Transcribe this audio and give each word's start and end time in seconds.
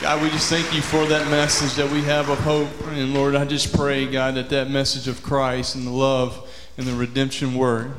God, 0.00 0.22
we 0.22 0.30
just 0.30 0.48
thank 0.48 0.72
you 0.72 0.80
for 0.80 1.06
that 1.06 1.28
message 1.28 1.74
that 1.74 1.90
we 1.90 2.02
have 2.02 2.28
of 2.28 2.38
hope. 2.38 2.68
And 2.86 3.12
Lord, 3.12 3.34
I 3.34 3.44
just 3.44 3.74
pray, 3.74 4.06
God, 4.06 4.36
that 4.36 4.48
that 4.50 4.70
message 4.70 5.08
of 5.08 5.24
Christ 5.24 5.74
and 5.74 5.84
the 5.84 5.90
love 5.90 6.48
and 6.78 6.86
the 6.86 6.94
redemption 6.94 7.56
word, 7.56 7.94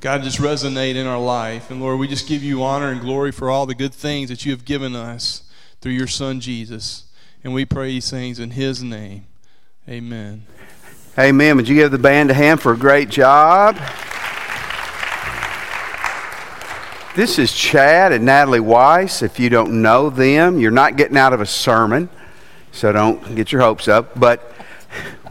God, 0.00 0.22
just 0.22 0.38
resonate 0.38 0.94
in 0.94 1.06
our 1.06 1.20
life. 1.20 1.70
And 1.70 1.78
Lord, 1.78 1.98
we 1.98 2.08
just 2.08 2.26
give 2.26 2.42
you 2.42 2.62
honor 2.62 2.90
and 2.90 3.02
glory 3.02 3.32
for 3.32 3.50
all 3.50 3.66
the 3.66 3.74
good 3.74 3.92
things 3.92 4.30
that 4.30 4.46
you 4.46 4.52
have 4.52 4.64
given 4.64 4.96
us 4.96 5.42
through 5.82 5.92
your 5.92 6.06
Son, 6.06 6.40
Jesus. 6.40 7.04
And 7.44 7.52
we 7.52 7.66
pray 7.66 7.88
these 7.88 8.10
things 8.10 8.38
in 8.38 8.52
his 8.52 8.82
name. 8.82 9.26
Amen. 9.86 10.46
Amen. 11.18 11.56
Would 11.58 11.68
you 11.68 11.74
give 11.74 11.90
the 11.90 11.98
band 11.98 12.30
a 12.30 12.34
hand 12.34 12.62
for 12.62 12.72
a 12.72 12.78
great 12.78 13.10
job? 13.10 13.76
This 17.14 17.38
is 17.38 17.52
Chad 17.52 18.12
and 18.12 18.24
Natalie 18.24 18.58
Weiss. 18.58 19.20
If 19.20 19.38
you 19.38 19.50
don't 19.50 19.82
know 19.82 20.08
them, 20.08 20.58
you're 20.58 20.70
not 20.70 20.96
getting 20.96 21.18
out 21.18 21.34
of 21.34 21.42
a 21.42 21.46
sermon, 21.46 22.08
so 22.70 22.90
don't 22.90 23.36
get 23.36 23.52
your 23.52 23.60
hopes 23.60 23.86
up. 23.86 24.18
But 24.18 24.50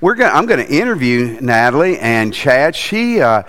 we're 0.00 0.14
gonna, 0.14 0.32
I'm 0.32 0.46
going 0.46 0.64
to 0.64 0.72
interview 0.72 1.36
Natalie 1.40 1.98
and 1.98 2.32
Chad. 2.32 2.76
She, 2.76 3.20
uh, 3.20 3.42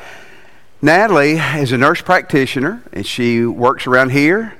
Natalie 0.82 1.34
is 1.34 1.72
a 1.72 1.78
nurse 1.78 2.02
practitioner, 2.02 2.82
and 2.92 3.06
she 3.06 3.46
works 3.46 3.86
around 3.86 4.10
here. 4.10 4.56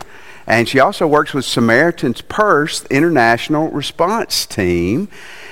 And 0.46 0.70
she 0.70 0.80
also 0.80 1.08
works 1.08 1.34
with 1.34 1.44
Samaritan's 1.44 2.22
Purse 2.22 2.86
International 2.92 3.72
Response 3.72 4.46
Team. 4.46 5.10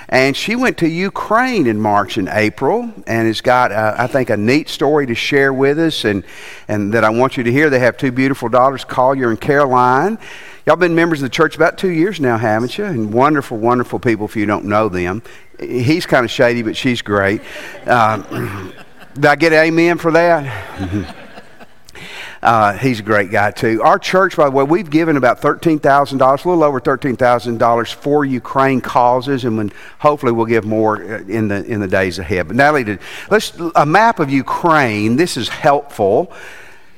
And 0.09 0.35
she 0.35 0.55
went 0.55 0.77
to 0.80 0.88
Ukraine 0.88 1.67
in 1.67 1.80
March 1.80 2.17
and 2.17 2.30
April 2.30 2.91
and 3.07 3.27
has 3.27 3.41
got, 3.41 3.71
uh, 3.71 3.95
I 3.98 4.07
think, 4.07 4.29
a 4.29 4.38
neat 4.38 4.70
story 4.70 5.05
to 5.07 5.16
share 5.16 5.53
with 5.53 5.79
us 5.79 6.05
and, 6.05 6.23
and 6.67 6.93
that 6.93 7.03
I 7.03 7.09
want 7.09 7.38
you 7.38 7.43
to 7.43 7.52
hear. 7.52 7.70
They 7.70 7.79
have 7.79 7.98
two 7.98 8.12
beautiful 8.12 8.49
daughters, 8.49 8.84
Collier 8.84 9.29
and 9.29 9.39
Caroline. 9.39 10.18
Y'all 10.65 10.76
been 10.76 10.96
members 10.96 11.21
of 11.21 11.24
the 11.24 11.35
church 11.35 11.55
about 11.55 11.77
two 11.77 11.90
years 11.90 12.20
now, 12.20 12.37
haven't 12.37 12.77
you? 12.77 12.85
And 12.85 13.13
wonderful, 13.13 13.57
wonderful 13.57 13.99
people 13.99 14.26
if 14.26 14.35
you 14.35 14.46
don't 14.46 14.65
know 14.65 14.87
them. 14.90 15.21
He's 15.59 16.05
kind 16.05 16.24
of 16.24 16.31
shady, 16.31 16.62
but 16.63 16.77
she's 16.77 17.01
great. 17.01 17.41
Uh, 17.85 18.71
did 19.13 19.26
I 19.26 19.35
get 19.35 19.54
amen 19.54 19.98
for 19.98 20.12
that? 20.12 21.18
Uh, 22.44 22.77
he's 22.77 22.99
a 22.99 23.04
great 23.04 23.32
guy, 23.32 23.52
too. 23.52 23.82
Our 23.82 23.98
church, 23.98 24.36
by 24.36 24.46
the 24.46 24.52
way, 24.52 24.66
we've 24.66 24.90
given 24.90 25.16
about 25.16 25.40
$13,000, 25.41 26.13
a 26.20 26.49
little 26.49 26.63
over 26.63 26.82
$13,000 26.82 27.94
for 27.94 28.26
Ukraine 28.26 28.82
causes, 28.82 29.46
and 29.46 29.55
when, 29.55 29.72
hopefully 29.99 30.34
we'll 30.34 30.46
give 30.46 30.66
more 30.66 31.02
uh, 31.02 31.20
in 31.21 31.48
the, 31.48 31.64
in 31.64 31.80
the 31.80 31.88
days 31.88 32.20
ahead. 32.20 32.48
But 32.48 32.58
Natalie, 32.58 32.84
did, 32.84 32.99
let's, 33.32 33.54
a 33.76 33.86
map 33.86 34.20
of 34.20 34.30
Ukraine. 34.30 35.16
This 35.16 35.38
is 35.38 35.48
helpful. 35.48 36.34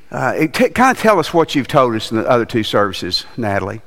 Uh, 0.10 0.48
t- 0.48 0.70
kind 0.70 0.98
of 0.98 1.02
tell 1.02 1.20
us 1.20 1.32
what 1.32 1.54
you've 1.54 1.68
told 1.68 1.94
us 1.94 2.10
in 2.10 2.18
the 2.18 2.28
other 2.28 2.46
two 2.46 2.64
services, 2.64 3.26
Natalie. 3.38 3.82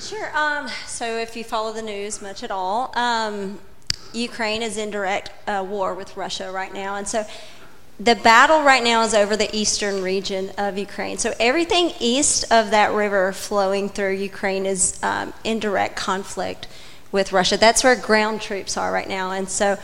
Sure. 0.00 0.36
Um, 0.36 0.68
so, 0.86 1.06
if 1.06 1.36
you 1.36 1.44
follow 1.44 1.72
the 1.72 1.82
news 1.82 2.20
much 2.20 2.42
at 2.42 2.50
all, 2.50 2.92
um, 2.98 3.60
Ukraine 4.12 4.62
is 4.62 4.76
in 4.76 4.90
direct 4.90 5.30
uh, 5.48 5.64
war 5.66 5.94
with 5.94 6.16
Russia 6.16 6.50
right 6.50 6.72
now. 6.74 6.96
And 6.96 7.06
so, 7.06 7.24
the 7.98 8.14
battle 8.14 8.62
right 8.62 8.82
now 8.82 9.02
is 9.02 9.14
over 9.14 9.36
the 9.36 9.54
eastern 9.56 10.02
region 10.02 10.50
of 10.58 10.76
Ukraine. 10.76 11.16
So 11.16 11.32
everything 11.40 11.92
east 11.98 12.44
of 12.52 12.70
that 12.70 12.92
river 12.92 13.32
flowing 13.32 13.88
through 13.88 14.12
Ukraine 14.14 14.66
is 14.66 15.02
um, 15.02 15.32
in 15.44 15.58
direct 15.58 15.96
conflict 15.96 16.68
with 17.10 17.32
Russia. 17.32 17.56
That's 17.56 17.82
where 17.82 17.96
ground 17.96 18.42
troops 18.42 18.76
are 18.76 18.92
right 18.92 19.08
now. 19.08 19.30
And 19.30 19.48
so 19.48 19.78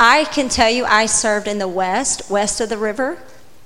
I 0.00 0.24
can 0.24 0.48
tell 0.48 0.70
you, 0.70 0.84
I 0.84 1.06
served 1.06 1.46
in 1.46 1.58
the 1.58 1.68
west, 1.68 2.28
west 2.28 2.60
of 2.60 2.68
the 2.68 2.78
river. 2.78 3.18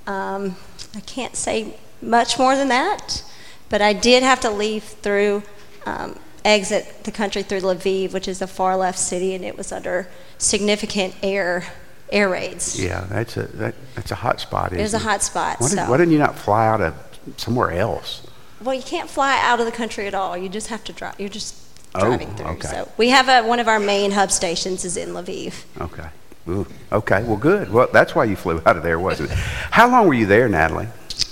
Um, 0.05 0.57
I 0.95 0.99
can't 0.99 1.35
say 1.35 1.75
much 1.99 2.37
more 2.37 2.55
than 2.55 2.67
that, 2.67 3.23
but 3.69 3.81
I 3.81 3.93
did 3.93 4.21
have 4.21 4.39
to 4.41 4.51
leave 4.51 4.83
through, 4.83 5.41
um, 5.87 6.19
exit 6.45 7.03
the 7.03 7.11
country 7.11 7.41
through 7.41 7.61
Lviv, 7.61 8.13
which 8.13 8.27
is 8.27 8.41
a 8.43 8.47
far 8.47 8.77
left 8.77 8.99
city, 8.99 9.33
and 9.33 9.43
it 9.43 9.57
was 9.57 9.71
under 9.71 10.07
significant 10.37 11.15
air 11.23 11.65
air 12.11 12.29
raids. 12.29 12.81
Yeah, 12.81 13.05
that's 13.09 13.37
a 13.37 13.43
that, 13.57 13.75
that's 13.95 14.11
a 14.11 14.15
hot 14.15 14.39
spot. 14.39 14.73
It 14.73 14.79
is 14.79 14.93
a 14.93 14.99
hot 14.99 15.23
spot. 15.23 15.59
Why, 15.59 15.67
so. 15.67 15.75
did, 15.75 15.89
why 15.89 15.97
didn't 15.97 16.13
you 16.13 16.19
not 16.19 16.37
fly 16.37 16.67
out 16.67 16.81
of 16.81 16.93
somewhere 17.37 17.71
else? 17.71 18.25
Well, 18.61 18.73
you 18.75 18.81
can't 18.81 19.09
fly 19.09 19.39
out 19.41 19.59
of 19.59 19.65
the 19.65 19.71
country 19.71 20.07
at 20.07 20.13
all. 20.13 20.35
You 20.37 20.49
just 20.49 20.67
have 20.67 20.83
to 20.85 20.93
drive. 20.93 21.19
You're 21.19 21.29
just 21.29 21.55
Oh, 21.95 22.01
driving 22.05 22.33
through. 22.35 22.47
okay. 22.47 22.67
So 22.67 22.91
we 22.97 23.09
have 23.09 23.29
a, 23.29 23.47
one 23.47 23.59
of 23.59 23.67
our 23.67 23.79
main 23.79 24.11
hub 24.11 24.31
stations 24.31 24.83
is 24.85 24.97
in 24.97 25.09
Lviv. 25.09 25.63
Okay. 25.79 26.07
Ooh, 26.49 26.67
okay. 26.91 27.23
Well, 27.23 27.37
good. 27.37 27.71
Well, 27.71 27.87
that's 27.91 28.13
why 28.13 28.25
you 28.25 28.35
flew 28.35 28.61
out 28.65 28.77
of 28.77 28.83
there, 28.83 28.99
wasn't 28.99 29.31
it? 29.31 29.37
How 29.37 29.89
long 29.89 30.07
were 30.07 30.13
you 30.13 30.25
there, 30.25 30.47
Natalie? 30.47 30.87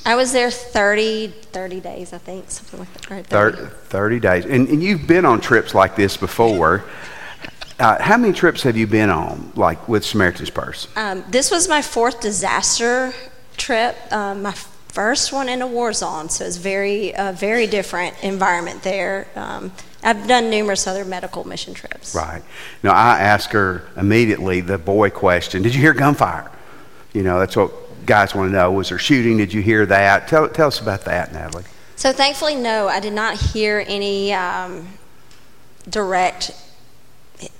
I 0.05 0.15
was 0.15 0.31
there 0.31 0.49
30, 0.51 1.27
30 1.27 1.79
days, 1.79 2.13
I 2.13 2.17
think, 2.17 2.49
something 2.49 2.79
like 2.79 2.93
that. 2.93 3.09
Right, 3.09 3.55
30, 3.55 3.57
30 3.89 4.19
days. 4.19 4.45
And, 4.45 4.67
and 4.69 4.83
you've 4.83 5.07
been 5.07 5.25
on 5.25 5.41
trips 5.41 5.73
like 5.73 5.95
this 5.95 6.17
before. 6.17 6.83
Uh, 7.77 8.01
how 8.01 8.17
many 8.17 8.33
trips 8.33 8.63
have 8.63 8.77
you 8.77 8.87
been 8.87 9.09
on, 9.09 9.51
like 9.55 9.87
with 9.87 10.05
Samaritan's 10.05 10.49
Purse? 10.49 10.87
Um, 10.95 11.23
this 11.29 11.51
was 11.51 11.67
my 11.67 11.81
fourth 11.81 12.21
disaster 12.21 13.13
trip. 13.57 13.97
Um, 14.13 14.43
my 14.43 14.53
first 14.87 15.33
one 15.33 15.49
in 15.49 15.61
a 15.61 15.67
war 15.67 15.91
zone, 15.91 16.29
so 16.29 16.45
it's 16.45 16.55
very, 16.55 17.13
uh, 17.15 17.33
very 17.33 17.67
different 17.67 18.15
environment 18.23 18.81
there. 18.83 19.27
Um, 19.35 19.73
I've 20.03 20.25
done 20.25 20.49
numerous 20.49 20.87
other 20.87 21.03
medical 21.03 21.45
mission 21.45 21.73
trips. 21.73 22.15
Right. 22.15 22.43
Now, 22.81 22.93
I 22.93 23.19
asked 23.19 23.51
her 23.51 23.83
immediately 23.97 24.61
the 24.61 24.77
boy 24.77 25.09
question 25.09 25.61
Did 25.61 25.75
you 25.75 25.81
hear 25.81 25.93
gunfire? 25.93 26.49
You 27.11 27.23
know, 27.23 27.39
that's 27.39 27.57
what 27.57 27.73
guys 28.05 28.33
want 28.33 28.51
to 28.51 28.53
know. 28.53 28.71
Was 28.71 28.89
there 28.89 28.99
shooting? 28.99 29.35
Did 29.37 29.51
you 29.51 29.61
hear 29.61 29.85
that? 29.87 30.29
Tell, 30.29 30.47
tell 30.47 30.67
us 30.67 30.79
about 30.79 31.03
that, 31.05 31.33
Natalie. 31.33 31.65
So 31.97 32.13
thankfully, 32.13 32.55
no, 32.55 32.87
I 32.87 33.01
did 33.01 33.13
not 33.13 33.37
hear 33.37 33.83
any 33.87 34.33
um, 34.33 34.87
direct 35.89 36.51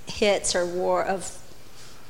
hits 0.06 0.54
or 0.54 0.66
war 0.66 1.04
of 1.04 1.24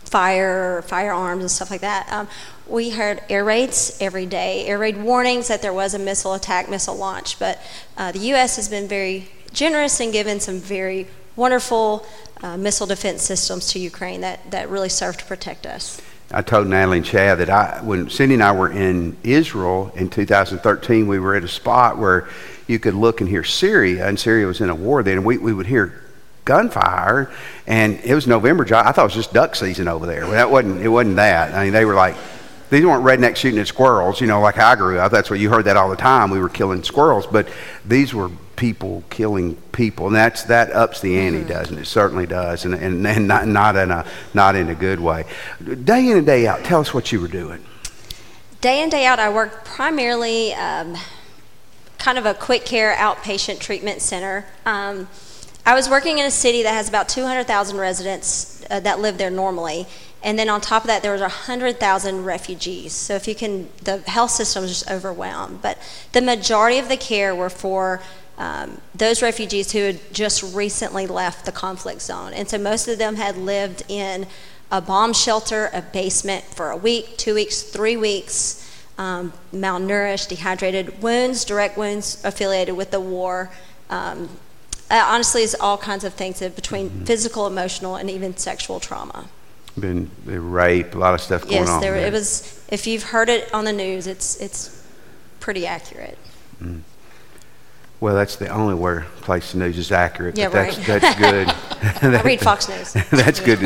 fire, 0.04 0.82
firearms, 0.82 1.42
and 1.42 1.50
stuff 1.50 1.70
like 1.70 1.80
that. 1.80 2.10
Um, 2.10 2.28
we 2.68 2.90
heard 2.90 3.22
air 3.28 3.44
raids 3.44 3.96
every 4.00 4.26
day, 4.26 4.66
air 4.66 4.78
raid 4.78 4.96
warnings 4.96 5.48
that 5.48 5.62
there 5.62 5.72
was 5.72 5.94
a 5.94 5.98
missile 5.98 6.34
attack, 6.34 6.68
missile 6.68 6.96
launch. 6.96 7.38
But 7.38 7.60
uh, 7.96 8.12
the 8.12 8.18
U.S. 8.30 8.56
has 8.56 8.68
been 8.68 8.88
very 8.88 9.28
generous 9.52 10.00
and 10.00 10.12
given 10.12 10.40
some 10.40 10.58
very 10.58 11.06
wonderful 11.36 12.06
uh, 12.42 12.56
missile 12.56 12.86
defense 12.86 13.22
systems 13.22 13.72
to 13.72 13.78
Ukraine 13.78 14.20
that, 14.20 14.50
that 14.50 14.68
really 14.68 14.88
serve 14.88 15.16
to 15.18 15.24
protect 15.24 15.66
us. 15.66 16.00
I 16.32 16.42
told 16.42 16.66
Natalie 16.66 16.98
and 16.98 17.06
Chad 17.06 17.38
that 17.38 17.50
I, 17.50 17.80
when 17.82 18.10
Cindy 18.10 18.34
and 18.34 18.42
I 18.42 18.50
were 18.50 18.70
in 18.70 19.16
Israel 19.22 19.92
in 19.94 20.10
2013, 20.10 21.06
we 21.06 21.20
were 21.20 21.36
at 21.36 21.44
a 21.44 21.48
spot 21.48 21.98
where 21.98 22.28
you 22.66 22.80
could 22.80 22.94
look 22.94 23.20
and 23.20 23.30
hear 23.30 23.44
Syria, 23.44 24.08
and 24.08 24.18
Syria 24.18 24.46
was 24.46 24.60
in 24.60 24.68
a 24.68 24.74
war 24.74 25.04
then, 25.04 25.18
and 25.18 25.24
we, 25.24 25.38
we 25.38 25.52
would 25.52 25.66
hear 25.66 26.02
gunfire, 26.46 27.30
and 27.66 28.00
it 28.02 28.14
was 28.14 28.26
November. 28.26 28.64
I 28.74 28.92
thought 28.92 28.98
it 28.98 29.02
was 29.02 29.14
just 29.14 29.34
duck 29.34 29.54
season 29.54 29.88
over 29.88 30.06
there. 30.06 30.22
Well, 30.22 30.32
that 30.32 30.50
wasn't. 30.50 30.80
It 30.80 30.88
wasn't 30.88 31.16
that. 31.16 31.52
I 31.52 31.64
mean, 31.64 31.74
they 31.74 31.84
were 31.84 31.94
like, 31.94 32.16
these 32.70 32.86
weren't 32.86 33.04
rednecks 33.04 33.36
shooting 33.36 33.60
at 33.60 33.68
squirrels. 33.68 34.22
You 34.22 34.26
know, 34.26 34.40
like 34.40 34.56
I 34.56 34.74
grew 34.74 34.98
up. 34.98 35.12
That's 35.12 35.28
what 35.28 35.38
you 35.38 35.50
heard 35.50 35.66
that 35.66 35.76
all 35.76 35.90
the 35.90 35.96
time. 35.96 36.30
We 36.30 36.38
were 36.38 36.48
killing 36.48 36.82
squirrels, 36.82 37.26
but 37.26 37.48
these 37.84 38.14
were 38.14 38.30
people 38.56 39.04
killing 39.10 39.56
people, 39.72 40.06
and 40.06 40.16
that's 40.16 40.44
that 40.44 40.72
ups 40.72 41.02
the 41.02 41.18
ante, 41.18 41.40
mm-hmm. 41.40 41.48
doesn't 41.48 41.76
it? 41.76 41.82
it? 41.82 41.86
Certainly 41.86 42.26
does, 42.26 42.64
and 42.64 42.74
and, 42.74 43.06
and 43.06 43.28
not, 43.28 43.46
not 43.46 43.76
in 43.76 43.90
a 43.90 44.06
not 44.32 44.56
in 44.56 44.70
a 44.70 44.74
good 44.74 45.00
way. 45.00 45.24
Day 45.84 46.08
in 46.08 46.16
and 46.16 46.26
day 46.26 46.46
out, 46.46 46.64
tell 46.64 46.80
us 46.80 46.94
what 46.94 47.12
you 47.12 47.20
were 47.20 47.28
doing. 47.28 47.62
Day 48.62 48.82
in 48.82 48.88
day 48.88 49.04
out, 49.04 49.18
I 49.18 49.28
worked 49.28 49.66
primarily. 49.66 50.54
Um, 50.54 50.96
kind 51.98 52.18
of 52.18 52.26
a 52.26 52.34
quick 52.34 52.64
care 52.64 52.94
outpatient 52.94 53.58
treatment 53.58 54.00
center. 54.00 54.44
Um, 54.64 55.08
I 55.66 55.74
was 55.74 55.88
working 55.88 56.18
in 56.18 56.24
a 56.24 56.30
city 56.30 56.62
that 56.62 56.72
has 56.72 56.88
about 56.88 57.08
200,000 57.08 57.76
residents 57.76 58.64
uh, 58.70 58.78
that 58.80 59.00
live 59.00 59.18
there 59.18 59.30
normally. 59.30 59.86
And 60.22 60.38
then 60.38 60.48
on 60.48 60.60
top 60.60 60.84
of 60.84 60.86
that, 60.86 61.02
there 61.02 61.10
was 61.10 61.20
100,000 61.20 62.24
refugees. 62.24 62.92
So 62.92 63.16
if 63.16 63.26
you 63.26 63.34
can, 63.34 63.68
the 63.82 63.98
health 64.08 64.30
system 64.30 64.62
was 64.62 64.70
just 64.70 64.88
overwhelmed. 64.88 65.62
But 65.62 65.76
the 66.12 66.22
majority 66.22 66.78
of 66.78 66.88
the 66.88 66.96
care 66.96 67.34
were 67.34 67.50
for 67.50 68.00
um, 68.38 68.80
those 68.94 69.22
refugees 69.22 69.72
who 69.72 69.80
had 69.80 70.14
just 70.14 70.54
recently 70.54 71.08
left 71.08 71.46
the 71.46 71.52
conflict 71.52 72.00
zone. 72.00 72.32
And 72.32 72.48
so 72.48 72.58
most 72.58 72.86
of 72.86 72.98
them 72.98 73.16
had 73.16 73.36
lived 73.36 73.82
in 73.88 74.28
a 74.70 74.80
bomb 74.80 75.12
shelter, 75.12 75.70
a 75.72 75.82
basement 75.82 76.44
for 76.44 76.70
a 76.70 76.76
week, 76.76 77.16
two 77.16 77.34
weeks, 77.34 77.62
three 77.62 77.96
weeks, 77.96 78.62
um, 78.98 79.32
malnourished, 79.52 80.28
dehydrated, 80.28 81.02
wounds, 81.02 81.44
direct 81.44 81.76
wounds 81.76 82.22
affiliated 82.24 82.76
with 82.76 82.92
the 82.92 83.00
war. 83.00 83.50
Um, 83.90 84.28
uh, 84.90 85.04
honestly, 85.06 85.42
it's 85.42 85.54
all 85.54 85.78
kinds 85.78 86.04
of 86.04 86.14
things 86.14 86.40
between 86.40 86.90
mm-hmm. 86.90 87.04
physical, 87.04 87.46
emotional, 87.46 87.96
and 87.96 88.10
even 88.10 88.36
sexual 88.36 88.80
trauma. 88.80 89.28
Been 89.78 90.10
rape, 90.24 90.94
a 90.94 90.98
lot 90.98 91.14
of 91.14 91.20
stuff 91.20 91.44
yes, 91.44 91.50
going 91.50 91.68
on. 91.68 91.74
Yes, 91.74 91.80
there, 91.82 91.96
it 91.96 92.12
was. 92.12 92.64
If 92.70 92.86
you've 92.86 93.02
heard 93.02 93.28
it 93.28 93.52
on 93.52 93.64
the 93.64 93.72
news, 93.72 94.06
it's 94.06 94.36
it's 94.40 94.82
pretty 95.40 95.66
accurate. 95.66 96.18
Mm. 96.62 96.80
Well, 97.98 98.14
that's 98.14 98.36
the 98.36 98.48
only 98.48 98.74
where 98.74 99.06
place 99.22 99.52
the 99.52 99.58
news 99.58 99.78
is 99.78 99.90
accurate. 99.90 100.36
Yeah, 100.36 100.48
that's, 100.48 100.76
right. 100.76 100.86
That's 100.86 101.18
good. 101.18 101.48
I 102.14 102.22
read 102.22 102.40
Fox 102.40 102.68
News. 102.68 102.92
that's 103.10 103.40
good. 103.40 103.60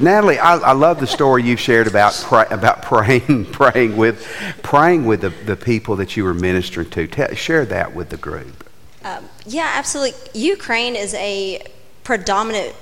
Natalie, 0.00 0.38
I, 0.38 0.56
I, 0.56 0.72
love 0.72 1.00
the 1.00 1.06
story 1.06 1.44
you've 1.44 1.60
shared 1.60 1.86
about 1.86 2.12
pray, 2.22 2.44
about 2.50 2.82
praying, 2.82 3.46
praying 3.52 3.96
with, 3.96 4.26
praying 4.62 5.06
with 5.06 5.22
the, 5.22 5.30
the 5.30 5.56
people 5.56 5.96
that 5.96 6.14
you 6.14 6.24
were 6.24 6.34
ministering 6.34 6.90
to. 6.90 7.06
Tell, 7.06 7.34
share 7.34 7.64
that 7.66 7.94
with 7.94 8.10
the 8.10 8.18
group. 8.18 8.69
Um, 9.04 9.28
yeah, 9.46 9.72
absolutely. 9.76 10.18
Ukraine 10.34 10.94
is 10.94 11.14
a 11.14 11.62
predominant. 12.04 12.74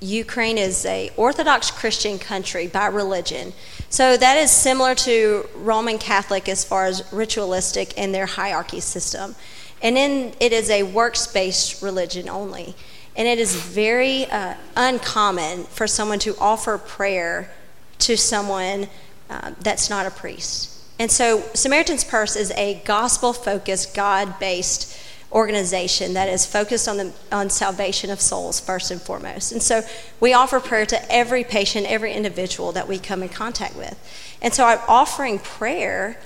Ukraine 0.00 0.58
is 0.58 0.86
a 0.86 1.10
Orthodox 1.16 1.70
Christian 1.70 2.18
country 2.18 2.66
by 2.66 2.86
religion, 2.86 3.52
so 3.90 4.16
that 4.16 4.38
is 4.38 4.50
similar 4.50 4.94
to 4.94 5.46
Roman 5.54 5.98
Catholic 5.98 6.48
as 6.48 6.64
far 6.64 6.86
as 6.86 7.04
ritualistic 7.12 7.92
in 7.98 8.12
their 8.12 8.24
hierarchy 8.24 8.80
system, 8.80 9.34
and 9.82 9.96
then 9.96 10.32
it 10.40 10.52
is 10.52 10.70
a 10.70 10.84
works-based 10.84 11.82
religion 11.82 12.30
only, 12.30 12.74
and 13.14 13.28
it 13.28 13.38
is 13.38 13.54
very 13.54 14.24
uh, 14.30 14.54
uncommon 14.74 15.64
for 15.64 15.86
someone 15.86 16.18
to 16.20 16.34
offer 16.38 16.78
prayer 16.78 17.50
to 17.98 18.16
someone 18.16 18.88
uh, 19.28 19.52
that's 19.60 19.90
not 19.90 20.06
a 20.06 20.10
priest. 20.10 20.82
And 20.98 21.10
so 21.10 21.42
Samaritan's 21.52 22.04
Purse 22.04 22.36
is 22.36 22.50
a 22.52 22.80
gospel 22.86 23.34
focused, 23.34 23.94
God 23.94 24.38
based 24.38 24.96
organization 25.32 26.14
that 26.14 26.28
is 26.28 26.44
focused 26.44 26.88
on, 26.88 26.96
the, 26.96 27.12
on 27.30 27.50
salvation 27.50 28.10
of 28.10 28.20
souls 28.20 28.58
first 28.58 28.90
and 28.90 29.00
foremost. 29.00 29.52
And 29.52 29.62
so 29.62 29.82
we 30.18 30.32
offer 30.32 30.58
prayer 30.58 30.86
to 30.86 31.12
every 31.12 31.44
patient, 31.44 31.86
every 31.88 32.12
individual 32.12 32.72
that 32.72 32.88
we 32.88 32.98
come 32.98 33.22
in 33.22 33.28
contact 33.28 33.76
with. 33.76 33.96
And 34.42 34.52
so 34.52 34.64
I'm 34.64 34.80
offering 34.88 35.38
prayer 35.38 36.18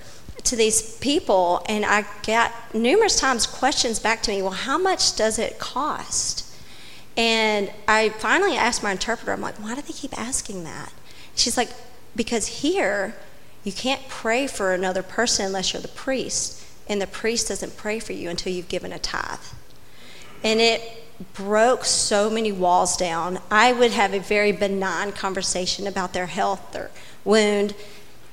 to 0.44 0.56
these 0.56 0.96
people, 0.98 1.64
and 1.68 1.84
I 1.84 2.04
get 2.22 2.52
numerous 2.74 3.18
times 3.18 3.46
questions 3.46 3.98
back 3.98 4.22
to 4.22 4.30
me 4.30 4.42
well, 4.42 4.50
how 4.50 4.78
much 4.78 5.16
does 5.16 5.38
it 5.38 5.58
cost? 5.58 6.44
And 7.16 7.70
I 7.86 8.10
finally 8.10 8.56
asked 8.56 8.82
my 8.82 8.92
interpreter, 8.92 9.32
I'm 9.32 9.40
like, 9.40 9.56
why 9.56 9.74
do 9.74 9.82
they 9.82 9.92
keep 9.92 10.18
asking 10.18 10.64
that? 10.64 10.92
She's 11.34 11.56
like, 11.56 11.70
because 12.16 12.46
here, 12.46 13.14
you 13.62 13.72
can't 13.72 14.06
pray 14.08 14.46
for 14.46 14.72
another 14.72 15.02
person 15.02 15.46
unless 15.46 15.72
you're 15.72 15.82
the 15.82 15.88
priest, 15.88 16.63
and 16.88 17.00
the 17.00 17.06
priest 17.06 17.48
doesn't 17.48 17.76
pray 17.76 17.98
for 17.98 18.12
you 18.12 18.30
until 18.30 18.52
you've 18.52 18.68
given 18.68 18.92
a 18.92 18.98
tithe. 18.98 19.38
And 20.42 20.60
it 20.60 21.04
broke 21.32 21.84
so 21.84 22.28
many 22.28 22.52
walls 22.52 22.96
down. 22.96 23.38
I 23.50 23.72
would 23.72 23.92
have 23.92 24.12
a 24.12 24.20
very 24.20 24.52
benign 24.52 25.12
conversation 25.12 25.86
about 25.86 26.12
their 26.12 26.26
health, 26.26 26.72
their 26.72 26.90
wound, 27.24 27.74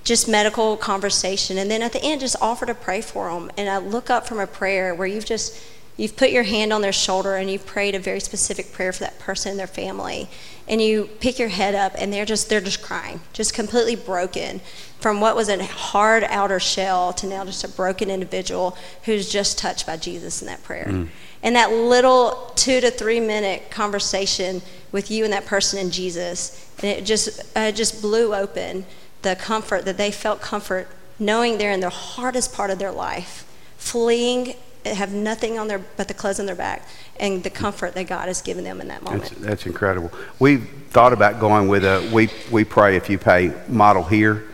just 0.03 0.27
medical 0.27 0.77
conversation, 0.77 1.57
and 1.57 1.69
then 1.69 1.81
at 1.81 1.93
the 1.93 2.03
end, 2.03 2.21
just 2.21 2.35
offer 2.41 2.65
to 2.65 2.73
pray 2.73 3.01
for 3.01 3.29
them. 3.29 3.51
And 3.55 3.69
I 3.69 3.77
look 3.77 4.09
up 4.09 4.27
from 4.27 4.39
a 4.39 4.47
prayer 4.47 4.95
where 4.95 5.07
you've 5.07 5.25
just 5.25 5.61
you've 5.95 6.15
put 6.15 6.31
your 6.31 6.43
hand 6.43 6.73
on 6.73 6.81
their 6.81 6.91
shoulder 6.91 7.35
and 7.35 7.49
you've 7.49 7.65
prayed 7.65 7.93
a 7.93 7.99
very 7.99 8.19
specific 8.19 8.71
prayer 8.71 8.91
for 8.91 9.03
that 9.03 9.19
person 9.19 9.51
and 9.51 9.59
their 9.59 9.67
family 9.67 10.27
and 10.71 10.81
you 10.81 11.09
pick 11.19 11.37
your 11.37 11.49
head 11.49 11.75
up 11.75 11.91
and 11.97 12.11
they're 12.11 12.25
just 12.25 12.49
they're 12.49 12.61
just 12.61 12.81
crying 12.81 13.19
just 13.33 13.53
completely 13.53 13.95
broken 13.95 14.61
from 14.99 15.19
what 15.19 15.35
was 15.35 15.49
a 15.49 15.63
hard 15.65 16.23
outer 16.23 16.59
shell 16.59 17.11
to 17.11 17.27
now 17.27 17.43
just 17.43 17.63
a 17.63 17.67
broken 17.67 18.09
individual 18.09 18.75
who's 19.03 19.29
just 19.29 19.59
touched 19.59 19.85
by 19.85 19.97
jesus 19.97 20.41
in 20.41 20.47
that 20.47 20.63
prayer 20.63 20.87
mm. 20.87 21.07
and 21.43 21.55
that 21.55 21.71
little 21.71 22.51
two 22.55 22.79
to 22.79 22.89
three 22.89 23.19
minute 23.19 23.69
conversation 23.69 24.61
with 24.91 25.11
you 25.11 25.25
and 25.25 25.33
that 25.33 25.45
person 25.45 25.77
and 25.77 25.91
jesus 25.91 26.71
and 26.77 26.85
it 26.85 27.05
just 27.05 27.41
uh, 27.55 27.71
just 27.71 28.01
blew 28.01 28.33
open 28.33 28.85
the 29.21 29.35
comfort 29.35 29.85
that 29.85 29.97
they 29.97 30.09
felt 30.09 30.41
comfort 30.41 30.87
knowing 31.19 31.57
they're 31.57 31.71
in 31.71 31.81
the 31.81 31.89
hardest 31.89 32.53
part 32.53 32.71
of 32.71 32.79
their 32.79 32.91
life 32.91 33.45
fleeing 33.77 34.55
have 34.85 35.13
nothing 35.13 35.59
on 35.59 35.67
their 35.67 35.79
but 35.79 36.07
the 36.07 36.13
clothes 36.13 36.39
on 36.39 36.45
their 36.45 36.55
back 36.55 36.87
and 37.19 37.43
the 37.43 37.49
comfort 37.49 37.93
that 37.93 38.07
God 38.07 38.27
has 38.27 38.41
given 38.41 38.63
them 38.63 38.81
in 38.81 38.87
that 38.87 39.03
moment. 39.03 39.23
That's, 39.23 39.41
that's 39.41 39.65
incredible. 39.65 40.11
We've 40.39 40.67
thought 40.89 41.13
about 41.13 41.39
going 41.39 41.67
with 41.67 41.85
a 41.85 42.09
we 42.13 42.29
we 42.51 42.63
pray 42.63 42.95
if 42.95 43.09
you 43.09 43.17
pay 43.17 43.53
model 43.67 44.03
here. 44.03 44.47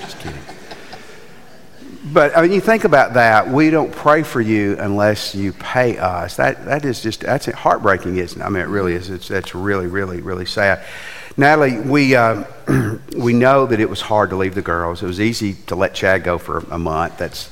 Just 0.00 0.18
kidding. 0.20 0.38
But 2.12 2.36
I 2.36 2.42
mean, 2.42 2.52
you 2.52 2.60
think 2.60 2.84
about 2.84 3.14
that. 3.14 3.48
We 3.48 3.70
don't 3.70 3.92
pray 3.92 4.22
for 4.22 4.40
you 4.40 4.76
unless 4.78 5.34
you 5.34 5.52
pay 5.52 5.98
us. 5.98 6.36
That 6.36 6.64
that 6.66 6.84
is 6.84 7.02
just 7.02 7.20
that's 7.20 7.46
heartbreaking, 7.46 8.16
isn't 8.16 8.40
it? 8.40 8.44
I 8.44 8.48
mean, 8.48 8.62
it 8.62 8.68
really 8.68 8.94
is. 8.94 9.10
It's 9.10 9.28
that's 9.28 9.54
really 9.54 9.86
really 9.86 10.20
really 10.20 10.46
sad. 10.46 10.84
Natalie, 11.36 11.78
we 11.80 12.14
uh, 12.14 12.44
we 13.16 13.32
know 13.32 13.66
that 13.66 13.80
it 13.80 13.88
was 13.88 14.00
hard 14.00 14.30
to 14.30 14.36
leave 14.36 14.54
the 14.54 14.62
girls. 14.62 15.02
It 15.02 15.06
was 15.06 15.20
easy 15.20 15.54
to 15.66 15.76
let 15.76 15.94
Chad 15.94 16.24
go 16.24 16.38
for 16.38 16.58
a 16.70 16.78
month. 16.78 17.18
That's 17.18 17.50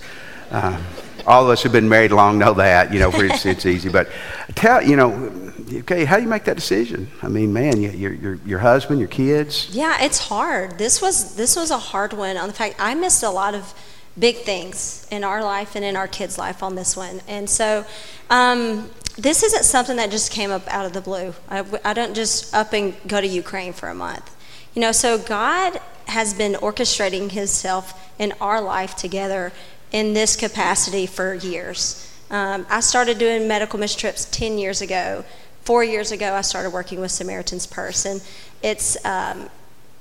uh, 0.50 0.80
all 1.26 1.44
of 1.44 1.50
us 1.50 1.62
who've 1.62 1.72
been 1.72 1.88
married 1.88 2.12
long 2.12 2.38
know 2.38 2.54
that, 2.54 2.92
you 2.92 3.00
know, 3.00 3.10
it's, 3.12 3.44
it's 3.44 3.66
easy. 3.74 3.88
But 3.88 4.08
tell, 4.54 4.82
you 4.82 4.96
know, 4.96 5.32
okay, 5.72 6.04
how 6.04 6.16
do 6.16 6.22
you 6.22 6.28
make 6.28 6.44
that 6.44 6.56
decision? 6.56 7.10
I 7.22 7.28
mean, 7.28 7.52
man, 7.52 7.80
your, 7.80 8.12
your, 8.12 8.34
your 8.46 8.58
husband, 8.58 8.98
your 8.98 9.08
kids. 9.08 9.68
Yeah, 9.70 10.02
it's 10.02 10.18
hard. 10.18 10.78
This 10.78 11.02
was, 11.02 11.36
this 11.36 11.54
was 11.54 11.70
a 11.70 11.78
hard 11.78 12.12
one 12.12 12.36
on 12.36 12.48
the 12.48 12.54
fact 12.54 12.76
I 12.78 12.94
missed 12.94 13.22
a 13.22 13.30
lot 13.30 13.54
of 13.54 13.74
big 14.18 14.38
things 14.38 15.06
in 15.10 15.22
our 15.22 15.42
life 15.42 15.76
and 15.76 15.84
in 15.84 15.96
our 15.96 16.08
kids' 16.08 16.38
life 16.38 16.62
on 16.62 16.74
this 16.74 16.96
one. 16.96 17.20
And 17.28 17.48
so 17.48 17.84
um, 18.30 18.90
this 19.16 19.42
isn't 19.42 19.64
something 19.64 19.96
that 19.96 20.10
just 20.10 20.32
came 20.32 20.50
up 20.50 20.66
out 20.68 20.86
of 20.86 20.92
the 20.92 21.00
blue. 21.00 21.34
I, 21.48 21.64
I 21.84 21.92
don't 21.92 22.14
just 22.14 22.54
up 22.54 22.72
and 22.72 22.94
go 23.06 23.20
to 23.20 23.26
Ukraine 23.26 23.72
for 23.72 23.88
a 23.88 23.94
month. 23.94 24.34
You 24.74 24.80
know, 24.80 24.92
so 24.92 25.18
God 25.18 25.80
has 26.06 26.34
been 26.34 26.54
orchestrating 26.54 27.30
Himself 27.32 28.10
in 28.18 28.32
our 28.40 28.60
life 28.60 28.96
together 28.96 29.52
in 29.92 30.14
this 30.14 30.36
capacity 30.36 31.06
for 31.06 31.34
years. 31.34 32.04
Um, 32.30 32.66
I 32.68 32.80
started 32.80 33.18
doing 33.18 33.48
medical 33.48 33.78
mission 33.78 33.98
trips 33.98 34.26
10 34.26 34.58
years 34.58 34.82
ago. 34.82 35.24
Four 35.62 35.84
years 35.84 36.12
ago, 36.12 36.34
I 36.34 36.42
started 36.42 36.70
working 36.70 37.00
with 37.00 37.10
Samaritan's 37.10 37.66
Purse. 37.66 38.04
And 38.04 38.22
it's, 38.62 39.02
um, 39.04 39.48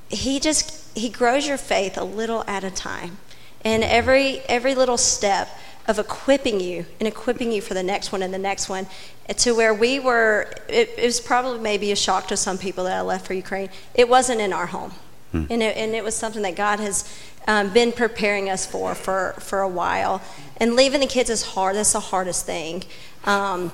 he 0.09 0.39
just, 0.39 0.97
he 0.97 1.09
grows 1.09 1.47
your 1.47 1.57
faith 1.57 1.97
a 1.97 2.03
little 2.03 2.43
at 2.47 2.63
a 2.63 2.71
time. 2.71 3.17
And 3.63 3.83
every, 3.83 4.39
every 4.41 4.75
little 4.75 4.97
step 4.97 5.49
of 5.87 5.99
equipping 5.99 6.59
you 6.59 6.85
and 6.99 7.07
equipping 7.07 7.51
you 7.51 7.61
for 7.61 7.73
the 7.73 7.83
next 7.83 8.11
one 8.11 8.21
and 8.21 8.33
the 8.33 8.37
next 8.37 8.67
one 8.67 8.87
to 9.35 9.55
where 9.55 9.73
we 9.73 9.99
were, 9.99 10.51
it, 10.67 10.89
it 10.97 11.05
was 11.05 11.19
probably 11.19 11.59
maybe 11.59 11.91
a 11.91 11.95
shock 11.95 12.27
to 12.27 12.37
some 12.37 12.57
people 12.57 12.83
that 12.83 12.97
I 12.97 13.01
left 13.01 13.25
for 13.25 13.33
Ukraine. 13.33 13.69
It 13.93 14.07
wasn't 14.07 14.41
in 14.41 14.53
our 14.53 14.67
home. 14.67 14.93
Hmm. 15.31 15.43
And, 15.49 15.61
it, 15.61 15.77
and 15.77 15.93
it 15.93 16.03
was 16.03 16.15
something 16.15 16.41
that 16.43 16.55
God 16.55 16.79
has 16.79 17.03
um, 17.47 17.71
been 17.71 17.91
preparing 17.91 18.49
us 18.49 18.65
for, 18.65 18.93
for 18.95 19.33
for 19.39 19.61
a 19.61 19.67
while. 19.67 20.21
And 20.57 20.75
leaving 20.75 20.99
the 20.99 21.07
kids 21.07 21.29
is 21.29 21.43
hard. 21.43 21.75
That's 21.75 21.93
the 21.93 21.99
hardest 21.99 22.45
thing. 22.45 22.83
Um, 23.25 23.71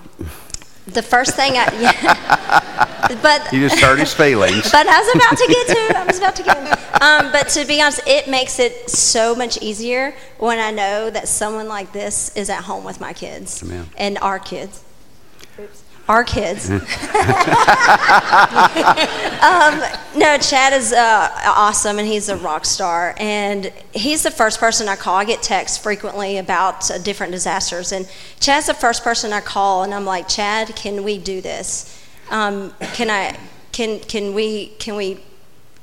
the 0.85 1.01
first 1.01 1.35
thing 1.35 1.53
I, 1.53 1.65
yeah, 1.79 3.17
but 3.21 3.53
you 3.53 3.61
just 3.67 3.79
hurt 3.79 3.99
his 3.99 4.13
feelings. 4.13 4.69
but 4.71 4.85
I 4.87 4.99
was 4.99 5.15
about 5.15 5.37
to 5.37 5.47
get 5.47 5.67
to. 5.67 5.97
I 5.97 6.05
was 6.05 6.17
about 6.17 6.35
to 6.37 6.43
get. 6.43 6.79
Um, 7.03 7.33
but 7.33 7.49
to 7.49 7.65
be 7.65 7.81
honest, 7.81 7.99
it 8.07 8.29
makes 8.29 8.59
it 8.59 8.89
so 8.89 9.35
much 9.35 9.61
easier 9.61 10.15
when 10.37 10.57
I 10.57 10.71
know 10.71 11.09
that 11.09 11.27
someone 11.27 11.67
like 11.67 11.91
this 11.91 12.33
is 12.37 12.49
at 12.49 12.63
home 12.63 12.85
with 12.85 13.01
my 13.01 13.11
kids 13.11 13.61
Amen. 13.61 13.89
and 13.97 14.17
our 14.19 14.39
kids. 14.39 14.81
Our 16.09 16.25
kids. 16.25 16.69
um, 16.69 16.79
no, 20.17 20.37
Chad 20.37 20.73
is 20.73 20.91
uh, 20.91 21.29
awesome 21.45 21.97
and 21.97 22.05
he's 22.05 22.27
a 22.27 22.35
rock 22.35 22.65
star. 22.65 23.15
And 23.17 23.71
he's 23.93 24.23
the 24.23 24.31
first 24.31 24.59
person 24.59 24.89
I 24.89 24.97
call. 24.97 25.15
I 25.15 25.23
get 25.23 25.41
texts 25.41 25.77
frequently 25.77 26.37
about 26.39 26.91
uh, 26.91 26.97
different 26.97 27.31
disasters. 27.31 27.93
And 27.93 28.09
Chad's 28.41 28.67
the 28.67 28.73
first 28.73 29.01
person 29.01 29.31
I 29.31 29.39
call, 29.39 29.83
and 29.83 29.93
I'm 29.93 30.03
like, 30.03 30.27
Chad, 30.27 30.75
can 30.75 31.03
we 31.03 31.17
do 31.17 31.39
this? 31.39 31.97
Um, 32.29 32.73
can 32.93 33.09
I? 33.09 33.39
Can 33.71 33.99
can 34.01 34.33
we? 34.33 34.67
Can 34.79 34.95
we? 34.95 35.19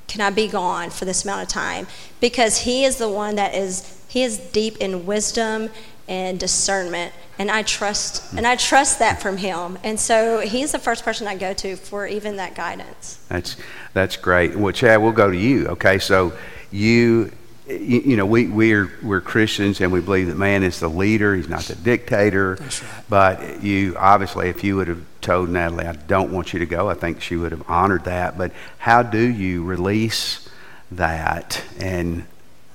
Can 0.06 0.20
I 0.20 0.28
be 0.30 0.48
gone 0.48 0.90
for 0.90 1.06
this 1.06 1.24
amount 1.24 1.42
of 1.42 1.48
time? 1.48 1.86
Because 2.20 2.58
he 2.58 2.84
is 2.84 2.96
the 2.96 3.08
one 3.08 3.36
that 3.36 3.54
is 3.54 4.00
he 4.08 4.22
is 4.22 4.38
deep 4.38 4.76
in 4.78 5.06
wisdom 5.06 5.70
and 6.10 6.40
discernment 6.40 7.14
and 7.38 7.50
I 7.50 7.62
trust 7.62 8.34
and 8.34 8.46
I 8.46 8.56
trust 8.56 8.98
that 8.98 9.22
from 9.22 9.38
him. 9.38 9.78
And 9.82 9.98
so 9.98 10.40
he's 10.40 10.72
the 10.72 10.78
first 10.78 11.04
person 11.04 11.26
I 11.26 11.36
go 11.36 11.54
to 11.54 11.76
for 11.76 12.06
even 12.06 12.36
that 12.36 12.54
guidance. 12.54 13.24
That's 13.28 13.56
that's 13.94 14.16
great. 14.16 14.56
Well, 14.56 14.72
Chad, 14.72 15.00
we'll 15.00 15.12
go 15.12 15.30
to 15.30 15.36
you. 15.36 15.68
Okay, 15.68 15.98
so 15.98 16.34
you 16.70 17.32
you, 17.66 18.00
you 18.00 18.16
know 18.16 18.26
we 18.26 18.48
we're 18.48 18.92
we're 19.02 19.20
Christians 19.22 19.80
and 19.80 19.92
we 19.92 20.00
believe 20.00 20.26
that 20.26 20.36
man 20.36 20.64
is 20.64 20.80
the 20.80 20.90
leader. 20.90 21.34
He's 21.34 21.48
not 21.48 21.62
the 21.62 21.76
dictator. 21.76 22.56
That's 22.56 22.82
right. 22.82 23.04
But 23.08 23.62
you 23.62 23.96
obviously, 23.96 24.48
if 24.48 24.62
you 24.62 24.76
would 24.76 24.88
have 24.88 25.04
told 25.20 25.48
Natalie, 25.48 25.86
I 25.86 25.92
don't 25.92 26.32
want 26.32 26.52
you 26.52 26.58
to 26.58 26.66
go, 26.66 26.90
I 26.90 26.94
think 26.94 27.22
she 27.22 27.36
would 27.36 27.52
have 27.52 27.62
honored 27.70 28.04
that. 28.04 28.36
But 28.36 28.52
how 28.78 29.02
do 29.02 29.20
you 29.20 29.64
release 29.64 30.48
that 30.90 31.62
and 31.78 32.26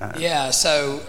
uh, 0.02 0.14
yeah, 0.18 0.50
so 0.50 1.02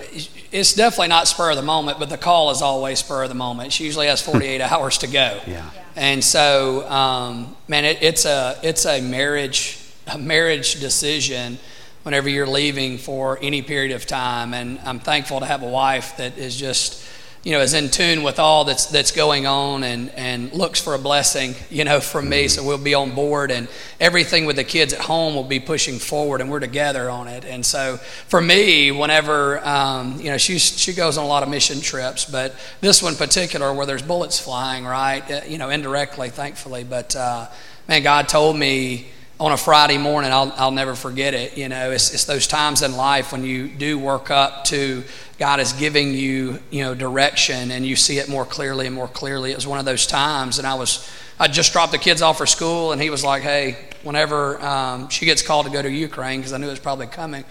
it's 0.52 0.72
definitely 0.74 1.08
not 1.08 1.26
spur 1.26 1.50
of 1.50 1.56
the 1.56 1.62
moment, 1.62 1.98
but 1.98 2.08
the 2.08 2.18
call 2.18 2.50
is 2.50 2.62
always 2.62 3.00
spur 3.00 3.24
of 3.24 3.28
the 3.28 3.34
moment. 3.34 3.72
She 3.72 3.84
usually 3.84 4.06
has 4.06 4.22
48 4.22 4.60
hours 4.60 4.98
to 4.98 5.06
go. 5.06 5.40
Yeah. 5.46 5.68
And 5.96 6.22
so, 6.22 6.88
um, 6.88 7.56
man, 7.68 7.84
it, 7.84 8.02
it's 8.02 8.26
a 8.26 8.58
it's 8.62 8.84
a 8.86 9.00
marriage 9.00 9.78
a 10.06 10.18
marriage 10.18 10.78
decision 10.78 11.58
whenever 12.04 12.28
you're 12.28 12.46
leaving 12.46 12.98
for 12.98 13.38
any 13.42 13.62
period 13.62 13.92
of 13.92 14.06
time. 14.06 14.54
And 14.54 14.78
I'm 14.84 15.00
thankful 15.00 15.40
to 15.40 15.46
have 15.46 15.62
a 15.62 15.68
wife 15.68 16.16
that 16.18 16.38
is 16.38 16.56
just 16.56 17.04
you 17.46 17.52
know, 17.52 17.60
is 17.60 17.74
in 17.74 17.88
tune 17.90 18.24
with 18.24 18.40
all 18.40 18.64
that's 18.64 18.86
that's 18.86 19.12
going 19.12 19.46
on 19.46 19.84
and 19.84 20.10
and 20.16 20.52
looks 20.52 20.80
for 20.80 20.94
a 20.94 20.98
blessing, 20.98 21.54
you 21.70 21.84
know, 21.84 22.00
from 22.00 22.28
me. 22.28 22.48
So 22.48 22.64
we'll 22.64 22.76
be 22.76 22.92
on 22.94 23.14
board, 23.14 23.52
and 23.52 23.68
everything 24.00 24.46
with 24.46 24.56
the 24.56 24.64
kids 24.64 24.92
at 24.92 24.98
home 24.98 25.36
will 25.36 25.44
be 25.44 25.60
pushing 25.60 26.00
forward, 26.00 26.40
and 26.40 26.50
we're 26.50 26.58
together 26.58 27.08
on 27.08 27.28
it. 27.28 27.44
And 27.44 27.64
so 27.64 27.98
for 28.26 28.40
me, 28.40 28.90
whenever 28.90 29.64
um, 29.64 30.20
you 30.20 30.28
know, 30.28 30.38
she 30.38 30.58
she 30.58 30.92
goes 30.92 31.18
on 31.18 31.24
a 31.24 31.28
lot 31.28 31.44
of 31.44 31.48
mission 31.48 31.80
trips, 31.80 32.24
but 32.24 32.52
this 32.80 33.00
one 33.00 33.14
particular, 33.14 33.72
where 33.72 33.86
there's 33.86 34.02
bullets 34.02 34.40
flying, 34.40 34.84
right, 34.84 35.22
uh, 35.30 35.42
you 35.46 35.58
know, 35.58 35.70
indirectly, 35.70 36.30
thankfully, 36.30 36.82
but 36.82 37.14
uh, 37.14 37.46
man, 37.86 38.02
God 38.02 38.28
told 38.28 38.56
me 38.56 39.06
on 39.38 39.52
a 39.52 39.56
Friday 39.56 39.98
morning, 39.98 40.32
I'll, 40.32 40.52
I'll 40.56 40.70
never 40.70 40.94
forget 40.94 41.34
it. 41.34 41.58
You 41.58 41.68
know, 41.68 41.90
it's, 41.90 42.12
it's 42.14 42.24
those 42.24 42.46
times 42.46 42.82
in 42.82 42.96
life 42.96 43.32
when 43.32 43.44
you 43.44 43.68
do 43.68 43.98
work 43.98 44.30
up 44.30 44.64
to 44.66 45.04
God 45.38 45.60
is 45.60 45.74
giving 45.74 46.14
you, 46.14 46.58
you 46.70 46.82
know, 46.82 46.94
direction 46.94 47.70
and 47.70 47.84
you 47.84 47.96
see 47.96 48.16
it 48.18 48.28
more 48.28 48.46
clearly 48.46 48.86
and 48.86 48.94
more 48.94 49.08
clearly. 49.08 49.52
It 49.52 49.56
was 49.56 49.66
one 49.66 49.78
of 49.78 49.84
those 49.84 50.06
times, 50.06 50.58
and 50.58 50.66
I 50.66 50.74
was, 50.74 51.10
I 51.38 51.48
just 51.48 51.74
dropped 51.74 51.92
the 51.92 51.98
kids 51.98 52.22
off 52.22 52.38
for 52.38 52.46
school, 52.46 52.92
and 52.92 53.02
he 53.02 53.10
was 53.10 53.22
like, 53.22 53.42
"Hey, 53.42 53.76
whenever 54.02 54.58
um, 54.64 55.10
she 55.10 55.26
gets 55.26 55.42
called 55.42 55.66
to 55.66 55.72
go 55.72 55.82
to 55.82 55.90
Ukraine, 55.90 56.40
because 56.40 56.54
I 56.54 56.56
knew 56.56 56.68
it 56.68 56.70
was 56.70 56.78
probably 56.78 57.06
coming." 57.06 57.44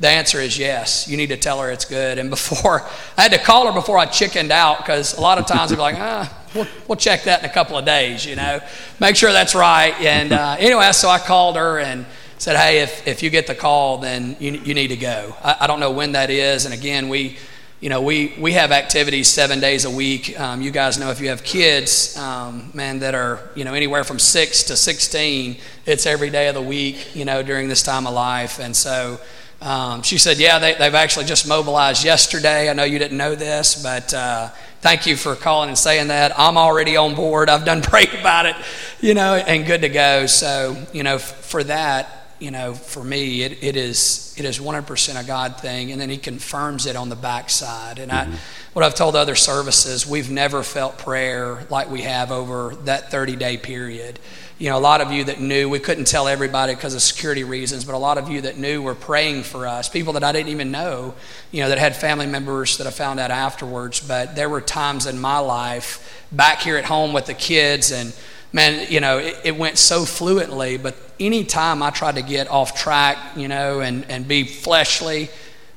The 0.00 0.08
answer 0.08 0.40
is 0.40 0.56
yes. 0.56 1.08
You 1.08 1.16
need 1.16 1.28
to 1.28 1.36
tell 1.36 1.60
her 1.60 1.70
it's 1.70 1.84
good. 1.84 2.18
And 2.18 2.30
before 2.30 2.82
I 3.16 3.22
had 3.22 3.32
to 3.32 3.38
call 3.38 3.66
her 3.66 3.72
before 3.72 3.98
I 3.98 4.06
chickened 4.06 4.52
out 4.52 4.78
because 4.78 5.16
a 5.16 5.20
lot 5.20 5.38
of 5.38 5.46
times 5.46 5.70
they'd 5.70 5.76
be 5.76 5.82
like, 5.82 5.96
ah, 5.98 6.32
we'll, 6.54 6.66
we'll 6.86 6.96
check 6.96 7.24
that 7.24 7.40
in 7.40 7.46
a 7.46 7.52
couple 7.52 7.76
of 7.76 7.84
days, 7.84 8.24
you 8.24 8.36
know, 8.36 8.60
make 9.00 9.16
sure 9.16 9.32
that's 9.32 9.54
right. 9.54 9.94
And 10.00 10.32
uh, 10.32 10.56
anyway, 10.58 10.92
so 10.92 11.08
I 11.08 11.18
called 11.18 11.56
her 11.56 11.78
and 11.80 12.06
said, 12.38 12.56
hey, 12.56 12.80
if, 12.80 13.06
if 13.08 13.22
you 13.22 13.30
get 13.30 13.48
the 13.48 13.54
call, 13.54 13.98
then 13.98 14.36
you, 14.38 14.52
you 14.52 14.74
need 14.74 14.88
to 14.88 14.96
go. 14.96 15.34
I, 15.42 15.56
I 15.60 15.66
don't 15.66 15.80
know 15.80 15.90
when 15.90 16.12
that 16.12 16.30
is. 16.30 16.64
And 16.64 16.72
again, 16.72 17.08
we, 17.08 17.36
you 17.80 17.88
know, 17.88 18.00
we, 18.00 18.34
we 18.38 18.52
have 18.52 18.70
activities 18.70 19.26
seven 19.26 19.58
days 19.58 19.84
a 19.84 19.90
week. 19.90 20.38
Um, 20.38 20.62
you 20.62 20.70
guys 20.70 20.98
know 20.98 21.10
if 21.10 21.20
you 21.20 21.28
have 21.28 21.42
kids, 21.42 22.16
um, 22.16 22.70
man, 22.72 23.00
that 23.00 23.16
are, 23.16 23.50
you 23.56 23.64
know, 23.64 23.74
anywhere 23.74 24.04
from 24.04 24.20
six 24.20 24.62
to 24.64 24.76
16, 24.76 25.56
it's 25.86 26.06
every 26.06 26.30
day 26.30 26.46
of 26.46 26.54
the 26.54 26.62
week, 26.62 27.16
you 27.16 27.24
know, 27.24 27.42
during 27.42 27.68
this 27.68 27.82
time 27.82 28.06
of 28.06 28.14
life. 28.14 28.60
And 28.60 28.76
so, 28.76 29.18
um, 29.60 30.02
she 30.02 30.18
said, 30.18 30.38
Yeah, 30.38 30.58
they, 30.58 30.74
have 30.74 30.94
actually 30.94 31.24
just 31.24 31.48
mobilized 31.48 32.04
yesterday. 32.04 32.70
I 32.70 32.72
know 32.74 32.84
you 32.84 32.98
didn't 32.98 33.18
know 33.18 33.34
this, 33.34 33.82
but 33.82 34.14
uh, 34.14 34.50
thank 34.80 35.06
you 35.06 35.16
for 35.16 35.34
calling 35.34 35.68
and 35.68 35.78
saying 35.78 36.08
that. 36.08 36.38
I'm 36.38 36.56
already 36.56 36.96
on 36.96 37.14
board. 37.14 37.48
I've 37.48 37.64
done 37.64 37.82
prayed 37.82 38.14
about 38.14 38.46
it, 38.46 38.56
you 39.00 39.14
know, 39.14 39.34
and 39.34 39.66
good 39.66 39.82
to 39.82 39.88
go. 39.88 40.26
So, 40.26 40.76
you 40.92 41.02
know, 41.02 41.16
f- 41.16 41.44
for 41.44 41.64
that, 41.64 42.34
you 42.38 42.52
know, 42.52 42.72
for 42.72 43.02
me, 43.02 43.42
it, 43.42 43.64
it 43.64 43.76
is 43.76 44.32
it 44.38 44.44
is 44.44 44.60
100% 44.60 45.20
a 45.20 45.26
God 45.26 45.60
thing, 45.60 45.90
and 45.90 46.00
then 46.00 46.08
He 46.08 46.18
confirms 46.18 46.86
it 46.86 46.94
on 46.94 47.08
the 47.08 47.16
backside. 47.16 47.98
And 47.98 48.12
mm-hmm. 48.12 48.32
I, 48.32 48.38
what 48.74 48.84
I've 48.84 48.94
told 48.94 49.16
other 49.16 49.34
services, 49.34 50.06
we've 50.06 50.30
never 50.30 50.62
felt 50.62 50.98
prayer 50.98 51.66
like 51.68 51.90
we 51.90 52.02
have 52.02 52.30
over 52.30 52.76
that 52.84 53.10
30 53.10 53.34
day 53.34 53.56
period 53.56 54.20
you 54.58 54.68
know, 54.68 54.76
a 54.76 54.80
lot 54.80 55.00
of 55.00 55.12
you 55.12 55.22
that 55.24 55.40
knew, 55.40 55.68
we 55.68 55.78
couldn't 55.78 56.06
tell 56.06 56.26
everybody 56.26 56.74
because 56.74 56.92
of 56.92 57.00
security 57.00 57.44
reasons, 57.44 57.84
but 57.84 57.94
a 57.94 57.98
lot 57.98 58.18
of 58.18 58.28
you 58.28 58.40
that 58.40 58.58
knew 58.58 58.82
were 58.82 58.96
praying 58.96 59.44
for 59.44 59.68
us, 59.68 59.88
people 59.88 60.14
that 60.14 60.24
I 60.24 60.32
didn't 60.32 60.48
even 60.48 60.72
know, 60.72 61.14
you 61.52 61.62
know, 61.62 61.68
that 61.68 61.78
had 61.78 61.94
family 61.94 62.26
members 62.26 62.76
that 62.78 62.86
I 62.86 62.90
found 62.90 63.20
out 63.20 63.30
afterwards. 63.30 64.00
But 64.00 64.34
there 64.34 64.48
were 64.48 64.60
times 64.60 65.06
in 65.06 65.20
my 65.20 65.38
life 65.38 66.26
back 66.32 66.60
here 66.60 66.76
at 66.76 66.84
home 66.84 67.12
with 67.12 67.26
the 67.26 67.34
kids, 67.34 67.92
and 67.92 68.12
man, 68.52 68.90
you 68.90 68.98
know, 68.98 69.18
it, 69.18 69.36
it 69.44 69.56
went 69.56 69.78
so 69.78 70.04
fluently. 70.04 70.76
But 70.76 70.96
anytime 71.20 71.80
I 71.80 71.90
tried 71.90 72.16
to 72.16 72.22
get 72.22 72.50
off 72.50 72.76
track, 72.76 73.36
you 73.36 73.46
know, 73.46 73.78
and, 73.78 74.10
and 74.10 74.26
be 74.26 74.42
fleshly, 74.42 75.28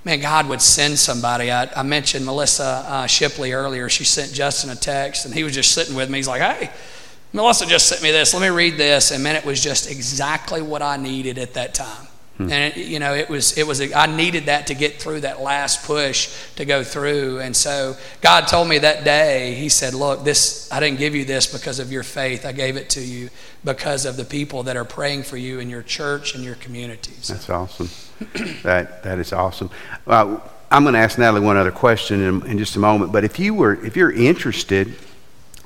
man, 0.04 0.22
God 0.22 0.50
would 0.50 0.62
send 0.62 0.98
somebody. 0.98 1.52
I, 1.52 1.70
I 1.76 1.84
mentioned 1.84 2.26
Melissa 2.26 2.84
uh, 2.88 3.06
Shipley 3.06 3.52
earlier. 3.52 3.90
She 3.90 4.06
sent 4.06 4.34
Justin 4.34 4.72
a 4.72 4.76
text, 4.76 5.26
and 5.26 5.36
he 5.36 5.44
was 5.44 5.54
just 5.54 5.72
sitting 5.72 5.94
with 5.94 6.10
me. 6.10 6.18
He's 6.18 6.28
like, 6.28 6.42
hey, 6.42 6.72
Melissa 7.34 7.66
just 7.66 7.88
sent 7.88 8.02
me 8.02 8.12
this. 8.12 8.34
Let 8.34 8.42
me 8.42 8.50
read 8.50 8.78
this. 8.78 9.12
And 9.12 9.24
man, 9.24 9.36
it 9.36 9.46
was 9.46 9.62
just 9.62 9.90
exactly 9.90 10.62
what 10.62 10.82
I 10.82 10.98
needed 10.98 11.38
at 11.38 11.54
that 11.54 11.74
time. 11.74 12.08
Hmm. 12.38 12.52
And 12.52 12.74
it, 12.74 12.88
you 12.88 13.00
know, 13.00 13.14
it 13.14 13.30
was 13.30 13.58
it 13.58 13.68
was 13.68 13.82
I 13.94 14.06
needed 14.06 14.46
that 14.46 14.68
to 14.68 14.74
get 14.74 15.02
through 15.02 15.22
that 15.22 15.42
last 15.42 15.86
push 15.86 16.34
to 16.56 16.66
go 16.66 16.84
through. 16.84 17.40
And 17.40 17.56
so 17.56 17.96
God 18.22 18.48
told 18.48 18.68
me 18.68 18.80
that 18.80 19.04
day. 19.04 19.54
He 19.54 19.70
said, 19.70 19.94
"Look, 19.94 20.24
this 20.24 20.72
I 20.72 20.80
didn't 20.80 21.00
give 21.00 21.14
you 21.14 21.26
this 21.26 21.52
because 21.52 21.80
of 21.80 21.92
your 21.92 22.04
faith. 22.04 22.46
I 22.46 22.52
gave 22.52 22.78
it 22.78 22.90
to 22.92 23.02
you 23.02 23.30
because 23.64 24.06
of 24.06 24.18
the 24.18 24.26
people 24.26 24.64
that 24.64 24.76
are 24.76 24.86
praying 24.86 25.24
for 25.24 25.38
you 25.38 25.60
in 25.60 25.70
your 25.70 25.84
church 25.84 26.36
and 26.36 26.44
your 26.44 26.56
communities." 26.56 27.28
That's 27.28 27.50
awesome. 27.50 27.90
that 28.64 29.04
that 29.04 29.20
is 29.20 29.34
awesome. 29.34 29.70
Uh, 30.08 30.40
I'm 30.72 30.84
going 30.84 30.94
to 30.94 31.00
ask 31.00 31.18
Natalie 31.18 31.42
one 31.42 31.58
other 31.58 31.72
question 31.72 32.22
in, 32.22 32.46
in 32.48 32.58
just 32.58 32.78
a 32.78 32.80
moment. 32.80 33.12
But 33.12 33.26
if 33.26 33.40
you 33.40 33.54
were 33.54 33.74
if 33.86 33.96
you're 33.98 34.12
interested 34.12 34.96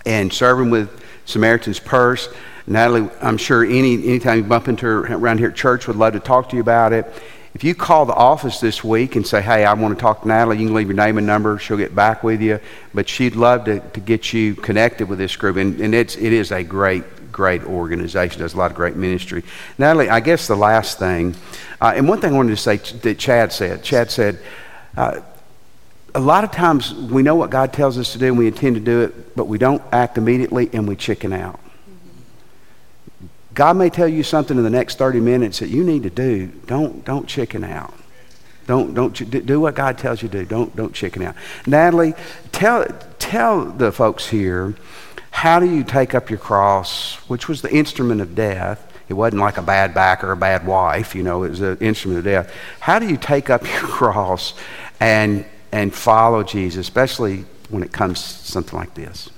in 0.04 0.32
serving 0.32 0.72
with 0.72 1.05
Samaritan's 1.26 1.80
Purse. 1.80 2.30
Natalie, 2.68 3.10
I'm 3.22 3.38
sure 3.38 3.64
any 3.64 3.96
anytime 4.08 4.38
you 4.38 4.44
bump 4.44 4.68
into 4.68 4.86
her 4.86 5.02
around 5.16 5.40
here 5.40 5.50
at 5.50 5.56
church, 5.56 5.88
would 5.88 5.98
love 5.98 6.14
to 6.14 6.20
talk 6.20 6.50
to 6.50 6.56
you 6.56 6.62
about 6.62 6.94
it. 6.94 7.06
If 7.54 7.64
you 7.64 7.74
call 7.74 8.06
the 8.06 8.14
office 8.14 8.60
this 8.60 8.84
week 8.84 9.16
and 9.16 9.26
say, 9.26 9.42
hey, 9.42 9.64
I 9.64 9.74
want 9.76 9.98
to 9.98 10.02
talk 10.02 10.24
to 10.24 10.28
Natalie, 10.28 10.58
you 10.58 10.66
can 10.66 10.76
leave 10.76 10.88
your 10.88 10.96
name 10.98 11.18
and 11.18 11.26
number. 11.26 11.58
She'll 11.58 11.78
get 11.78 11.96
back 11.96 12.22
with 12.22 12.42
you. 12.42 12.60
But 12.94 13.08
she'd 13.08 13.38
love 13.38 13.64
to, 13.66 13.80
to 13.80 14.00
get 14.02 14.34
you 14.34 14.56
connected 14.56 15.08
with 15.08 15.20
this 15.20 15.38
group. 15.38 15.56
And, 15.56 15.80
and 15.80 15.96
it's, 15.96 16.18
it 16.18 16.34
is 16.34 16.52
a 16.52 16.64
great, 16.64 17.32
great 17.32 17.64
organization, 17.64 18.42
does 18.42 18.56
a 18.56 18.58
lot 18.58 18.72
of 18.72 18.76
great 18.76 18.98
ministry. 18.98 19.44
Natalie, 19.78 20.10
I 20.10 20.20
guess 20.20 20.48
the 20.48 20.58
last 20.58 21.00
thing, 21.00 21.34
uh, 21.80 21.94
and 21.96 22.10
one 22.10 22.20
thing 22.20 22.34
I 22.34 22.36
wanted 22.36 22.50
to 22.50 22.58
say 22.58 22.76
that 22.76 23.18
Chad 23.18 23.54
said, 23.54 23.84
Chad 23.84 24.12
said, 24.12 24.40
uh, 24.98 25.22
a 26.16 26.20
lot 26.20 26.46
of 26.46 26.52
times 26.52 26.94
we 26.94 27.22
know 27.22 27.36
what 27.36 27.50
God 27.50 27.74
tells 27.74 27.98
us 27.98 28.14
to 28.14 28.18
do 28.18 28.28
and 28.28 28.38
we 28.38 28.48
intend 28.48 28.76
to 28.78 28.82
do 28.82 29.02
it, 29.02 29.36
but 29.36 29.46
we 29.46 29.58
don't 29.58 29.82
act 29.92 30.18
immediately 30.18 30.70
and 30.72 30.88
we 30.88 30.96
chicken 30.96 31.34
out. 31.34 31.60
God 33.54 33.78
may 33.78 33.90
tell 33.90 34.08
you 34.08 34.24
something 34.24 34.58
in 34.58 34.64
the 34.64 34.70
next 34.70 34.98
30 34.98 35.20
minutes 35.20 35.60
that 35.60 35.68
you 35.68 35.84
need 35.84 36.04
to 36.04 36.10
do. 36.10 36.48
Don't, 36.68 37.04
don't 37.04 37.28
chicken 37.28 37.64
out. 37.64 37.94
Don't, 38.66 38.94
don't 38.94 39.14
do 39.46 39.60
what 39.60 39.76
God 39.76 39.98
tells 39.98 40.24
you 40.24 40.30
to 40.30 40.40
do. 40.40 40.46
Don't, 40.46 40.76
don't 40.76 40.94
chicken 40.94 41.22
out. 41.22 41.36
Natalie, 41.68 42.16
tell, 42.52 42.86
tell 43.20 43.66
the 43.66 43.92
folks 43.92 44.28
here 44.28 44.76
how 45.32 45.60
do 45.60 45.70
you 45.70 45.84
take 45.84 46.16
up 46.16 46.30
your 46.30 46.40
cross, 46.40 47.16
which 47.28 47.50
was 47.50 47.62
the 47.62 47.74
instrument 47.74 48.22
of 48.22 48.36
death. 48.36 48.92
It 49.10 49.14
wasn't 49.14 49.42
like 49.42 49.58
a 49.58 49.62
bad 49.62 49.94
back 49.94 50.24
or 50.24 50.32
a 50.32 50.38
bad 50.38 50.66
wife, 50.66 51.14
you 51.14 51.24
know, 51.24 51.44
it 51.44 51.50
was 51.50 51.62
an 51.62 51.78
instrument 51.80 52.20
of 52.20 52.24
death. 52.24 52.54
How 52.80 53.00
do 53.00 53.08
you 53.08 53.18
take 53.18 53.50
up 53.50 53.64
your 53.70 53.82
cross 53.82 54.54
and 55.02 55.46
and 55.76 55.94
follow 55.94 56.42
Jesus, 56.42 56.80
especially 56.80 57.44
when 57.70 57.84
it 57.84 57.92
comes 57.92 58.22
to 58.22 58.52
something 58.52 58.80
like 58.80 58.94
this? 58.94 59.30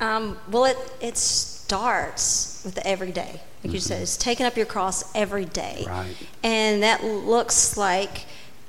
Um, 0.00 0.36
well, 0.50 0.66
it, 0.66 0.76
it 1.00 1.16
starts 1.16 2.60
with 2.62 2.74
the 2.74 2.86
everyday. 2.86 3.40
Like 3.64 3.72
you 3.72 3.80
said, 3.80 3.94
mm-hmm. 3.94 4.02
it's 4.02 4.18
taking 4.18 4.44
up 4.44 4.58
your 4.58 4.66
cross 4.66 5.10
every 5.14 5.46
day. 5.46 5.84
Right. 5.88 6.14
And 6.42 6.82
that 6.82 7.02
looks 7.02 7.78
like 7.78 8.26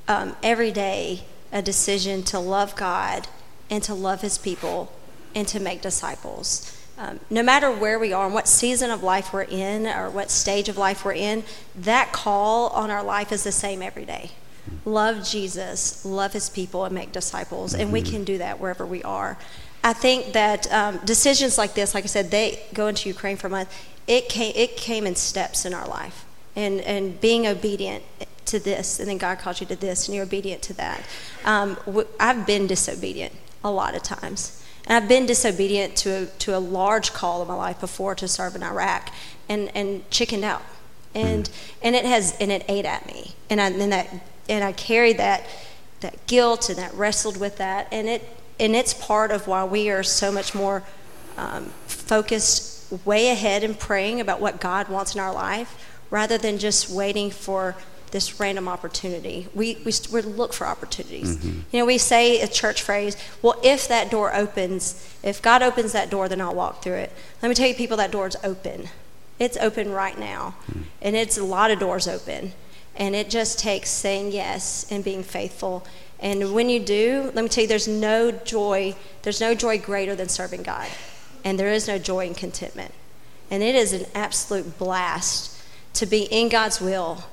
um, 0.08 0.38
every 0.42 0.72
day 0.72 1.26
a 1.52 1.62
decision 1.62 2.24
to 2.24 2.40
love 2.40 2.78
God 2.78 3.28
and 3.70 3.84
to 3.84 3.94
love 3.94 4.22
His 4.22 4.38
people 4.38 4.90
and 5.36 5.46
to 5.50 5.60
make 5.60 5.82
disciples. 5.82 6.74
Um, 6.98 7.20
no 7.30 7.44
matter 7.44 7.70
where 7.70 8.00
we 8.00 8.14
are 8.14 8.26
and 8.26 8.34
what 8.34 8.48
season 8.48 8.92
of 8.92 9.04
life 9.04 9.34
we're 9.34 9.44
in 9.44 9.88
or 9.88 10.10
what 10.10 10.32
stage 10.32 10.70
of 10.70 10.78
life 10.78 11.04
we're 11.04 11.14
in, 11.14 11.44
that 11.76 12.14
call 12.14 12.70
on 12.70 12.90
our 12.90 13.04
life 13.04 13.34
is 13.34 13.44
the 13.44 13.52
same 13.52 13.82
every 13.82 14.06
day 14.06 14.32
love 14.86 15.28
Jesus, 15.28 16.06
love 16.06 16.34
his 16.34 16.50
people, 16.50 16.86
and 16.86 16.94
make 16.94 17.12
disciples. 17.12 17.74
And 17.74 17.92
we 17.92 18.02
mm-hmm. 18.02 18.12
can 18.12 18.24
do 18.24 18.38
that 18.38 18.60
wherever 18.60 18.86
we 18.86 19.04
are. 19.04 19.38
I 19.84 19.94
think 19.94 20.34
that 20.34 20.72
um, 20.72 21.00
decisions 21.06 21.58
like 21.58 21.74
this, 21.74 21.94
like 21.94 22.04
I 22.04 22.08
said, 22.08 22.32
they 22.32 22.62
go 22.74 22.88
into 22.88 23.10
Ukraine 23.10 23.38
for 23.38 23.48
a 23.48 23.50
month. 23.50 23.74
It 24.08 24.30
came, 24.30 24.54
it 24.56 24.78
came 24.78 25.06
in 25.06 25.16
steps 25.16 25.66
in 25.66 25.74
our 25.74 25.88
life. 25.88 26.26
And, 26.56 26.82
and 26.82 27.22
being 27.22 27.46
obedient 27.46 28.04
to 28.46 28.60
this, 28.60 29.00
and 29.00 29.08
then 29.08 29.18
God 29.18 29.40
calls 29.40 29.62
you 29.62 29.68
to 29.68 29.76
this, 29.76 30.08
and 30.08 30.16
you're 30.16 30.26
obedient 30.26 30.62
to 30.64 30.74
that. 30.74 31.04
Um, 31.46 31.78
I've 32.20 32.48
been 32.48 32.66
disobedient 32.66 33.34
a 33.64 33.70
lot 33.70 33.96
of 33.96 34.02
times. 34.02 34.64
And 34.88 35.04
I've 35.04 35.10
been 35.10 35.26
disobedient 35.26 35.96
to 35.98 36.24
a, 36.24 36.26
to 36.26 36.58
a 36.58 36.60
large 36.60 37.14
call 37.14 37.42
in 37.42 37.48
my 37.48 37.54
life 37.54 37.80
before 37.80 38.16
to 38.16 38.28
serve 38.28 38.56
in 38.56 38.64
Iraq 38.64 39.12
and, 39.48 39.70
and 39.76 40.10
chickened 40.10 40.46
out. 40.46 40.64
And, 41.14 41.46
mm. 41.46 41.54
and 41.84 41.96
it 41.96 42.06
has, 42.06 42.36
and 42.40 42.52
it 42.52 42.66
ate 42.68 42.86
at 42.86 43.06
me. 43.06 43.36
And, 43.50 43.62
I, 43.62 43.68
and 43.68 43.92
that 43.92 44.08
and 44.50 44.64
I 44.64 44.72
carried 44.72 45.18
that 45.18 45.46
that 46.00 46.28
guilt 46.28 46.70
and 46.70 46.78
that 46.78 46.94
wrestled 46.94 47.38
with 47.40 47.58
that, 47.58 47.88
and 47.92 48.08
it 48.08 48.22
and 48.60 48.76
it's 48.76 48.94
part 48.94 49.32
of 49.32 49.48
why 49.48 49.64
we 49.64 49.90
are 49.90 50.04
so 50.04 50.32
much 50.32 50.56
more 50.56 50.84
um, 51.38 51.66
focused 51.86 52.92
way 53.06 53.30
ahead 53.30 53.64
in 53.64 53.76
praying 53.76 54.22
about 54.22 54.40
what 54.40 54.60
God 54.60 54.88
wants 54.90 55.14
in 55.14 55.22
our 55.22 55.34
life, 55.34 56.00
rather 56.10 56.38
than 56.38 56.58
just 56.58 56.90
waiting 56.90 57.30
for 57.32 57.76
this 58.12 58.40
random 58.40 58.68
opportunity. 58.70 59.48
We, 59.54 59.76
we, 59.86 59.92
we 60.12 60.22
look 60.22 60.54
for 60.54 60.66
opportunities. 60.66 61.36
Mm-hmm. 61.36 61.60
You 61.72 61.80
know, 61.80 61.86
we 61.86 61.98
say 61.98 62.42
a 62.42 62.48
church 62.48 62.82
phrase, 62.82 63.18
well, 63.42 63.60
if 63.64 63.90
that 63.90 64.10
door 64.10 64.34
opens, 64.34 65.14
if 65.24 65.42
God 65.42 65.62
opens 65.62 65.92
that 65.92 66.10
door, 66.10 66.30
then 66.30 66.40
I'll 66.40 66.56
walk 66.56 66.82
through 66.82 66.94
it. 66.94 67.12
Let 67.42 67.50
me 67.50 67.56
tell 67.56 67.68
you, 67.68 67.76
people, 67.76 67.98
that 67.98 68.12
door 68.12 68.26
is 68.26 68.38
open. 68.44 68.88
It's 69.40 69.58
open 69.58 69.92
right 69.92 70.18
now. 70.18 70.56
Mm-hmm. 70.72 70.82
And 71.02 71.16
it's 71.18 71.38
a 71.38 71.44
lot 71.44 71.70
of 71.70 71.80
doors 71.80 72.08
open. 72.08 72.54
And 72.98 73.16
it 73.16 73.30
just 73.30 73.60
takes 73.60 73.90
saying 73.90 74.32
yes 74.32 74.86
and 74.92 75.04
being 75.04 75.24
faithful 75.24 75.86
And 76.20 76.54
when 76.54 76.70
you 76.70 76.80
do, 76.80 77.32
let 77.34 77.44
me 77.44 77.50
tell 77.50 77.64
you, 77.64 77.68
there's 77.68 77.88
no 77.88 78.32
joy, 78.32 78.96
there's 79.22 79.40
no 79.40 79.54
joy 79.54 79.78
greater 79.78 80.16
than 80.16 80.30
serving 80.30 80.64
God. 80.64 80.88
And 81.44 81.60
there 81.60 81.72
is 81.72 81.88
no 81.88 81.98
joy 82.00 82.26
in 82.26 82.34
contentment. 82.34 82.92
And 83.52 83.64
it 83.64 83.76
is 83.76 83.94
an 83.94 84.06
absolute 84.16 84.78
blast 84.78 85.62
to 85.94 86.06
be 86.06 86.24
in 86.24 86.50
God's 86.50 86.82
will, 86.82 87.24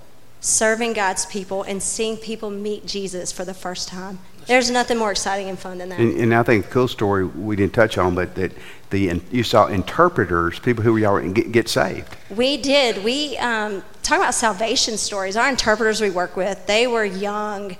serving 0.41 0.93
God's 0.93 1.27
people, 1.27 1.63
and 1.63 1.83
seeing 1.83 2.17
people 2.17 2.51
meet 2.51 2.87
Jesus 2.87 3.33
for 3.33 3.45
the 3.45 3.55
first 3.55 3.89
time. 3.89 4.19
There's 4.47 4.71
nothing 4.71 4.99
more 4.99 5.11
exciting 5.11 5.49
and 5.49 5.59
fun 5.59 5.79
than 5.79 5.89
that. 5.91 5.99
And, 5.99 6.19
and 6.19 6.35
I 6.35 6.43
think 6.43 6.67
the 6.67 6.71
cool 6.71 6.89
story 6.89 7.25
we 7.25 7.57
didn't 7.57 7.73
touch 7.73 7.99
on, 7.99 8.15
but 8.15 8.35
that 8.35 8.53
the 8.91 9.21
you 9.31 9.43
saw 9.43 9.67
interpreters, 9.67 10.59
people 10.59 10.85
who 10.85 10.97
y'all 10.97 11.21
get, 11.31 11.53
get 11.53 11.69
saved. 11.69 12.17
We 12.31 12.57
did. 12.57 13.05
We 13.05 13.37
um, 13.39 13.83
talk 14.03 14.19
about 14.19 14.35
salvation 14.35 14.97
stories. 14.97 15.37
Our 15.37 15.49
interpreters 15.49 16.01
we 16.01 16.11
work 16.11 16.37
with, 16.37 16.67
they 16.67 16.87
were 16.87 17.05
young. 17.05 17.77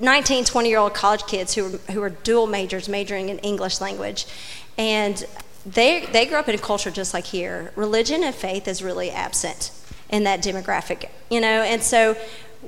19, 0.00 0.44
20 0.44 0.68
year 0.68 0.78
old 0.78 0.94
college 0.94 1.26
kids 1.26 1.54
who 1.54 1.64
were, 1.64 1.78
who 1.92 2.00
were 2.00 2.10
dual 2.10 2.46
majors, 2.46 2.88
majoring 2.88 3.30
in 3.30 3.38
English 3.38 3.80
language. 3.80 4.26
And 4.76 5.24
they, 5.66 6.06
they 6.06 6.24
grew 6.26 6.38
up 6.38 6.48
in 6.48 6.54
a 6.54 6.58
culture 6.58 6.90
just 6.90 7.12
like 7.12 7.26
here. 7.26 7.72
Religion 7.74 8.22
and 8.22 8.34
faith 8.34 8.68
is 8.68 8.82
really 8.82 9.10
absent 9.10 9.72
in 10.08 10.24
that 10.24 10.40
demographic, 10.40 11.10
you 11.30 11.40
know, 11.40 11.62
and 11.62 11.82
so 11.82 12.16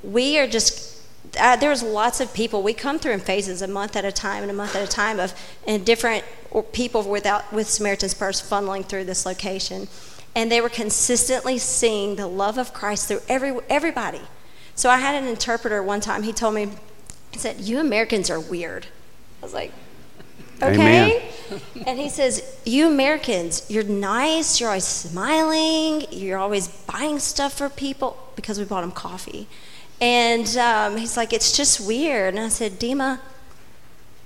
we 0.03 0.39
are 0.39 0.47
just, 0.47 0.90
uh, 1.39 1.57
there's 1.57 1.83
lots 1.83 2.21
of 2.21 2.33
people, 2.33 2.63
we 2.63 2.75
come 2.75 2.99
through 2.99 3.13
in 3.13 3.21
phases, 3.21 3.63
a 3.63 3.69
month 3.69 3.97
at 3.97 4.05
a 4.05 4.13
time 4.13 4.43
and 4.43 4.51
a 4.51 4.55
month 4.55 4.75
at 4.75 4.83
a 4.83 4.91
time 4.91 5.21
of 5.21 5.35
and 5.67 5.85
different 5.85 6.25
people 6.73 7.03
without, 7.03 7.53
with 7.53 7.69
Samaritan's 7.69 8.15
Purse 8.15 8.41
funneling 8.41 8.85
through 8.85 9.05
this 9.05 9.25
location. 9.25 9.89
And 10.35 10.51
they 10.51 10.61
were 10.61 10.69
consistently 10.69 11.59
seeing 11.59 12.17
the 12.17 12.27
love 12.27 12.59
of 12.59 12.73
Christ 12.73 13.09
through 13.09 13.21
every, 13.29 13.57
everybody. 13.69 14.21
So 14.75 14.89
I 14.89 14.99
had 14.99 15.21
an 15.21 15.29
interpreter 15.29 15.83
one 15.83 16.01
time, 16.01 16.23
he 16.23 16.33
told 16.33 16.55
me, 16.55 16.71
he 17.33 17.39
said, 17.39 17.61
You 17.61 17.79
Americans 17.79 18.31
are 18.31 18.41
weird. 18.41 18.87
I 19.41 19.45
was 19.45 19.55
like, 19.55 19.73
Okay. 20.63 21.31
and 21.87 21.99
he 21.99 22.09
says, 22.09 22.59
You 22.65 22.87
Americans, 22.89 23.67
you're 23.69 23.85
nice, 23.85 24.61
you're 24.61 24.69
always 24.69 24.85
smiling, 24.85 26.07
you're 26.11 26.39
always 26.39 26.69
buying 26.69 27.19
stuff 27.19 27.55
for 27.55 27.69
people 27.69 28.17
because 28.37 28.59
we 28.59 28.65
bought 28.65 28.83
them 28.83 28.93
coffee. 28.93 29.49
And 30.01 30.57
um, 30.57 30.97
he's 30.97 31.17
like, 31.17 31.33
It's 31.33 31.57
just 31.57 31.81
weird. 31.81 32.35
And 32.35 32.45
I 32.45 32.49
said, 32.49 32.73
Dima, 32.73 33.21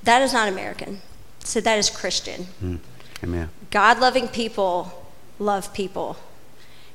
that 0.03 0.23
is 0.23 0.33
not 0.33 0.49
American. 0.49 1.01
I 1.43 1.45
said, 1.45 1.65
That 1.65 1.79
is 1.79 1.91
Christian. 1.91 2.47
Mm. 2.63 2.79
Amen. 3.23 3.49
God 3.71 3.99
loving 4.01 4.29
people 4.29 5.09
love 5.39 5.73
people. 5.75 6.17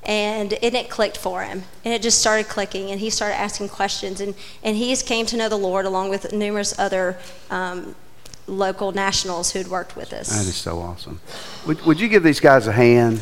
And, 0.03 0.53
and 0.53 0.75
it 0.75 0.89
clicked 0.89 1.17
for 1.17 1.43
him. 1.43 1.63
And 1.83 1.93
it 1.93 2.01
just 2.01 2.19
started 2.19 2.47
clicking. 2.47 2.89
And 2.89 3.01
he 3.01 3.09
started 3.09 3.35
asking 3.35 3.69
questions. 3.69 4.21
And, 4.21 4.33
and 4.63 4.77
he's 4.77 5.03
came 5.03 5.25
to 5.25 5.37
know 5.37 5.49
the 5.49 5.57
Lord 5.57 5.85
along 5.85 6.09
with 6.09 6.31
numerous 6.31 6.77
other 6.79 7.17
um, 7.49 7.95
local 8.47 8.91
nationals 8.91 9.51
who'd 9.51 9.67
worked 9.67 9.95
with 9.95 10.13
us. 10.13 10.29
That 10.29 10.47
is 10.47 10.55
so 10.55 10.79
awesome. 10.79 11.19
Would, 11.67 11.81
would 11.85 11.99
you 11.99 12.07
give 12.07 12.23
these 12.23 12.39
guys 12.39 12.67
a 12.67 12.71
hand? 12.71 13.21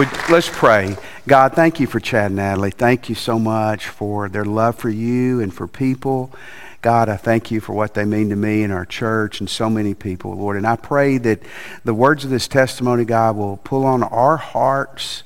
Would, 0.00 0.30
let's 0.30 0.48
pray. 0.48 0.96
God, 1.28 1.52
thank 1.52 1.78
you 1.78 1.86
for 1.86 2.00
Chad 2.00 2.28
and 2.28 2.36
Natalie. 2.36 2.70
Thank 2.70 3.10
you 3.10 3.14
so 3.14 3.38
much 3.38 3.86
for 3.86 4.30
their 4.30 4.46
love 4.46 4.76
for 4.76 4.88
you 4.88 5.42
and 5.42 5.52
for 5.52 5.66
people. 5.66 6.32
God, 6.80 7.10
I 7.10 7.18
thank 7.18 7.50
you 7.50 7.60
for 7.60 7.74
what 7.74 7.92
they 7.92 8.06
mean 8.06 8.30
to 8.30 8.34
me 8.36 8.62
and 8.62 8.72
our 8.72 8.86
church 8.86 9.40
and 9.40 9.50
so 9.50 9.68
many 9.68 9.92
people, 9.92 10.34
Lord. 10.34 10.56
And 10.56 10.66
I 10.66 10.76
pray 10.76 11.18
that 11.18 11.42
the 11.84 11.92
words 11.92 12.24
of 12.24 12.30
this 12.30 12.48
testimony, 12.48 13.04
God, 13.04 13.36
will 13.36 13.58
pull 13.58 13.84
on 13.84 14.02
our 14.02 14.38
hearts 14.38 15.22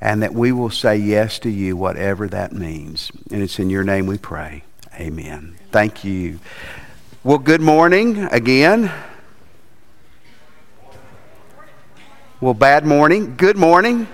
and 0.00 0.24
that 0.24 0.34
we 0.34 0.50
will 0.50 0.70
say 0.70 0.96
yes 0.96 1.38
to 1.38 1.48
you, 1.48 1.76
whatever 1.76 2.26
that 2.26 2.52
means. 2.52 3.12
And 3.30 3.44
it's 3.44 3.60
in 3.60 3.70
your 3.70 3.84
name 3.84 4.08
we 4.08 4.18
pray. 4.18 4.64
Amen. 4.94 5.54
Thank 5.70 6.02
you. 6.02 6.40
Well, 7.22 7.38
good 7.38 7.60
morning 7.60 8.24
again. 8.24 8.90
Well, 12.46 12.54
bad 12.54 12.86
morning. 12.86 13.34
Good 13.34 13.56
morning. 13.56 14.06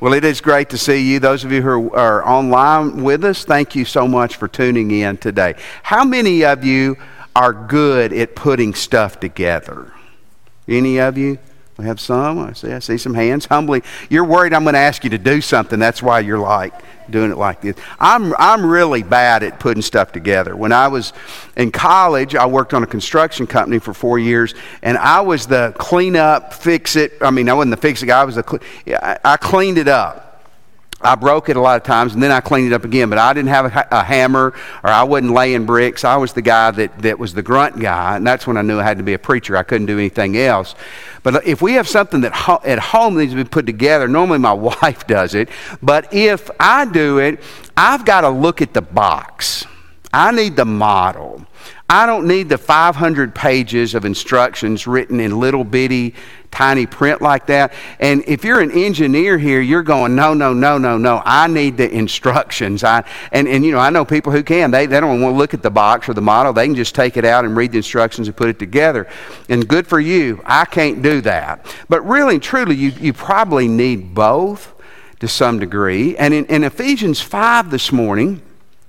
Well, 0.00 0.14
it 0.14 0.24
is 0.24 0.40
great 0.40 0.70
to 0.70 0.78
see 0.78 1.12
you. 1.12 1.20
Those 1.20 1.44
of 1.44 1.52
you 1.52 1.62
who 1.62 1.92
are 1.92 2.26
online 2.26 3.04
with 3.04 3.24
us, 3.24 3.44
thank 3.44 3.76
you 3.76 3.84
so 3.84 4.08
much 4.08 4.34
for 4.34 4.48
tuning 4.48 4.90
in 4.90 5.16
today. 5.16 5.54
How 5.84 6.02
many 6.02 6.44
of 6.44 6.64
you 6.64 6.96
are 7.36 7.52
good 7.52 8.12
at 8.12 8.34
putting 8.34 8.74
stuff 8.74 9.20
together? 9.20 9.92
Any 10.66 10.98
of 10.98 11.16
you? 11.16 11.38
We 11.82 11.88
have 11.88 11.98
some. 11.98 12.38
I 12.38 12.52
see, 12.52 12.70
I 12.70 12.78
see 12.78 12.96
some 12.96 13.12
hands. 13.12 13.46
Humbly, 13.46 13.82
you're 14.08 14.24
worried 14.24 14.54
I'm 14.54 14.62
going 14.62 14.74
to 14.74 14.78
ask 14.78 15.02
you 15.02 15.10
to 15.10 15.18
do 15.18 15.40
something. 15.40 15.80
That's 15.80 16.00
why 16.00 16.20
you're 16.20 16.38
like 16.38 16.72
doing 17.10 17.32
it 17.32 17.36
like 17.36 17.60
this. 17.60 17.74
I'm, 17.98 18.32
I'm 18.38 18.64
really 18.64 19.02
bad 19.02 19.42
at 19.42 19.58
putting 19.58 19.82
stuff 19.82 20.12
together. 20.12 20.54
When 20.54 20.70
I 20.70 20.86
was 20.86 21.12
in 21.56 21.72
college, 21.72 22.36
I 22.36 22.46
worked 22.46 22.72
on 22.72 22.84
a 22.84 22.86
construction 22.86 23.48
company 23.48 23.80
for 23.80 23.92
four 23.92 24.20
years, 24.20 24.54
and 24.82 24.96
I 24.96 25.22
was 25.22 25.48
the 25.48 25.74
clean 25.76 26.14
up, 26.14 26.54
fix 26.54 26.94
it. 26.94 27.14
I 27.20 27.32
mean, 27.32 27.48
I 27.48 27.54
wasn't 27.54 27.72
the 27.72 27.82
fix 27.82 28.00
it 28.00 28.06
guy. 28.06 28.20
I 28.20 28.24
was 28.24 28.36
the. 28.36 28.60
I, 29.04 29.18
I 29.24 29.36
cleaned 29.36 29.78
it 29.78 29.88
up. 29.88 30.31
I 31.02 31.14
broke 31.14 31.48
it 31.48 31.56
a 31.56 31.60
lot 31.60 31.76
of 31.76 31.82
times 31.82 32.14
and 32.14 32.22
then 32.22 32.30
I 32.30 32.40
cleaned 32.40 32.72
it 32.72 32.74
up 32.74 32.84
again. 32.84 33.08
But 33.08 33.18
I 33.18 33.32
didn't 33.32 33.48
have 33.48 33.66
a, 33.66 33.88
a, 33.90 34.02
hammer 34.02 34.54
or 34.82 34.90
I 34.90 35.02
wasn't 35.02 35.32
laying 35.32 35.66
bricks. 35.66 36.04
I 36.04 36.16
was 36.16 36.32
the 36.32 36.42
guy 36.42 36.70
that, 36.72 36.98
that 37.00 37.18
was 37.18 37.34
the 37.34 37.42
grunt 37.42 37.80
guy. 37.80 38.16
And 38.16 38.26
that's 38.26 38.46
when 38.46 38.56
I 38.56 38.62
knew 38.62 38.78
I 38.80 38.82
had 38.84 38.98
to 38.98 39.04
be 39.04 39.14
a 39.14 39.18
preacher. 39.18 39.56
I 39.56 39.62
couldn't 39.62 39.86
do 39.86 39.98
anything 39.98 40.36
else. 40.36 40.74
But 41.22 41.36
uh, 41.36 41.40
if 41.44 41.62
we 41.62 41.74
have 41.74 41.88
something 41.88 42.22
that 42.22 42.32
ho- 42.32 42.60
at 42.64 42.78
home 42.78 43.16
needs 43.16 43.32
to 43.32 43.36
be 43.36 43.44
put 43.44 43.66
together, 43.66 44.08
normally 44.08 44.38
my 44.38 44.52
wife 44.82 45.06
does 45.06 45.34
it. 45.34 45.48
But 45.82 46.12
if 46.12 46.50
I 46.58 46.84
do 46.84 47.18
it, 47.18 47.40
I've 47.76 48.04
got 48.04 48.22
to 48.22 48.30
look 48.30 48.62
at 48.62 48.74
the 48.74 48.82
box. 48.82 49.66
I 50.12 50.30
need 50.30 50.56
the 50.56 50.66
model. 50.66 51.46
I 51.88 52.06
don't 52.06 52.26
need 52.26 52.48
the 52.48 52.58
500 52.58 53.34
pages 53.34 53.94
of 53.94 54.04
instructions 54.04 54.86
written 54.86 55.20
in 55.20 55.38
little 55.38 55.64
bitty, 55.64 56.14
tiny 56.52 56.86
print 56.86 57.20
like 57.20 57.46
that. 57.46 57.72
And 57.98 58.22
if 58.28 58.44
you're 58.44 58.60
an 58.60 58.70
engineer 58.70 59.38
here, 59.38 59.60
you're 59.60 59.82
going, 59.82 60.14
no, 60.14 60.34
no, 60.34 60.52
no, 60.52 60.78
no, 60.78 60.96
no. 60.96 61.20
I 61.24 61.48
need 61.48 61.76
the 61.78 61.90
instructions. 61.90 62.84
I, 62.84 63.04
and, 63.32 63.48
and, 63.48 63.64
you 63.64 63.72
know, 63.72 63.78
I 63.78 63.90
know 63.90 64.04
people 64.04 64.30
who 64.30 64.44
can. 64.44 64.70
They, 64.70 64.86
they 64.86 65.00
don't 65.00 65.20
want 65.20 65.34
to 65.34 65.38
look 65.38 65.54
at 65.54 65.62
the 65.62 65.70
box 65.70 66.08
or 66.08 66.14
the 66.14 66.20
model. 66.20 66.52
They 66.52 66.66
can 66.66 66.76
just 66.76 66.94
take 66.94 67.16
it 67.16 67.24
out 67.24 67.44
and 67.44 67.56
read 67.56 67.72
the 67.72 67.78
instructions 67.78 68.28
and 68.28 68.36
put 68.36 68.48
it 68.48 68.58
together. 68.58 69.08
And 69.48 69.66
good 69.66 69.86
for 69.86 69.98
you. 69.98 70.40
I 70.44 70.66
can't 70.66 71.02
do 71.02 71.22
that. 71.22 71.66
But 71.88 72.06
really 72.06 72.34
and 72.34 72.42
truly, 72.42 72.76
you, 72.76 72.90
you 72.90 73.12
probably 73.12 73.66
need 73.66 74.14
both 74.14 74.72
to 75.20 75.28
some 75.28 75.58
degree. 75.58 76.16
And 76.16 76.34
in, 76.34 76.46
in 76.46 76.64
Ephesians 76.64 77.20
5 77.20 77.70
this 77.70 77.92
morning, 77.92 78.42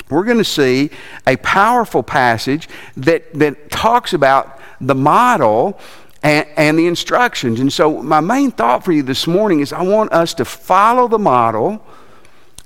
we're 0.09 0.23
going 0.23 0.37
to 0.37 0.43
see 0.43 0.89
a 1.25 1.37
powerful 1.37 2.03
passage 2.03 2.67
that, 2.97 3.33
that 3.35 3.71
talks 3.71 4.13
about 4.13 4.59
the 4.81 4.95
model 4.95 5.79
and, 6.23 6.47
and, 6.55 6.79
the 6.79 6.87
instructions. 6.87 7.59
And 7.59 7.71
so, 7.71 8.01
my 8.01 8.21
main 8.21 8.49
thought 8.49 8.83
for 8.83 8.91
you 8.91 9.03
this 9.03 9.27
morning 9.27 9.59
is 9.59 9.73
I 9.73 9.83
want 9.83 10.13
us 10.13 10.33
to 10.35 10.45
follow 10.45 11.07
the 11.07 11.19
model 11.19 11.85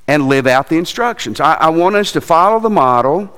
and 0.07 0.27
live 0.27 0.47
out 0.47 0.69
the 0.69 0.77
instructions. 0.77 1.39
I, 1.39 1.55
I 1.55 1.69
want 1.69 1.95
us 1.95 2.11
to 2.13 2.21
follow 2.21 2.59
the 2.59 2.69
model 2.69 3.35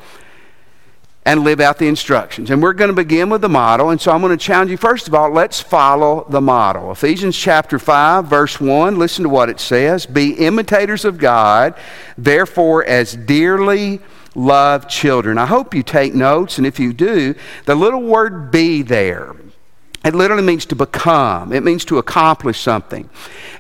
and 1.26 1.44
live 1.44 1.60
out 1.60 1.78
the 1.78 1.88
instructions. 1.88 2.50
And 2.50 2.62
we're 2.62 2.74
going 2.74 2.90
to 2.90 2.96
begin 2.96 3.30
with 3.30 3.42
the 3.42 3.50
model. 3.50 3.90
And 3.90 4.00
so 4.00 4.12
I'm 4.12 4.22
going 4.22 4.38
to 4.38 4.44
challenge 4.44 4.72
you, 4.72 4.78
first 4.78 5.08
of 5.08 5.14
all, 5.14 5.30
let's 5.30 5.60
follow 5.60 6.26
the 6.30 6.42
model. 6.42 6.92
Ephesians 6.92 7.38
chapter 7.38 7.78
5, 7.78 8.26
verse 8.26 8.60
1, 8.60 8.98
listen 8.98 9.24
to 9.24 9.30
what 9.30 9.50
it 9.50 9.60
says 9.60 10.06
Be 10.06 10.34
imitators 10.34 11.06
of 11.06 11.18
God, 11.18 11.76
therefore, 12.18 12.84
as 12.86 13.16
dearly 13.16 14.00
loved 14.36 14.90
children. 14.90 15.38
I 15.38 15.46
hope 15.46 15.74
you 15.74 15.84
take 15.84 16.14
notes, 16.14 16.58
and 16.58 16.66
if 16.66 16.80
you 16.80 16.94
do, 16.94 17.36
the 17.66 17.76
little 17.76 18.02
word 18.02 18.52
be 18.52 18.82
there. 18.82 19.36
It 20.06 20.16
literally 20.16 20.44
means 20.44 20.66
to 20.68 20.76
become. 20.76 21.52
It 21.52 21.62
means 21.62 21.84
to 21.86 21.98
accomplish 21.98 22.60
something. 22.62 23.10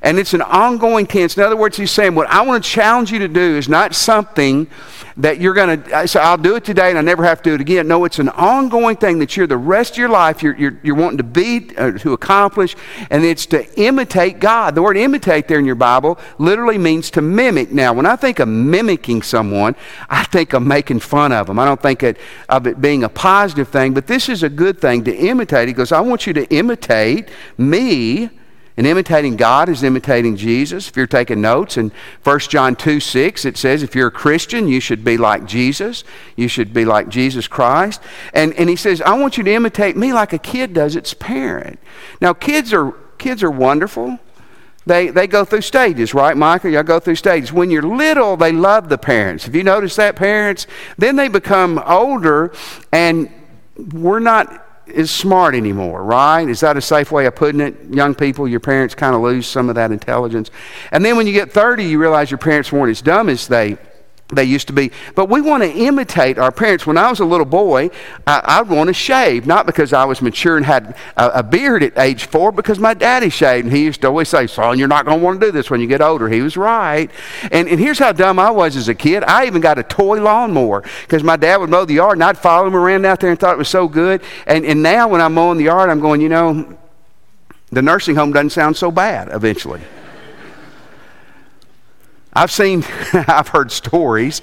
And 0.01 0.17
it's 0.17 0.33
an 0.33 0.41
ongoing 0.41 1.05
tense. 1.05 1.35
In 1.35 1.43
other 1.43 1.57
words, 1.57 1.75
he's 1.75 1.91
saying, 1.91 2.15
What 2.15 2.29
I 2.29 2.41
want 2.41 2.63
to 2.63 2.69
challenge 2.69 3.11
you 3.11 3.19
to 3.19 3.27
do 3.27 3.57
is 3.57 3.67
not 3.67 3.93
something 3.93 4.67
that 5.19 5.41
you're 5.41 5.53
going 5.53 5.83
to 5.83 6.07
say, 6.07 6.19
I'll 6.19 6.37
do 6.37 6.55
it 6.55 6.63
today 6.63 6.89
and 6.89 6.97
I 6.97 7.01
never 7.01 7.23
have 7.25 7.41
to 7.41 7.49
do 7.49 7.55
it 7.55 7.61
again. 7.61 7.87
No, 7.87 8.05
it's 8.05 8.19
an 8.19 8.29
ongoing 8.29 8.95
thing 8.95 9.19
that 9.19 9.35
you're 9.35 9.47
the 9.47 9.57
rest 9.57 9.91
of 9.91 9.97
your 9.97 10.09
life, 10.09 10.41
you're, 10.41 10.55
you're, 10.55 10.79
you're 10.81 10.95
wanting 10.95 11.17
to 11.17 11.23
be, 11.23 11.75
uh, 11.77 11.91
to 11.91 12.13
accomplish, 12.13 12.75
and 13.09 13.25
it's 13.25 13.45
to 13.47 13.69
imitate 13.79 14.39
God. 14.39 14.75
The 14.75 14.81
word 14.81 14.97
imitate 14.97 15.47
there 15.47 15.59
in 15.59 15.65
your 15.65 15.75
Bible 15.75 16.17
literally 16.37 16.77
means 16.77 17.11
to 17.11 17.21
mimic. 17.21 17.71
Now, 17.71 17.91
when 17.93 18.05
I 18.05 18.15
think 18.15 18.39
of 18.39 18.47
mimicking 18.47 19.21
someone, 19.21 19.75
I 20.09 20.23
think 20.23 20.53
of 20.53 20.63
making 20.63 21.01
fun 21.01 21.33
of 21.33 21.47
them. 21.47 21.59
I 21.59 21.65
don't 21.65 21.81
think 21.81 22.01
it, 22.01 22.17
of 22.47 22.65
it 22.65 22.79
being 22.79 23.03
a 23.03 23.09
positive 23.09 23.67
thing, 23.67 23.93
but 23.93 24.07
this 24.07 24.29
is 24.29 24.43
a 24.43 24.49
good 24.49 24.79
thing 24.79 25.03
to 25.03 25.15
imitate. 25.15 25.67
He 25.67 25.73
goes, 25.73 25.91
I 25.91 25.99
want 25.99 26.27
you 26.27 26.33
to 26.33 26.45
imitate 26.45 27.29
me 27.57 28.29
and 28.79 28.87
imitating 28.87 29.35
God 29.35 29.67
is 29.67 29.83
imitating 29.83 30.37
Jesus. 30.37 30.87
If 30.87 30.95
you're 30.95 31.05
taking 31.05 31.41
notes, 31.41 31.75
in 31.75 31.91
1 32.23 32.39
John 32.39 32.77
2 32.77 33.01
6, 33.01 33.43
it 33.43 33.57
says, 33.57 33.83
if 33.83 33.93
you're 33.93 34.07
a 34.07 34.11
Christian, 34.11 34.69
you 34.69 34.79
should 34.79 35.03
be 35.03 35.17
like 35.17 35.43
Jesus. 35.43 36.05
You 36.37 36.47
should 36.47 36.73
be 36.73 36.85
like 36.85 37.09
Jesus 37.09 37.45
Christ. 37.45 38.01
And, 38.33 38.53
and 38.53 38.69
he 38.69 38.77
says, 38.77 39.01
I 39.01 39.17
want 39.17 39.37
you 39.37 39.43
to 39.43 39.51
imitate 39.51 39.97
me 39.97 40.13
like 40.13 40.31
a 40.31 40.37
kid 40.37 40.73
does 40.73 40.95
its 40.95 41.13
parent. 41.13 41.77
Now, 42.21 42.31
kids 42.31 42.71
are, 42.71 42.93
kids 43.17 43.43
are 43.43 43.51
wonderful. 43.51 44.17
They, 44.85 45.09
they 45.09 45.27
go 45.27 45.43
through 45.43 45.63
stages, 45.63 46.13
right, 46.13 46.37
Michael? 46.37 46.71
Y'all 46.71 46.83
go 46.83 47.01
through 47.01 47.15
stages. 47.15 47.51
When 47.51 47.69
you're 47.69 47.81
little, 47.81 48.37
they 48.37 48.53
love 48.53 48.87
the 48.87 48.97
parents. 48.97 49.45
If 49.45 49.55
you 49.55 49.63
notice 49.63 49.97
that, 49.97 50.15
parents, 50.15 50.67
then 50.97 51.17
they 51.17 51.27
become 51.27 51.83
older 51.85 52.53
and 52.93 53.29
we're 53.91 54.19
not 54.19 54.68
as 54.95 55.11
smart 55.11 55.55
anymore, 55.55 56.03
right? 56.03 56.47
Is 56.47 56.59
that 56.61 56.77
a 56.77 56.81
safe 56.81 57.11
way 57.11 57.25
of 57.25 57.35
putting 57.35 57.61
it? 57.61 57.75
Young 57.89 58.15
people, 58.15 58.47
your 58.47 58.59
parents 58.59 58.95
kind 58.95 59.15
of 59.15 59.21
lose 59.21 59.47
some 59.47 59.69
of 59.69 59.75
that 59.75 59.91
intelligence. 59.91 60.51
And 60.91 61.03
then 61.03 61.17
when 61.17 61.27
you 61.27 61.33
get 61.33 61.51
30, 61.51 61.85
you 61.85 61.99
realize 61.99 62.31
your 62.31 62.37
parents 62.37 62.71
weren't 62.71 62.91
as 62.91 63.01
dumb 63.01 63.29
as 63.29 63.47
they 63.47 63.77
they 64.31 64.43
used 64.43 64.67
to 64.67 64.73
be. 64.73 64.91
But 65.15 65.27
we 65.27 65.41
want 65.41 65.63
to 65.63 65.71
imitate 65.71 66.37
our 66.37 66.51
parents. 66.51 66.85
When 66.85 66.97
I 66.97 67.09
was 67.09 67.19
a 67.19 67.25
little 67.25 67.45
boy, 67.45 67.89
I, 68.27 68.41
I 68.43 68.61
want 68.61 68.87
to 68.87 68.93
shave, 68.93 69.47
not 69.47 69.65
because 69.65 69.91
I 69.91 70.05
was 70.05 70.21
mature 70.21 70.55
and 70.55 70.65
had 70.65 70.95
a, 71.17 71.39
a, 71.39 71.43
beard 71.43 71.81
at 71.81 71.97
age 71.97 72.25
four, 72.25 72.51
because 72.51 72.77
my 72.77 72.93
daddy 72.93 73.29
shaved. 73.29 73.65
And 73.65 73.75
he 73.75 73.83
used 73.83 74.01
to 74.01 74.07
always 74.07 74.29
say, 74.29 74.45
Son, 74.45 74.77
you're 74.77 74.87
not 74.87 75.05
going 75.05 75.19
to 75.19 75.23
want 75.23 75.41
to 75.41 75.47
do 75.47 75.51
this 75.51 75.71
when 75.71 75.81
you 75.81 75.87
get 75.87 76.01
older. 76.01 76.29
He 76.29 76.41
was 76.41 76.55
right. 76.55 77.09
And, 77.51 77.67
and 77.67 77.79
here's 77.79 77.97
how 77.97 78.11
dumb 78.11 78.37
I 78.37 78.51
was 78.51 78.75
as 78.75 78.87
a 78.87 78.95
kid 78.95 79.23
I 79.23 79.47
even 79.47 79.61
got 79.61 79.79
a 79.79 79.83
toy 79.83 80.21
lawnmower 80.21 80.83
because 81.01 81.23
my 81.23 81.35
dad 81.35 81.57
would 81.57 81.69
mow 81.69 81.85
the 81.85 81.95
yard 81.95 82.13
and 82.13 82.23
I'd 82.23 82.37
follow 82.37 82.67
him 82.67 82.75
around 82.75 83.05
out 83.05 83.19
there 83.19 83.31
and 83.31 83.39
thought 83.39 83.53
it 83.53 83.57
was 83.57 83.69
so 83.69 83.87
good. 83.87 84.21
And, 84.45 84.63
and 84.65 84.83
now 84.83 85.07
when 85.07 85.21
I'm 85.21 85.33
mowing 85.33 85.57
the 85.57 85.65
yard, 85.65 85.89
I'm 85.89 85.99
going, 85.99 86.21
you 86.21 86.29
know, 86.29 86.77
the 87.71 87.81
nursing 87.81 88.15
home 88.15 88.31
doesn't 88.31 88.51
sound 88.51 88.77
so 88.77 88.91
bad 88.91 89.29
eventually. 89.31 89.81
I've 92.31 92.51
seen, 92.51 92.83
I've 93.13 93.47
heard 93.47 93.71
stories 93.71 94.41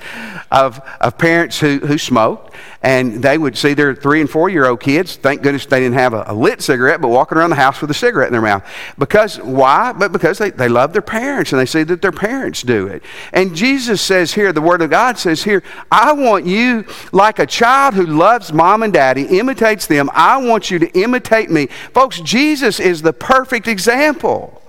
of, 0.51 0.81
of 1.01 1.17
parents 1.19 1.61
who, 1.61 1.79
who 1.79 1.99
smoked, 1.99 2.55
and 2.83 3.23
they 3.23 3.39
would 3.39 3.57
see 3.57 3.75
their 3.75 3.95
three 3.95 4.21
and 4.21 4.29
four 4.29 4.49
year 4.49 4.67
old 4.67 4.81
kids, 4.81 5.17
thank 5.17 5.43
goodness 5.43 5.67
they 5.67 5.81
didn't 5.81 5.95
have 5.95 6.13
a, 6.13 6.25
a, 6.27 6.35
lit 6.35 6.63
cigarette, 6.63 7.01
but 7.01 7.09
walking 7.09 7.39
around 7.39 7.51
the 7.51 7.57
house 7.57 7.81
with 7.81 7.91
a 7.91 7.95
cigarette 7.95 8.29
in 8.29 8.33
their 8.33 8.43
mouth. 8.43 8.65
Because, 8.99 9.39
why? 9.41 9.93
But 9.93 10.11
because 10.11 10.39
they, 10.39 10.51
they 10.51 10.69
love 10.69 10.93
their 10.93 11.03
parents 11.03 11.53
and 11.53 11.61
they 11.61 11.67
see 11.67 11.85
that 11.85 12.03
their 12.03 12.13
parents 12.13 12.63
do 12.63 12.89
it. 12.89 13.05
And 13.33 13.55
Jesus 13.55 14.01
says 14.01 14.35
here, 14.35 14.53
the 14.53 14.61
Word 14.61 14.83
of 14.83 14.91
God 14.91 15.17
says 15.19 15.45
here, 15.45 15.63
I 15.91 16.13
want 16.13 16.45
you, 16.45 16.87
like 17.13 17.39
a 17.39 17.47
child 17.47 17.95
who 17.95 18.07
loves 18.07 18.53
mom 18.53 18.83
and 18.83 18.93
daddy, 18.93 19.39
imitates 19.39 19.87
them, 19.87 20.11
I 20.13 20.39
want 20.39 20.71
you 20.71 20.81
to 20.81 20.91
imitate 20.99 21.51
me. 21.51 21.67
Folks, 21.95 22.21
Jesus 22.21 22.81
is 22.81 23.03
the 23.03 23.13
perfect 23.13 23.69
example. 23.69 24.63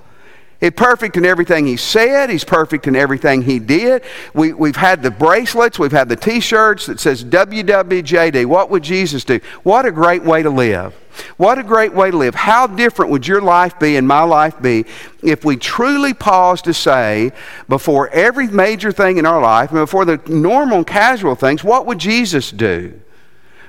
He's 0.60 0.72
perfect 0.72 1.18
in 1.18 1.26
everything 1.26 1.68
he 1.68 1.78
said. 1.78 2.30
He's 2.30 2.44
perfect 2.44 2.88
in 2.88 2.96
everything 2.96 3.44
he 3.44 3.60
did. 3.60 4.04
We, 4.34 4.54
we've 4.54 4.76
had 4.76 5.04
the 5.04 5.12
bracelets. 5.12 5.78
We've 5.78 5.92
had 5.92 6.10
the 6.10 6.16
t-shirts 6.16 6.88
that 6.88 7.00
says 7.00 7.24
WWJD. 7.24 8.46
What 8.46 8.72
would 8.72 8.84
Jesus 8.84 9.24
do? 9.24 9.40
What 9.62 9.86
a 9.86 9.92
great 9.92 10.24
way 10.24 10.42
to 10.42 10.50
live. 10.50 10.96
What 11.38 11.60
a 11.60 11.64
great 11.64 11.94
way 11.94 12.12
to 12.12 12.18
live. 12.18 12.36
How 12.36 12.68
different 12.68 13.12
would 13.12 13.28
your 13.28 13.42
life 13.42 13.80
be 13.80 13.98
and 13.98 14.08
my 14.08 14.24
life 14.24 14.60
be 14.62 14.86
if 15.24 15.46
we 15.46 15.58
truly 15.58 16.14
paused 16.14 16.66
to 16.66 16.74
say, 16.74 17.32
before 17.68 18.10
every 18.10 18.48
major 18.48 18.92
thing 18.92 19.18
in 19.18 19.26
our 19.26 19.42
life 19.42 19.72
and 19.72 19.80
before 19.80 20.06
the 20.06 20.20
normal 20.28 20.78
and 20.80 20.88
casual 20.88 21.36
things, 21.36 21.64
what 21.64 21.86
would 21.86 22.00
Jesus 22.00 22.52
do? 22.52 23.00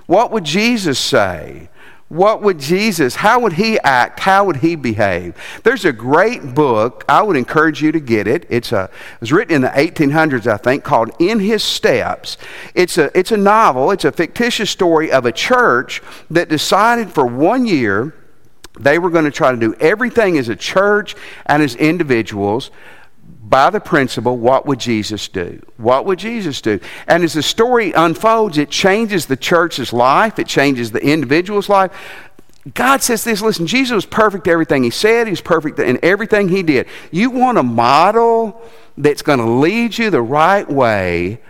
What 0.06 0.30
would 0.30 0.44
Jesus 0.44 0.98
say? 0.98 1.68
What 2.08 2.40
would 2.40 2.58
Jesus, 2.58 3.16
how 3.16 3.40
would 3.40 3.54
he 3.54 3.78
act? 3.80 4.20
How 4.20 4.44
would 4.44 4.56
he 4.56 4.76
behave? 4.76 5.34
There's 5.62 5.84
a 5.84 5.92
great 5.92 6.54
book. 6.54 7.04
I 7.06 7.22
would 7.22 7.36
encourage 7.36 7.82
you 7.82 7.92
to 7.92 8.00
get 8.00 8.26
it. 8.26 8.46
It's 8.48 8.72
a, 8.72 8.84
it 8.84 9.20
was 9.20 9.30
written 9.30 9.54
in 9.54 9.60
the 9.60 9.68
1800s, 9.68 10.46
I 10.46 10.56
think, 10.56 10.84
called 10.84 11.10
In 11.18 11.38
His 11.38 11.62
Steps. 11.62 12.38
It's 12.74 12.96
a, 12.96 13.16
it's 13.18 13.30
a 13.30 13.36
novel, 13.36 13.90
it's 13.90 14.06
a 14.06 14.12
fictitious 14.12 14.70
story 14.70 15.12
of 15.12 15.26
a 15.26 15.32
church 15.32 16.02
that 16.30 16.48
decided 16.48 17.10
for 17.10 17.26
one 17.26 17.66
year 17.66 18.14
they 18.80 18.98
were 18.98 19.10
going 19.10 19.24
to 19.26 19.30
try 19.30 19.50
to 19.50 19.58
do 19.58 19.74
everything 19.74 20.38
as 20.38 20.48
a 20.48 20.56
church 20.56 21.14
and 21.44 21.62
as 21.62 21.74
individuals 21.74 22.70
by 23.48 23.70
the 23.70 23.80
principle, 23.80 24.36
what 24.36 24.66
would 24.66 24.78
Jesus 24.78 25.26
do? 25.28 25.62
What 25.78 26.04
would 26.04 26.18
Jesus 26.18 26.60
do? 26.60 26.80
And 27.06 27.24
as 27.24 27.32
the 27.32 27.42
story 27.42 27.92
unfolds, 27.92 28.58
it 28.58 28.68
changes 28.68 29.26
the 29.26 29.36
church's 29.36 29.92
life, 29.92 30.38
it 30.38 30.46
changes 30.46 30.90
the 30.90 31.02
individual's 31.04 31.68
life. 31.68 31.90
God 32.74 33.02
says 33.02 33.24
this 33.24 33.40
listen, 33.40 33.66
Jesus 33.66 33.94
was 33.94 34.06
perfect 34.06 34.46
in 34.46 34.52
everything 34.52 34.82
he 34.82 34.90
said, 34.90 35.26
he 35.26 35.30
was 35.30 35.40
perfect 35.40 35.78
in 35.78 35.98
everything 36.02 36.48
he 36.48 36.62
did. 36.62 36.86
You 37.10 37.30
want 37.30 37.56
a 37.56 37.62
model 37.62 38.60
that's 38.98 39.22
going 39.22 39.38
to 39.38 39.46
lead 39.46 39.96
you 39.96 40.10
the 40.10 40.20
right 40.20 40.68
way, 40.68 41.40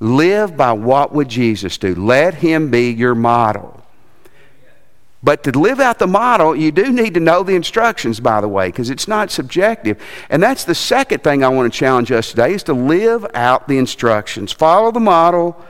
live 0.00 0.56
by 0.56 0.72
what 0.72 1.14
would 1.14 1.28
Jesus 1.28 1.78
do? 1.78 1.94
Let 1.94 2.34
him 2.34 2.70
be 2.70 2.90
your 2.90 3.14
model. 3.14 3.85
But 5.26 5.42
to 5.42 5.50
live 5.50 5.80
out 5.80 5.98
the 5.98 6.06
model, 6.06 6.54
you 6.54 6.70
do 6.70 6.92
need 6.92 7.14
to 7.14 7.20
know 7.20 7.42
the 7.42 7.56
instructions, 7.56 8.20
by 8.20 8.40
the 8.40 8.46
way, 8.46 8.68
because 8.68 8.90
it's 8.90 9.08
not 9.08 9.32
subjective. 9.32 10.00
And 10.30 10.40
that's 10.40 10.62
the 10.62 10.72
second 10.72 11.24
thing 11.24 11.42
I 11.42 11.48
want 11.48 11.72
to 11.72 11.76
challenge 11.76 12.12
us 12.12 12.30
today 12.30 12.54
is 12.54 12.62
to 12.62 12.72
live 12.72 13.26
out 13.34 13.66
the 13.66 13.76
instructions. 13.76 14.52
Follow 14.52 14.92
the 14.92 15.00
model, 15.00 15.60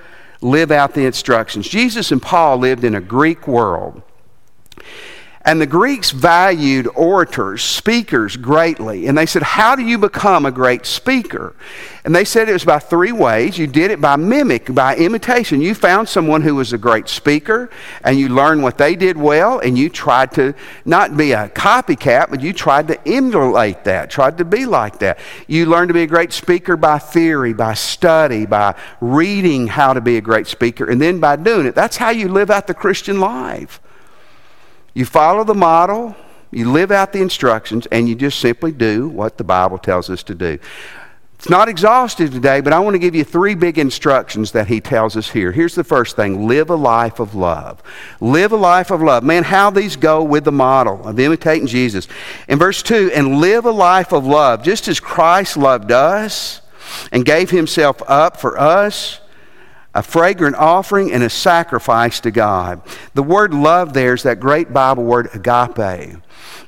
live 0.43 0.71
out 0.71 0.93
the 0.93 1.07
instructions. 1.07 1.67
Jesus 1.67 2.13
and 2.13 2.21
Paul 2.21 2.59
lived 2.59 2.85
in 2.85 2.95
a 2.95 3.01
Greek 3.01 3.49
world. 3.49 4.03
And 5.47 5.61
the 5.61 5.67
Greeks 5.67 6.11
valued 6.11 6.89
orators, 6.97 7.63
speakers 7.63 8.37
greatly. 8.37 9.07
And 9.07 9.17
they 9.17 9.27
said, 9.27 9.45
How 9.45 9.77
do 9.77 9.83
you 9.83 9.97
become 9.97 10.45
a 10.45 10.51
great 10.51 10.85
speaker? 10.85 11.55
And 12.05 12.13
they 12.13 12.25
said 12.25 12.49
it 12.49 12.53
was 12.53 12.65
by 12.65 12.81
three 12.81 13.13
ways. 13.13 13.57
You 13.57 13.69
did 13.69 13.93
it 13.93 14.01
by 14.01 14.17
mimic, 14.17 14.75
by 14.75 14.97
imitation. 14.97 15.63
You 15.63 15.77
found 15.77 16.09
someone 16.09 16.43
who 16.43 16.57
was 16.57 16.73
a 16.73 16.79
great 16.79 17.09
speaker, 17.09 17.71
and 18.03 18.19
you 18.19 18.29
learned 18.29 18.65
what 18.65 18.77
they 18.77 18.97
did 18.97 19.17
well, 19.17 19.61
and 19.61 19.79
you 19.79 19.89
tried 19.89 20.33
to 20.33 20.53
not 20.85 21.17
be 21.17 21.31
a 21.31 21.49
copycat, 21.49 22.29
but 22.29 22.41
you 22.41 22.53
tried 22.53 22.89
to 22.89 23.09
emulate 23.09 23.85
that, 23.85 24.11
tried 24.11 24.39
to 24.39 24.45
be 24.45 24.67
like 24.67 24.99
that. 24.99 25.21
You 25.47 25.67
learned 25.67 25.91
to 25.91 25.95
be 25.95 26.03
a 26.03 26.09
great 26.09 26.33
speaker 26.33 26.77
by 26.77 26.99
theory, 26.99 27.53
by 27.53 27.75
study, 27.75 28.47
by 28.47 28.75
reading 29.01 29.69
how 29.69 29.93
to 29.93 30.01
be 30.01 30.17
a 30.17 30.21
great 30.21 30.49
speaker, 30.49 30.91
and 30.91 31.01
then 31.01 31.21
by 31.21 31.37
doing 31.37 31.67
it. 31.67 31.77
That's 31.77 31.97
how 31.97 32.11
you 32.11 32.29
live 32.29 32.51
out 32.51 32.67
the 32.67 32.75
Christian 32.75 33.21
life. 33.21 33.81
You 34.97 35.05
follow 35.05 35.45
the 35.45 35.55
model, 35.55 36.17
you 36.51 36.73
live 36.73 36.91
out 36.91 37.13
the 37.13 37.21
instructions, 37.21 37.85
and 37.93 38.09
you 38.09 38.15
just 38.15 38.41
simply 38.41 38.73
do 38.73 39.11
what 39.11 39.37
the 39.37 39.45
Bible 39.45 39.77
tells 39.77 40.09
us 40.09 40.23
to 40.23 40.35
do. 40.35 40.59
It's 41.35 41.51
not 41.51 41.69
exhaustive 41.69 42.33
today, 42.33 42.63
but 42.63 42.73
I 42.73 42.79
want 42.79 42.95
to 42.95 42.99
give 42.99 43.15
you 43.15 43.23
three 43.23 43.55
big 43.55 43.77
instructions 43.77 44.53
that 44.53 44.69
he 44.69 44.81
tells 44.81 45.15
us 45.15 45.29
here. 45.29 45.53
Here's 45.53 45.75
the 45.75 45.85
first 45.85 46.17
thing 46.17 46.49
live 46.49 46.71
a 46.71 46.77
life 46.77 47.21
of 47.21 47.35
love. 47.35 47.83
Live 48.23 48.53
a 48.53 48.57
life 48.57 48.91
of 48.91 49.03
love. 49.03 49.23
Man, 49.23 49.45
how 49.45 49.69
these 49.69 49.97
go 49.97 50.23
with 50.23 50.45
the 50.45 50.53
model 50.53 51.07
of 51.07 51.21
imitating 51.21 51.67
Jesus. 51.67 52.09
In 52.49 52.59
verse 52.59 52.83
2, 52.83 53.11
and 53.15 53.37
live 53.37 53.67
a 53.67 53.71
life 53.71 54.15
of 54.15 54.25
love, 54.25 54.63
just 54.63 54.89
as 54.89 54.99
Christ 54.99 55.59
loved 55.59 55.93
us 55.93 56.63
and 57.13 57.23
gave 57.23 57.51
himself 57.51 58.03
up 58.09 58.39
for 58.39 58.59
us 58.59 59.21
a 59.97 60.03
fragrant 60.03 60.55
offering 60.57 61.11
and 61.11 61.23
a 61.23 61.31
sacrifice 61.31 62.21
to 62.21 62.31
God. 62.31 62.83
The 63.15 63.23
word 63.23 63.55
love 63.55 63.95
there 63.95 64.13
is 64.13 64.25
that 64.25 64.39
great 64.41 64.71
Bible 64.71 65.05
word 65.05 65.31
agape. 65.33 66.19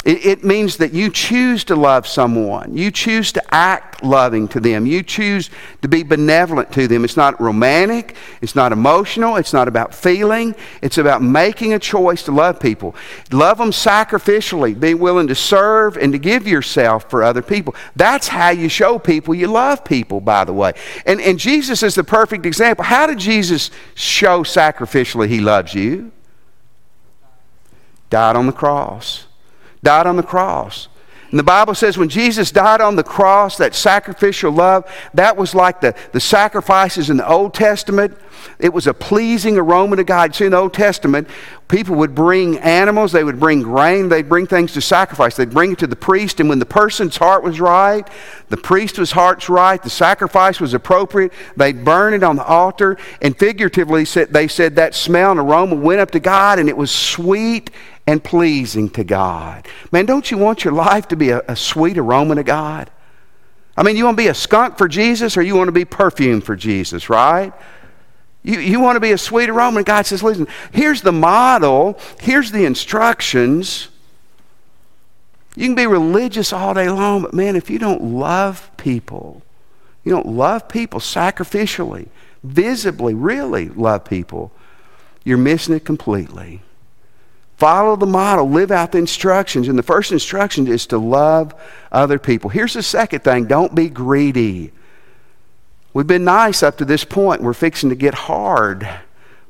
It, 0.05 0.25
it, 0.25 0.45
means 0.45 0.77
that 0.77 0.95
you 0.95 1.11
choose 1.11 1.65
to 1.65 1.77
love 1.77 2.07
someone. 2.07 2.77
You 2.77 2.91
choose 2.91 3.33
to 3.33 3.55
act 3.55 4.03
loving 4.03 4.47
to 4.49 4.61
them. 4.61 4.87
You 4.87 5.03
choose 5.03 5.51
to 5.83 5.89
be 5.89 6.05
benevolent 6.05 6.71
to 6.73 6.87
them. 6.87 7.05
It's 7.05 7.17
not 7.17 7.41
romantic. 7.41 8.17
It's 8.41 8.55
not 8.55 8.71
emotional. 8.71 9.37
It's 9.37 9.53
not 9.53 9.67
about 9.67 9.93
feeling. 9.93 10.55
It's 10.83 10.99
about 10.99 11.21
making 11.21 11.75
a 11.75 11.81
choice 11.81 12.23
to 12.23 12.33
love 12.33 12.61
people. 12.61 12.95
Love 13.33 13.59
them 13.59 13.71
sacrificially. 13.71 14.79
Be 14.79 14.95
willing 14.95 15.27
to 15.27 15.35
serve 15.35 15.97
and 15.97 16.13
to 16.13 16.19
give 16.19 16.47
yourself 16.47 17.11
for 17.11 17.25
other 17.25 17.43
people. 17.43 17.75
That's 17.97 18.29
how 18.29 18.51
you 18.51 18.69
show 18.69 19.01
people 19.01 19.35
you 19.35 19.49
love 19.49 19.85
people, 19.85 20.21
by 20.21 20.45
the 20.45 20.53
way. 20.53 20.75
And, 21.07 21.21
and 21.21 21.39
Jesus 21.39 21.83
is 21.83 21.97
the 21.97 22.05
perfect 22.05 22.47
example. 22.47 22.85
How 22.85 23.07
did 23.07 23.19
Jesus 23.19 23.71
show 23.95 24.45
sacrificially 24.45 25.29
he 25.29 25.41
loves 25.41 25.75
you? 25.75 26.13
Died 28.11 28.37
on 28.37 28.47
the 28.47 28.53
cross 28.53 29.28
died 29.83 30.07
on 30.07 30.17
the 30.17 30.23
cross. 30.23 30.89
And 31.31 31.39
the 31.39 31.45
Bible 31.45 31.75
says 31.75 31.99
when 31.99 32.09
Jesus 32.09 32.51
died 32.51 32.81
on 32.81 32.97
the 32.97 33.05
cross, 33.05 33.59
that 33.59 33.75
sacrificial 33.75 34.51
love, 34.51 34.91
that 35.13 35.37
was 35.37 35.55
like 35.55 35.83
the, 35.83 35.95
the 36.13 36.21
sacrifices 36.21 37.11
in 37.11 37.19
the 37.19 37.29
Old 37.29 37.53
Testament. 37.53 38.17
It 38.59 38.73
was 38.73 38.87
a 38.87 38.95
pleasing 38.95 39.59
aroma 39.59 39.97
to 39.97 40.05
God. 40.05 40.35
See, 40.35 40.47
in 40.47 40.53
the 40.53 40.57
Old 40.57 40.73
Testament, 40.73 41.29
people 41.67 41.97
would 41.97 42.15
bring 42.15 42.59
animals, 42.61 43.13
they 43.13 43.25
would 43.25 43.39
bring 43.39 43.61
grain, 43.61 44.09
they'd 44.09 44.29
bring 44.29 44.47
things 44.47 44.73
to 44.73 44.81
sacrifice. 44.81 45.37
They'd 45.37 45.51
bring 45.51 45.73
it 45.73 45.79
to 45.81 45.87
the 45.87 45.97
priest, 45.97 46.41
and 46.41 46.49
when 46.49 46.61
the 46.61 46.67
person's 46.67 47.19
heart 47.19 47.43
was 47.43 47.61
right, 47.61 48.09
the 48.49 48.57
priest's 48.57 49.13
heart's 49.13 49.51
right, 49.51 49.83
the 49.83 49.91
sacrifice 49.91 50.61
was 50.61 50.73
appropriate, 50.73 51.33
they'd 51.59 51.85
burn 51.85 52.15
it 52.15 52.23
on 52.23 52.37
the 52.37 52.45
altar. 52.45 52.97
And 53.21 53.39
figuratively, 53.39 54.05
they 54.05 54.49
said 54.49 54.77
that 54.77 54.95
smell 54.95 55.33
and 55.33 55.41
aroma 55.41 55.75
went 55.75 56.01
up 56.01 56.13
to 56.13 56.21
God, 56.21 56.59
and 56.59 56.71
it 56.71 56.77
was 56.77 56.91
sweet 56.91 57.71
and 58.09 58.25
pleasing 58.25 58.89
to 58.89 59.05
God. 59.05 59.69
Man, 59.93 60.07
don't 60.07 60.31
you 60.31 60.39
want 60.39 60.65
your 60.65 60.73
life 60.73 61.09
to 61.09 61.17
be 61.17 61.29
a, 61.29 61.43
a 61.47 61.55
sweet 61.55 61.99
aroma 61.99 62.37
to 62.37 62.43
God? 62.43 62.91
I 63.77 63.83
mean, 63.83 63.99
you 63.99 64.07
want 64.07 64.17
to 64.17 64.23
be 64.23 64.29
a 64.29 64.35
skunk 64.35 64.79
for 64.79 64.89
Jesus 64.89 65.37
or 65.37 65.43
you 65.43 65.55
want 65.55 65.69
to 65.69 65.73
be 65.73 65.85
perfume 65.85 66.41
for 66.41 66.57
Jesus, 66.57 67.11
right? 67.11 67.53
You, 68.43 68.61
you 68.61 68.81
want 68.81 68.97
to 68.97 69.01
be 69.01 69.13
a 69.13 69.19
sweet 69.19 69.51
aroma. 69.51 69.77
And 69.77 69.87
God 69.87 70.07
says, 70.07 70.23
listen, 70.23 70.49
here's 70.73 71.03
the 71.03 71.13
model, 71.13 71.99
here's 72.19 72.51
the 72.51 72.65
instructions. 72.65 73.89
You 75.55 75.67
can 75.67 75.75
be 75.75 75.87
religious 75.87 76.51
all 76.51 76.73
day 76.73 76.89
long, 76.89 77.21
but 77.21 77.35
man, 77.35 77.57
if 77.57 77.69
you 77.69 77.79
don't 77.79 78.03
love 78.03 78.71
people, 78.79 79.43
you 80.03 80.13
don't 80.13 80.29
love 80.29 80.67
people 80.67 81.01
sacrificially, 81.01 82.09
visibly, 82.43 83.13
really 83.13 83.69
love 83.69 84.07
people, 84.07 84.51
you're 85.25 85.37
missing 85.37 85.75
it 85.75 85.85
completely. 85.85 86.63
Follow 87.59 87.97
the 87.97 88.07
model, 88.07 88.49
live 88.49 88.71
out 88.71 88.93
the 88.93 88.99
instructions. 88.99 89.67
And 89.67 89.77
the 89.77 89.83
first 89.83 90.13
instruction 90.13 90.69
is 90.69 90.87
to 90.87 90.99
love 90.99 91.53
other 91.91 92.17
people. 92.17 92.51
Here's 92.51 92.75
the 92.75 92.85
second 92.85 93.25
thing 93.25 93.47
don't 93.47 93.75
be 93.75 93.89
greedy. 93.89 94.71
We've 95.93 96.07
been 96.07 96.25
nice 96.25 96.63
up 96.63 96.79
to 96.79 96.85
this 96.85 97.03
point. 97.03 97.43
We're 97.43 97.55
fixing 97.55 97.89
to 97.89 97.97
get 97.97 98.15
hard, 98.15 98.89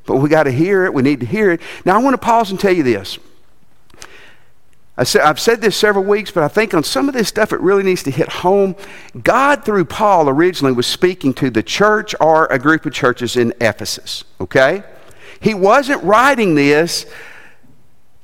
but 0.07 0.17
we 0.17 0.31
got 0.31 0.45
to 0.45 0.51
hear 0.51 0.87
it. 0.87 0.95
We 0.95 1.03
need 1.03 1.21
to 1.21 1.27
hear 1.27 1.51
it. 1.51 1.61
Now, 1.85 1.97
I 1.97 2.03
want 2.03 2.15
to 2.15 2.19
pause 2.19 2.51
and 2.51 2.59
tell 2.59 2.73
you 2.73 2.83
this. 2.83 3.19
I've 4.97 5.39
said 5.39 5.61
this 5.61 5.77
several 5.77 6.05
weeks, 6.05 6.31
but 6.31 6.43
I 6.43 6.49
think 6.49 6.73
on 6.73 6.83
some 6.83 7.09
of 7.09 7.15
this 7.15 7.29
stuff 7.29 7.53
it 7.53 7.61
really 7.61 7.83
needs 7.83 8.03
to 8.05 8.11
hit 8.11 8.29
home. 8.31 8.75
God, 9.23 9.67
through 9.67 9.85
Paul, 9.85 10.31
originally 10.31 10.73
was 10.73 10.87
speaking 10.87 11.35
to 11.35 11.51
the 11.51 11.63
church 11.63 12.15
or 12.21 12.47
a 12.47 12.59
group 12.59 12.87
of 12.87 12.95
churches 12.95 13.37
in 13.37 13.53
Ephesus, 13.61 14.25
okay? 14.41 14.83
He 15.41 15.53
wasn't 15.53 16.03
writing 16.03 16.55
this 16.55 17.05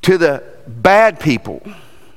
to 0.04 0.18
the 0.18 0.42
bad 0.66 1.18
people. 1.18 1.62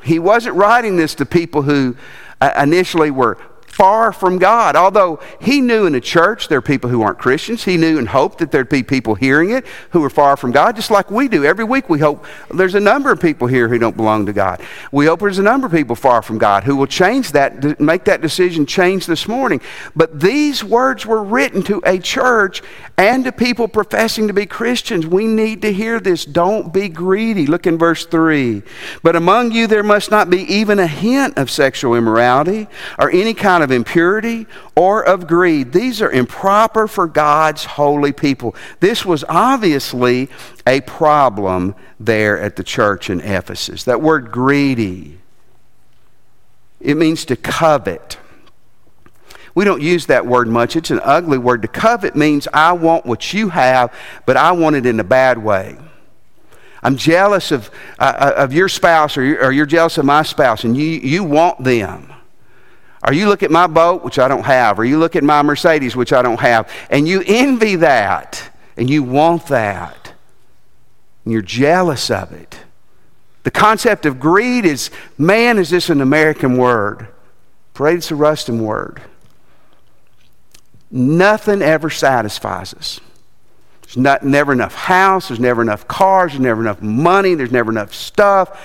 He 0.04 0.19
wasn't 0.19 0.56
writing 0.56 0.97
this 0.97 1.15
to 1.15 1.26
people 1.26 1.62
who 1.62 1.95
uh, 2.39 2.52
initially 2.62 3.12
were 3.12 3.38
far 3.78 4.12
from 4.12 4.40
God. 4.40 4.76
Although 4.76 5.20
he 5.40 5.62
knew 5.62 5.86
in 5.86 5.94
the 5.94 6.02
church 6.02 6.48
there 6.48 6.58
are 6.58 6.63
people 6.63 6.90
who 6.90 7.04
aren't 7.04 7.20
Christians, 7.20 7.63
he 7.63 7.78
knew 7.78 8.00
and 8.00 8.10
hoped 8.10 8.40
that 8.40 8.52
there'd 8.52 8.70
be 8.70 8.82
people 8.82 9.13
hearing 9.13 9.52
it 9.52 9.68
who 9.92 10.04
are 10.04 10.10
far 10.10 10.36
from 10.36 10.52
God, 10.52 10.76
just 10.76 10.90
like 10.90 11.12
we 11.12 11.28
do. 11.28 11.46
Every 11.46 11.63
week 11.63 11.88
we 11.88 12.00
hope 12.00 12.26
there's 12.52 12.74
a 12.74 12.80
number 12.80 13.12
of 13.12 13.22
people 13.22 13.46
here 13.46 13.68
who 13.68 13.78
don't 13.78 13.96
belong 13.96 14.26
to 14.26 14.34
God. 14.34 14.62
We 14.92 15.06
hope 15.06 15.20
there's 15.20 15.38
a 15.38 15.44
number 15.44 15.68
of 15.68 15.74
people 15.74 15.96
far 15.96 16.24
from 16.24 16.40
God 16.40 16.63
who 16.63 16.76
will 16.76 16.88
change 16.88 17.34
that, 17.34 17.80
make 17.80 18.06
that 18.06 18.20
decision 18.20 18.66
change 18.66 19.06
this 19.06 19.28
morning. 19.28 19.62
But 19.96 20.20
these 20.20 20.63
words 20.63 21.06
were 21.06 21.24
written 21.24 21.62
to 21.63 21.80
a 21.86 22.00
church 22.00 22.63
and 22.98 23.26
to 23.26 23.32
people 23.32 23.68
professing 23.68 24.26
to 24.28 24.34
be 24.34 24.48
Christians. 24.48 25.06
We 25.06 25.28
need 25.28 25.62
to 25.62 25.72
hear 25.72 26.00
this. 26.00 26.26
Don't 26.26 26.74
be 26.74 26.90
greedy. 26.90 27.46
Look 27.46 27.68
in 27.68 27.78
verse 27.78 28.08
3. 28.08 28.63
But 29.04 29.16
among 29.16 29.52
you 29.52 29.68
there 29.68 29.84
must 29.84 30.10
not 30.10 30.32
be 30.32 30.42
even 30.52 30.80
a 30.80 30.88
hint 30.88 31.38
of 31.38 31.52
sexual 31.52 31.94
immorality 31.94 32.68
or 32.98 33.12
any 33.12 33.36
kind 33.36 33.63
of 33.63 33.67
of 33.68 33.72
impurity 33.72 34.48
or 34.76 35.06
of 35.06 35.28
greed. 35.28 35.74
These 35.74 36.02
are 36.02 36.10
improper 36.10 36.88
for 36.88 37.06
God's 37.06 37.66
holy 37.66 38.14
people. 38.14 38.56
This 38.80 39.06
was 39.06 39.26
obviously 39.28 40.30
a 40.66 40.82
problem 40.82 41.76
there 42.00 42.40
at 42.40 42.56
the 42.56 42.64
church 42.64 43.10
in 43.10 43.20
Ephesus. 43.20 43.84
That 43.84 44.02
word 44.02 44.32
greedy, 44.32 45.20
it 46.80 46.96
means 46.96 47.26
to 47.26 47.36
covet. 47.36 48.18
We 49.54 49.66
don't 49.66 49.82
use 49.82 50.06
that 50.06 50.26
word 50.26 50.48
much. 50.48 50.76
It's 50.76 50.92
an 50.92 51.02
ugly 51.04 51.38
word. 51.38 51.64
To 51.64 51.68
covet 51.68 52.16
means 52.16 52.48
I 52.54 52.72
want 52.72 53.06
what 53.06 53.34
you 53.34 53.50
have, 53.50 53.94
but 54.26 54.38
I 54.38 54.54
want 54.54 54.78
it 54.78 54.86
in 54.86 55.00
a 55.00 55.04
bad 55.04 55.38
way. 55.38 55.78
I'm 56.84 56.96
jealous 56.96 57.52
of, 57.52 57.70
uh, 58.00 58.34
of 58.38 58.54
your 58.54 58.70
spouse 58.70 59.18
or 59.18 59.24
you're, 59.24 59.46
or 59.46 59.52
you're 59.52 59.66
jealous 59.66 59.98
of 59.98 60.06
my 60.06 60.22
spouse, 60.22 60.64
and 60.64 60.78
you, 60.78 60.86
you 60.86 61.24
want 61.24 61.64
them. 61.64 62.14
Or 63.08 63.13
you 63.13 63.30
look 63.30 63.41
at 63.41 63.52
my 63.52 63.67
boat, 63.67 64.04
which 64.04 64.20
I 64.20 64.28
don't 64.28 64.43
have, 64.43 64.78
or 64.78 64.84
you 64.84 65.00
look 65.00 65.15
at 65.15 65.24
my 65.24 65.41
Mercedes, 65.41 65.96
which 65.96 66.12
I 66.12 66.22
don't 66.22 66.41
have, 66.41 66.70
and 66.89 67.08
you 67.08 67.24
envy 67.26 67.78
that, 67.78 68.52
and 68.76 68.89
you 68.89 69.02
want 69.02 69.48
that, 69.48 70.12
and 71.24 71.32
you're 71.32 71.41
jealous 71.41 72.12
of 72.12 72.34
it. 72.34 72.60
The 73.43 73.52
concept 73.52 74.06
of 74.06 74.20
greed 74.20 74.65
is 74.65 74.91
man, 75.17 75.58
is 75.58 75.70
this 75.70 75.89
an 75.89 76.02
American 76.02 76.58
word? 76.58 77.08
Afraid 77.74 78.00
it's 78.00 78.12
a 78.12 78.15
Ruston 78.15 78.62
word. 78.62 79.02
Nothing 80.91 81.62
ever 81.62 81.89
satisfies 81.89 82.74
us. 82.74 83.00
There's 83.84 83.96
not, 83.96 84.24
never 84.24 84.52
enough 84.52 84.74
house, 84.76 85.30
there's 85.30 85.39
never 85.39 85.62
enough 85.62 85.88
cars, 85.88 86.34
there's 86.34 86.41
never 86.41 86.60
enough 86.60 86.82
money, 86.82 87.36
there's 87.36 87.54
never 87.54 87.72
enough 87.72 87.93
stuff. 87.93 88.62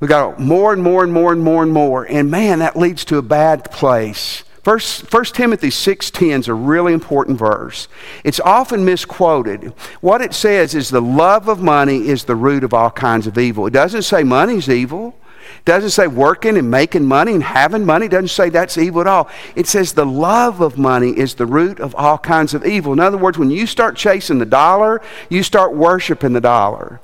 We 0.00 0.08
got 0.08 0.38
more 0.40 0.72
and 0.72 0.82
more 0.82 1.02
and 1.02 1.12
more 1.12 1.32
and 1.32 1.42
more 1.42 1.62
and 1.62 1.72
more. 1.72 2.04
And 2.04 2.30
man, 2.30 2.58
that 2.58 2.76
leads 2.76 3.04
to 3.06 3.18
a 3.18 3.22
bad 3.22 3.70
place. 3.70 4.44
First, 4.64 5.12
1 5.12 5.24
Timothy 5.26 5.68
6.10 5.68 6.40
is 6.40 6.48
a 6.48 6.54
really 6.54 6.94
important 6.94 7.38
verse. 7.38 7.86
It's 8.24 8.40
often 8.40 8.82
misquoted. 8.84 9.74
What 10.00 10.22
it 10.22 10.32
says 10.32 10.74
is 10.74 10.88
the 10.88 11.02
love 11.02 11.48
of 11.48 11.60
money 11.60 12.08
is 12.08 12.24
the 12.24 12.34
root 12.34 12.64
of 12.64 12.72
all 12.72 12.90
kinds 12.90 13.26
of 13.26 13.36
evil. 13.36 13.66
It 13.66 13.74
doesn't 13.74 14.02
say 14.02 14.24
money's 14.24 14.70
evil. 14.70 15.14
It 15.58 15.66
doesn't 15.66 15.90
say 15.90 16.06
working 16.06 16.56
and 16.56 16.70
making 16.70 17.04
money 17.04 17.34
and 17.34 17.42
having 17.42 17.84
money. 17.84 18.06
It 18.06 18.12
doesn't 18.12 18.28
say 18.28 18.48
that's 18.48 18.78
evil 18.78 19.02
at 19.02 19.06
all. 19.06 19.28
It 19.54 19.66
says 19.66 19.92
the 19.92 20.06
love 20.06 20.62
of 20.62 20.78
money 20.78 21.10
is 21.10 21.34
the 21.34 21.44
root 21.44 21.78
of 21.78 21.94
all 21.94 22.16
kinds 22.16 22.54
of 22.54 22.64
evil. 22.64 22.94
In 22.94 23.00
other 23.00 23.18
words, 23.18 23.36
when 23.36 23.50
you 23.50 23.66
start 23.66 23.96
chasing 23.96 24.38
the 24.38 24.46
dollar, 24.46 25.02
you 25.28 25.42
start 25.42 25.74
worshiping 25.74 26.32
the 26.32 26.40
dollar. 26.40 27.02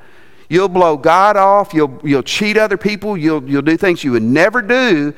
You'll 0.50 0.68
blow 0.68 0.96
God 0.96 1.36
off. 1.36 1.72
You'll, 1.72 2.00
you'll 2.02 2.24
cheat 2.24 2.58
other 2.58 2.76
people. 2.76 3.16
You'll, 3.16 3.48
you'll 3.48 3.62
do 3.62 3.76
things 3.76 4.02
you 4.02 4.10
would 4.12 4.24
never 4.24 4.60
do 4.60 5.14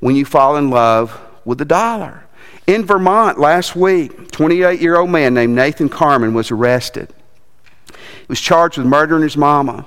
when 0.00 0.14
you 0.14 0.26
fall 0.26 0.58
in 0.58 0.68
love 0.68 1.18
with 1.46 1.56
the 1.56 1.64
dollar. 1.64 2.24
In 2.66 2.84
Vermont 2.84 3.38
last 3.38 3.74
week, 3.74 4.30
28 4.30 4.78
year 4.78 4.98
old 4.98 5.08
man 5.08 5.32
named 5.32 5.54
Nathan 5.54 5.88
Carman 5.88 6.34
was 6.34 6.50
arrested. 6.50 7.08
He 7.88 8.26
was 8.28 8.38
charged 8.38 8.76
with 8.76 8.86
murdering 8.86 9.22
his 9.22 9.36
mama. 9.36 9.86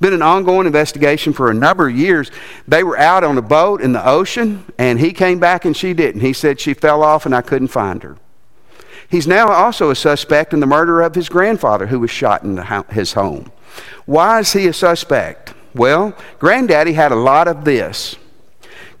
Been 0.00 0.12
an 0.12 0.20
ongoing 0.20 0.66
investigation 0.66 1.32
for 1.32 1.50
a 1.50 1.54
number 1.54 1.88
of 1.88 1.96
years. 1.96 2.30
They 2.68 2.84
were 2.84 2.98
out 2.98 3.24
on 3.24 3.38
a 3.38 3.42
boat 3.42 3.80
in 3.80 3.92
the 3.92 4.06
ocean, 4.06 4.64
and 4.76 5.00
he 5.00 5.14
came 5.14 5.38
back 5.38 5.64
and 5.64 5.74
she 5.74 5.94
didn't. 5.94 6.20
He 6.20 6.34
said 6.34 6.60
she 6.60 6.74
fell 6.74 7.02
off 7.02 7.24
and 7.24 7.34
I 7.34 7.40
couldn't 7.40 7.68
find 7.68 8.02
her. 8.02 8.18
He's 9.08 9.26
now 9.26 9.48
also 9.48 9.88
a 9.88 9.94
suspect 9.94 10.52
in 10.52 10.60
the 10.60 10.66
murder 10.66 11.00
of 11.00 11.14
his 11.14 11.30
grandfather 11.30 11.86
who 11.86 12.00
was 12.00 12.10
shot 12.10 12.42
in 12.42 12.58
his 12.90 13.14
home. 13.14 13.50
Why 14.06 14.40
is 14.40 14.52
he 14.52 14.66
a 14.66 14.72
suspect? 14.72 15.54
Well, 15.74 16.16
Granddaddy 16.38 16.92
had 16.92 17.12
a 17.12 17.16
lot 17.16 17.48
of 17.48 17.64
this. 17.64 18.16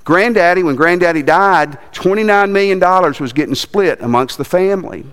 Granddaddy, 0.04 0.62
when 0.62 0.74
Granddaddy 0.74 1.22
died, 1.22 1.78
$29 1.92 2.50
million 2.50 2.80
was 2.80 3.32
getting 3.32 3.54
split 3.54 4.00
amongst 4.00 4.38
the 4.38 4.44
family. 4.44 5.04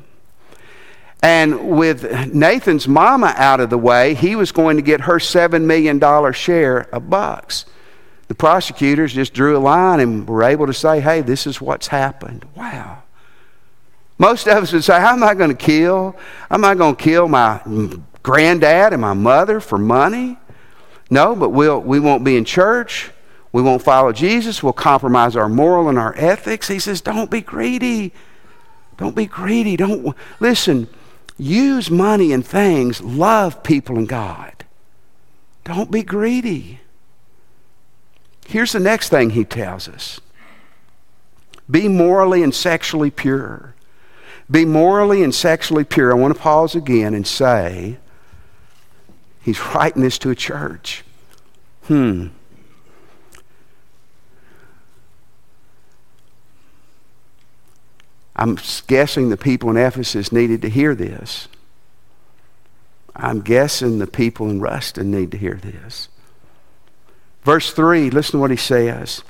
And 1.21 1.69
with 1.71 2.33
Nathan's 2.33 2.87
mama 2.87 3.33
out 3.37 3.59
of 3.59 3.69
the 3.69 3.77
way, 3.77 4.13
he 4.13 4.35
was 4.35 4.51
going 4.51 4.77
to 4.77 4.81
get 4.81 5.01
her 5.01 5.15
$7 5.15 5.63
million 5.63 5.99
share 6.33 6.79
of 6.93 7.09
bucks. 7.09 7.65
The 8.29 8.35
prosecutors 8.35 9.13
just 9.13 9.33
drew 9.33 9.57
a 9.57 9.59
line 9.59 9.99
and 9.99 10.27
were 10.27 10.43
able 10.43 10.67
to 10.67 10.73
say, 10.73 11.01
hey, 11.01 11.21
this 11.21 11.45
is 11.45 11.59
what's 11.59 11.87
happened. 11.87 12.45
Wow. 12.55 13.03
Most 14.19 14.47
of 14.47 14.61
us 14.61 14.73
would 14.73 14.83
say, 14.83 14.99
How 14.99 15.13
am 15.13 15.23
I 15.23 15.33
going 15.33 15.49
to 15.49 15.55
kill? 15.55 16.15
Am 16.51 16.65
I 16.65 16.75
going 16.75 16.95
to 16.95 17.01
kill 17.01 17.29
my 17.29 17.61
granddad 18.29 18.93
and 18.93 19.01
my 19.01 19.13
mother 19.13 19.59
for 19.59 19.79
money? 19.79 20.37
No, 21.09 21.35
but 21.35 21.49
we'll, 21.49 21.79
we 21.79 21.99
won't 21.99 22.23
be 22.23 22.37
in 22.37 22.45
church. 22.45 23.09
We 23.51 23.63
won't 23.63 23.81
follow 23.81 24.11
Jesus. 24.11 24.61
We'll 24.61 24.73
compromise 24.73 25.35
our 25.35 25.49
moral 25.49 25.89
and 25.89 25.97
our 25.97 26.13
ethics. 26.15 26.67
He 26.67 26.77
says, 26.77 27.01
Don't 27.01 27.31
be 27.31 27.41
greedy. 27.41 28.13
Don't 28.97 29.15
be 29.15 29.25
greedy. 29.25 29.75
Don't 29.75 30.15
listen. 30.39 30.87
Use 31.37 31.89
money 31.89 32.31
and 32.31 32.45
things. 32.45 33.01
Love 33.01 33.63
people 33.63 33.97
and 33.97 34.07
God. 34.07 34.53
Don't 35.63 35.89
be 35.89 36.03
greedy. 36.03 36.81
Here's 38.45 38.73
the 38.73 38.79
next 38.79 39.09
thing 39.09 39.31
he 39.31 39.43
tells 39.43 39.87
us 39.87 40.19
be 41.69 41.87
morally 41.87 42.43
and 42.43 42.53
sexually 42.53 43.09
pure. 43.09 43.73
Be 44.51 44.65
morally 44.65 45.23
and 45.23 45.33
sexually 45.33 45.83
pure. 45.83 46.11
I 46.11 46.15
want 46.15 46.35
to 46.35 46.39
pause 46.39 46.75
again 46.75 47.13
and 47.13 47.25
say, 47.25 47.97
He's 49.49 49.59
writing 49.73 50.03
this 50.03 50.19
to 50.19 50.29
a 50.29 50.35
church. 50.35 51.03
Hmm. 51.85 52.27
I'm 58.35 58.59
guessing 58.85 59.29
the 59.29 59.38
people 59.38 59.71
in 59.71 59.77
Ephesus 59.77 60.31
needed 60.31 60.62
to 60.62 60.69
hear 60.69 60.93
this. 60.93 61.47
I'm 63.15 63.41
guessing 63.41 63.97
the 63.97 64.05
people 64.05 64.51
in 64.51 64.62
Ruston 64.62 65.09
need 65.09 65.31
to 65.31 65.38
hear 65.39 65.55
this. 65.55 66.09
Verse 67.41 67.73
3, 67.73 68.12
listen 68.12 68.33
to 68.33 68.38
what 68.38 68.51
he 68.51 68.55
says. 68.55 69.23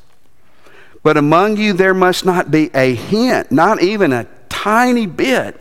But 1.01 1.15
among 1.15 1.55
you 1.55 1.71
there 1.71 1.93
must 1.93 2.25
not 2.25 2.51
be 2.51 2.69
a 2.73 2.93
hint, 2.93 3.53
not 3.53 3.81
even 3.81 4.11
a 4.11 4.27
tiny 4.49 5.05
bit, 5.05 5.57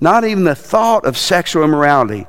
not 0.00 0.22
even 0.22 0.44
the 0.44 0.54
thought 0.54 1.04
of 1.04 1.18
sexual 1.18 1.64
immorality 1.64 2.28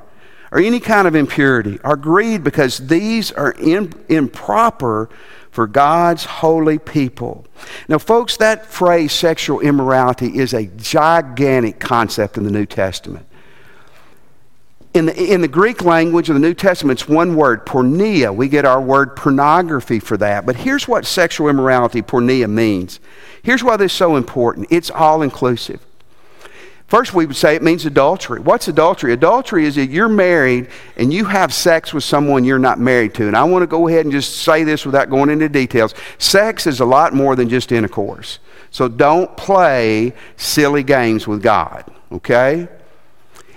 or 0.53 0.59
any 0.59 0.79
kind 0.79 1.07
of 1.07 1.15
impurity 1.15 1.79
or 1.83 1.97
greed, 1.97 2.43
because 2.43 2.77
these 2.77 3.31
are 3.31 3.53
in, 3.53 3.91
improper 4.07 5.09
for 5.49 5.65
God's 5.65 6.25
holy 6.25 6.77
people. 6.77 7.47
Now, 7.87 7.97
folks, 7.97 8.37
that 8.37 8.67
phrase 8.67 9.11
sexual 9.11 9.61
immorality 9.61 10.37
is 10.37 10.53
a 10.53 10.67
gigantic 10.67 11.79
concept 11.79 12.37
in 12.37 12.43
the 12.43 12.51
New 12.51 12.67
Testament. 12.67 13.25
in 14.93 15.07
the, 15.07 15.33
in 15.33 15.41
the 15.41 15.47
Greek 15.47 15.83
language 15.83 16.29
of 16.29 16.35
the 16.35 16.39
New 16.39 16.53
Testament, 16.53 17.01
it's 17.01 17.09
one 17.09 17.35
word, 17.35 17.65
porneia. 17.65 18.33
We 18.33 18.47
get 18.47 18.63
our 18.63 18.79
word 18.79 19.15
pornography 19.15 19.99
for 19.99 20.17
that. 20.17 20.45
But 20.45 20.55
here's 20.55 20.87
what 20.87 21.07
sexual 21.07 21.49
immorality, 21.49 22.03
porneia, 22.03 22.47
means. 22.47 22.99
Here's 23.41 23.63
why 23.63 23.77
this 23.77 23.91
is 23.91 23.97
so 23.97 24.17
important 24.17 24.67
it's 24.69 24.91
all 24.91 25.23
inclusive. 25.23 25.83
First, 26.87 27.13
we 27.13 27.25
would 27.25 27.35
say 27.35 27.55
it 27.55 27.63
means 27.63 27.85
adultery. 27.85 28.39
What's 28.39 28.67
adultery? 28.67 29.13
Adultery 29.13 29.65
is 29.65 29.75
that 29.75 29.89
you're 29.89 30.09
married 30.09 30.67
and 30.95 31.11
you 31.11 31.25
have 31.25 31.51
sex 31.53 31.93
with 31.93 32.03
someone 32.03 32.43
you're 32.43 32.59
not 32.59 32.79
married 32.79 33.15
to. 33.15 33.27
And 33.27 33.35
I 33.35 33.43
want 33.45 33.63
to 33.63 33.67
go 33.67 33.87
ahead 33.87 34.05
and 34.05 34.11
just 34.11 34.37
say 34.37 34.63
this 34.63 34.85
without 34.85 35.09
going 35.09 35.29
into 35.29 35.49
details. 35.49 35.95
Sex 36.19 36.67
is 36.67 36.81
a 36.81 36.85
lot 36.85 37.13
more 37.13 37.35
than 37.35 37.49
just 37.49 37.71
intercourse. 37.71 38.39
So 38.69 38.87
don't 38.87 39.35
play 39.37 40.13
silly 40.37 40.83
games 40.83 41.27
with 41.27 41.41
God, 41.41 41.85
okay? 42.11 42.67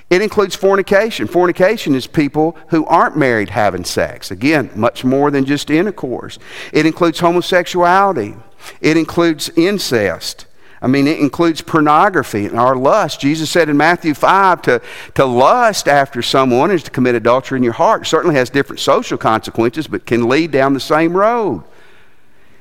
It 0.08 0.22
includes 0.22 0.54
fornication. 0.54 1.26
Fornication 1.26 1.94
is 1.94 2.06
people 2.06 2.56
who 2.68 2.86
aren't 2.86 3.16
married 3.16 3.50
having 3.50 3.84
sex. 3.84 4.30
Again, 4.30 4.70
much 4.76 5.04
more 5.04 5.30
than 5.30 5.44
just 5.44 5.68
intercourse. 5.68 6.38
It 6.72 6.86
includes 6.86 7.18
homosexuality. 7.18 8.36
It 8.80 8.96
includes 8.96 9.50
incest. 9.56 10.45
I 10.82 10.88
mean, 10.88 11.06
it 11.06 11.18
includes 11.18 11.62
pornography 11.62 12.46
and 12.46 12.58
our 12.58 12.76
lust. 12.76 13.20
Jesus 13.20 13.50
said 13.50 13.68
in 13.68 13.76
Matthew 13.76 14.12
5 14.14 14.62
to, 14.62 14.82
to 15.14 15.24
lust 15.24 15.88
after 15.88 16.20
someone 16.20 16.70
is 16.70 16.82
to 16.82 16.90
commit 16.90 17.14
adultery 17.14 17.56
in 17.56 17.62
your 17.62 17.72
heart. 17.72 18.02
It 18.02 18.06
certainly 18.06 18.36
has 18.36 18.50
different 18.50 18.80
social 18.80 19.16
consequences, 19.16 19.86
but 19.86 20.04
can 20.04 20.28
lead 20.28 20.50
down 20.50 20.74
the 20.74 20.80
same 20.80 21.16
road. 21.16 21.64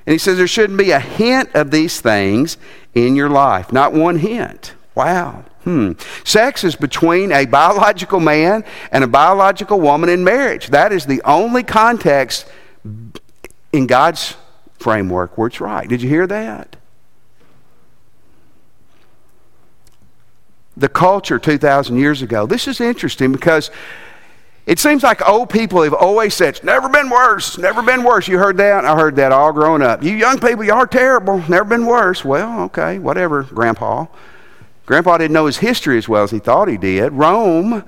And 0.06 0.14
he 0.14 0.18
says 0.18 0.38
there 0.38 0.48
shouldn't 0.48 0.78
be 0.78 0.92
a 0.92 1.00
hint 1.00 1.50
of 1.56 1.72
these 1.72 2.00
things 2.00 2.58
in 2.94 3.16
your 3.16 3.30
life. 3.30 3.74
Not 3.74 3.92
one 3.92 4.18
hint. 4.18 4.74
Wow. 4.94 5.44
Hmm. 5.64 5.94
Sex 6.24 6.64
is 6.64 6.76
between 6.76 7.32
a 7.32 7.46
biological 7.46 8.20
man 8.20 8.64
and 8.92 9.04
a 9.04 9.08
biological 9.08 9.82
woman 9.82 10.10
in 10.10 10.24
marriage. 10.24 10.68
That 10.68 10.94
is 10.94 11.06
the 11.06 11.22
only 11.24 11.64
context 11.64 12.48
in 13.74 13.88
God's 13.88 14.38
framework 14.78 15.38
where 15.38 15.48
it's 15.48 15.60
right. 15.60 15.90
Did 15.90 16.02
you 16.02 16.08
hear 16.08 16.28
that? 16.28 16.78
The 20.78 20.90
culture 20.90 21.40
2,000 21.40 21.98
years 21.98 22.22
ago. 22.22 22.46
This 22.46 22.68
is 22.68 22.82
interesting 22.82 23.32
because 23.32 23.72
it 24.66 24.80
seems 24.80 25.04
like 25.04 25.28
old 25.28 25.50
people 25.50 25.84
have 25.84 25.94
always 25.94 26.34
said, 26.34 26.50
it's 26.50 26.64
never 26.64 26.90
been 26.90 27.10
worse, 27.10 27.58
never 27.58 27.84
been 27.84 28.04
worse. 28.04 28.28
You 28.28 28.40
heard 28.40 28.58
that? 28.58 28.84
I 28.84 28.96
heard 28.96 29.16
that 29.18 29.32
all 29.32 29.54
growing 29.54 29.84
up. 29.84 30.04
You 30.04 30.14
young 30.14 30.40
people, 30.40 30.64
you 30.64 30.74
are 30.74 30.88
terrible, 30.88 31.38
never 31.48 31.66
been 31.66 31.86
worse. 31.86 32.26
Well, 32.26 32.64
okay, 32.64 32.98
whatever, 32.98 33.44
Grandpa. 33.44 34.08
Grandpa 34.88 35.20
didn't 35.20 35.34
know 35.34 35.46
his 35.46 35.58
history 35.58 35.98
as 35.98 36.10
well 36.10 36.24
as 36.24 36.32
he 36.32 36.40
thought 36.40 36.68
he 36.68 36.78
did. 36.78 37.14
Rome, 37.14 37.84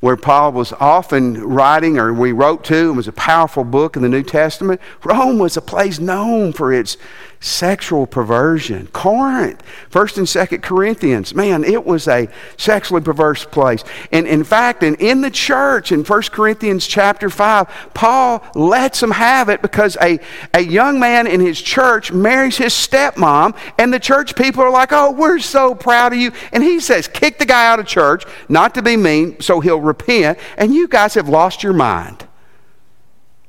where 0.00 0.16
Paul 0.16 0.52
was 0.52 0.72
often 0.74 1.42
writing 1.42 1.98
or 1.98 2.12
we 2.12 2.32
wrote 2.32 2.64
to, 2.64 2.88
and 2.88 2.96
was 2.96 3.08
a 3.08 3.12
powerful 3.12 3.64
book 3.64 3.96
in 3.96 4.02
the 4.02 4.08
New 4.08 4.22
Testament. 4.22 4.80
Rome 5.04 5.38
was 5.38 5.56
a 5.56 5.62
place 5.62 5.98
known 5.98 6.52
for 6.52 6.72
its 6.72 6.96
sexual 7.40 8.06
perversion. 8.06 8.86
Corinth, 8.88 9.62
1st 9.90 10.18
and 10.18 10.26
2nd 10.26 10.62
Corinthians, 10.62 11.34
man, 11.34 11.64
it 11.64 11.84
was 11.86 12.06
a 12.06 12.28
sexually 12.58 13.00
perverse 13.00 13.46
place. 13.46 13.82
And 14.12 14.28
in 14.28 14.44
fact, 14.44 14.82
and 14.82 15.00
in 15.00 15.22
the 15.22 15.30
church 15.30 15.90
in 15.90 16.04
1 16.04 16.22
Corinthians 16.24 16.86
chapter 16.86 17.30
5, 17.30 17.92
Paul 17.94 18.44
lets 18.54 19.00
them 19.00 19.12
have 19.12 19.48
it 19.48 19.62
because 19.62 19.96
a, 20.02 20.20
a 20.52 20.60
young 20.60 21.00
man 21.00 21.26
in 21.26 21.40
his 21.40 21.60
church 21.60 22.12
marries 22.12 22.58
his 22.58 22.74
stepmom, 22.74 23.56
and 23.78 23.92
the 23.92 23.98
church 23.98 24.36
people 24.36 24.62
are 24.62 24.70
like, 24.70 24.92
oh, 24.92 25.10
we're 25.10 25.38
so 25.38 25.74
proud 25.74 26.12
of 26.12 26.18
you. 26.18 26.32
And 26.52 26.62
he 26.62 26.78
says, 26.78 27.08
kick 27.08 27.38
the 27.38 27.46
guy 27.46 27.66
out 27.72 27.80
of 27.80 27.86
church, 27.86 28.24
not 28.50 28.74
to 28.74 28.82
be 28.82 28.98
mean, 28.98 29.40
so 29.40 29.60
he'll 29.60 29.80
repent, 29.80 30.38
and 30.58 30.74
you 30.74 30.88
guys 30.88 31.14
have 31.14 31.28
lost 31.28 31.62
your 31.62 31.72
mind. 31.72 32.26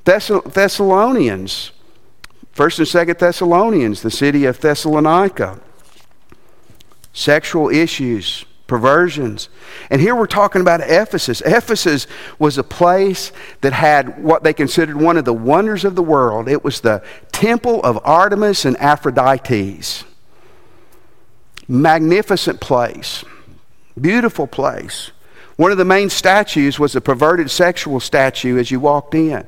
Thessalonians 0.05 1.71
First 2.51 2.79
and 2.79 2.87
Second 2.87 3.17
Thessalonians, 3.17 4.01
the 4.01 4.11
city 4.11 4.45
of 4.45 4.59
Thessalonica, 4.59 5.59
sexual 7.13 7.69
issues, 7.69 8.45
perversions. 8.67 9.49
And 9.89 9.99
here 9.99 10.15
we're 10.15 10.27
talking 10.27 10.61
about 10.61 10.79
Ephesus. 10.79 11.41
Ephesus 11.41 12.07
was 12.39 12.57
a 12.57 12.63
place 12.63 13.33
that 13.59 13.73
had 13.73 14.23
what 14.23 14.43
they 14.43 14.53
considered 14.53 14.95
one 14.95 15.17
of 15.17 15.25
the 15.25 15.33
wonders 15.33 15.83
of 15.83 15.95
the 15.95 16.01
world. 16.03 16.47
It 16.47 16.63
was 16.63 16.79
the 16.79 17.03
temple 17.33 17.81
of 17.83 17.99
Artemis 18.05 18.63
and 18.63 18.77
Aphrodites. 18.77 20.05
Magnificent 21.67 22.59
place, 22.59 23.25
beautiful 23.99 24.47
place. 24.47 25.11
One 25.57 25.71
of 25.71 25.77
the 25.77 25.85
main 25.85 26.09
statues 26.09 26.79
was 26.79 26.95
a 26.95 27.01
perverted 27.01 27.51
sexual 27.51 27.99
statue 27.99 28.57
as 28.57 28.71
you 28.71 28.79
walked 28.79 29.13
in. 29.13 29.45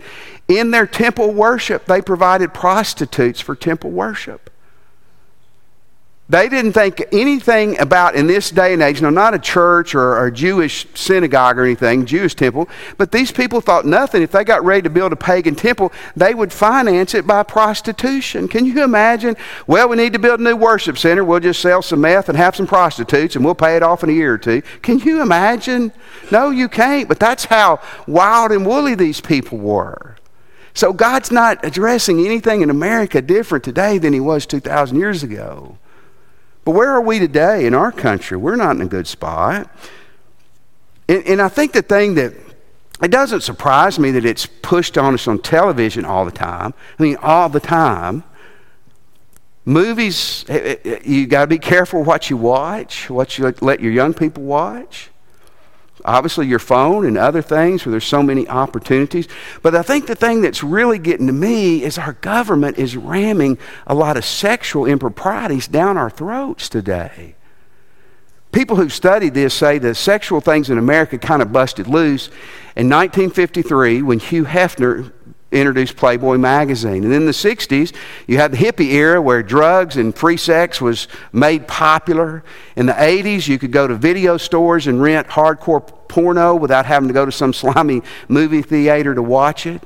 In 0.48 0.72
their 0.72 0.86
temple 0.86 1.34
worship, 1.34 1.86
they 1.86 2.02
provided 2.02 2.54
prostitutes 2.54 3.40
for 3.40 3.56
temple 3.56 3.92
worship. 3.92 4.50
They 6.34 6.50
didn't 6.50 6.74
think 6.74 7.04
anything 7.12 7.80
about 7.80 8.16
in 8.16 8.26
this 8.26 8.50
day 8.50 8.74
and 8.74 8.82
age, 8.82 9.04
no, 9.04 9.12
not 9.12 9.36
a 9.36 9.40
church 9.40 9.94
or, 9.94 10.26
a 10.26 10.32
Jewish 10.32 10.88
synagogue 10.96 11.60
or 11.60 11.64
anything, 11.64 12.08
Jewish 12.08 12.34
temple, 12.34 12.68
but 12.98 13.12
these 13.12 13.32
people 13.32 13.62
thought 13.62 13.86
nothing. 13.86 14.24
If 14.24 14.32
they 14.32 14.44
got 14.44 14.66
ready 14.66 14.82
to 14.82 14.90
build 14.90 15.14
a 15.14 15.16
pagan 15.16 15.54
temple, 15.54 15.94
they 16.16 16.34
would 16.34 16.52
finance 16.52 17.14
it 17.14 17.28
by 17.28 17.44
prostitution. 17.44 18.48
Can 18.48 18.66
you 18.66 18.84
imagine? 18.84 19.36
Well, 19.68 19.90
we 19.90 19.96
need 19.96 20.14
to 20.14 20.18
build 20.18 20.40
a 20.40 20.44
new 20.44 20.56
worship 20.56 20.98
center. 20.98 21.24
We'll 21.24 21.40
just 21.40 21.62
sell 21.62 21.84
some 21.84 22.02
meth 22.02 22.30
and 22.30 22.38
have 22.40 22.56
some 22.56 22.66
prostitutes 22.66 23.36
and 23.36 23.46
we'll 23.46 23.54
pay 23.54 23.76
it 23.76 23.84
off 23.84 24.04
in 24.04 24.10
a 24.10 24.14
year 24.14 24.34
or 24.34 24.40
two. 24.40 24.64
Can 24.82 24.98
you 24.98 25.22
imagine? 25.22 25.92
No, 26.32 26.50
you 26.50 26.68
can't, 26.68 27.08
but 27.08 27.20
that's 27.20 27.46
how 27.46 27.80
wild 28.08 28.52
and 28.52 28.66
woolly 28.66 28.96
these 28.96 29.22
people 29.22 29.60
were. 29.60 30.16
So 30.74 30.94
God's 30.94 31.32
not 31.32 31.64
addressing 31.64 32.26
anything 32.26 32.62
in 32.62 32.72
America 32.72 33.22
different 33.22 33.64
today 33.64 34.00
than 34.00 34.14
He 34.14 34.20
was 34.20 34.48
2,000 34.48 34.98
years 34.98 35.22
ago. 35.22 35.78
But 36.66 36.72
where 36.72 36.92
are 36.92 37.02
we 37.02 37.20
today 37.20 37.66
in 37.66 37.74
our 37.74 37.92
country? 37.92 38.38
We're 38.38 38.56
not 38.56 38.76
in 38.76 38.82
a 38.82 38.88
good 38.88 39.08
spot. 39.08 39.70
And, 41.08 41.26
and 41.28 41.42
I 41.42 41.50
think 41.50 41.74
the 41.74 41.82
thing 41.82 42.16
that 42.16 42.34
it 43.02 43.12
doesn't 43.12 43.42
surprise 43.42 44.00
me 44.00 44.12
that 44.12 44.26
it's 44.26 44.46
pushed 44.46 44.98
on 44.98 45.14
us 45.14 45.28
on 45.28 45.40
television 45.40 46.06
all 46.06 46.24
the 46.26 46.32
time. 46.32 46.74
I 46.98 47.04
mean, 47.04 47.18
all 47.18 47.50
the 47.50 47.60
time. 47.60 48.24
Movies, 49.66 50.46
eh, 50.48 50.58
eh, 50.58 50.76
eh, 50.86 51.00
you 51.04 51.26
got 51.26 51.42
to 51.42 51.48
be 51.48 51.58
careful 51.58 52.04
what 52.04 52.30
you 52.30 52.38
watch, 52.38 53.10
what 53.10 53.38
you 53.38 53.54
let 53.62 53.80
your 53.80 53.92
young 53.92 54.14
people 54.14 54.44
watch 54.44 55.10
obviously 56.06 56.48
your 56.48 56.60
phone 56.60 57.06
and 57.06 57.18
other 57.18 57.42
things 57.42 57.86
where 57.86 57.92
there's 57.92 58.06
so 58.06 58.24
many 58.24 58.48
opportunities. 58.48 59.28
But 59.62 59.76
I 59.76 59.82
think 59.82 60.08
the 60.08 60.16
thing 60.16 60.42
that's 60.42 60.64
really 60.64 61.00
getting 61.00 61.28
to 61.28 61.34
me 61.34 61.84
is 61.84 61.98
our 61.98 62.14
government 62.14 62.78
is 62.78 62.98
ramming 62.98 63.58
a 63.88 63.96
lot 63.96 64.18
of 64.18 64.26
sexual 64.26 64.86
improprieties 64.86 65.68
down 65.68 65.98
our 65.98 66.10
throats 66.10 66.70
today. 66.70 67.36
People 68.52 68.76
who've 68.76 68.94
studied 68.94 69.34
this 69.34 69.54
say 69.54 69.80
the 69.80 69.96
sexual 69.96 70.40
things 70.40 70.70
in 70.70 70.78
America 70.78 71.18
kind 71.18 71.42
of 71.42 71.52
busted 71.52 71.88
loose 71.88 72.28
in 72.76 72.88
1953 72.88 74.04
when 74.04 74.20
Hugh 74.20 74.46
Hefner 74.46 75.12
introduced 75.54 75.96
Playboy 75.96 76.38
magazine. 76.38 77.04
And 77.04 77.14
in 77.14 77.26
the 77.26 77.32
60s, 77.32 77.94
you 78.28 78.38
had 78.38 78.52
the 78.52 78.58
hippie 78.58 78.92
era 78.92 79.22
where 79.22 79.44
drugs 79.44 79.98
and 79.98 80.16
free 80.16 80.38
sex 80.38 80.82
was 80.82 81.08
made 81.32 81.68
popular. 81.68 82.44
In 82.76 82.86
the 82.86 82.94
80s, 82.94 83.48
you 83.48 83.60
could 83.60 83.72
go 83.72 83.88
to 83.88 83.96
video 83.96 84.38
stores 84.38 84.88
and 84.88 85.02
rent 85.02 85.28
hardcore 85.28 85.86
porno 86.08 86.56
without 86.56 86.86
having 86.86 87.08
to 87.08 87.14
go 87.14 87.26
to 87.26 87.32
some 87.32 87.54
slimy 87.54 88.02
movie 88.28 88.62
theater 88.62 89.16
to 89.16 89.22
watch 89.22 89.66
it. 89.66 89.82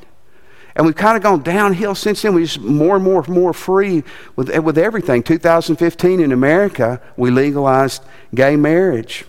And 0.76 0.86
we've 0.86 0.96
kind 0.96 1.18
of 1.18 1.24
gone 1.24 1.42
downhill 1.42 1.96
since 1.96 2.22
then. 2.22 2.36
We're 2.36 2.46
just 2.46 2.60
more 2.60 2.96
and 2.96 3.04
more 3.04 3.26
more 3.28 3.52
free 3.52 4.04
with, 4.36 4.56
with 4.60 4.78
everything. 4.78 5.24
2015 5.24 6.20
in 6.20 6.32
America, 6.32 7.02
we 7.18 7.32
legalized 7.32 8.04
gay 8.36 8.56
marriage. 8.56 9.26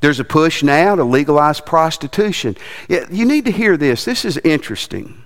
There's 0.00 0.20
a 0.20 0.24
push 0.24 0.62
now 0.62 0.94
to 0.94 1.04
legalize 1.04 1.60
prostitution. 1.60 2.56
You 2.88 3.24
need 3.24 3.44
to 3.46 3.50
hear 3.50 3.76
this. 3.76 4.04
This 4.04 4.24
is 4.24 4.36
interesting. 4.38 5.24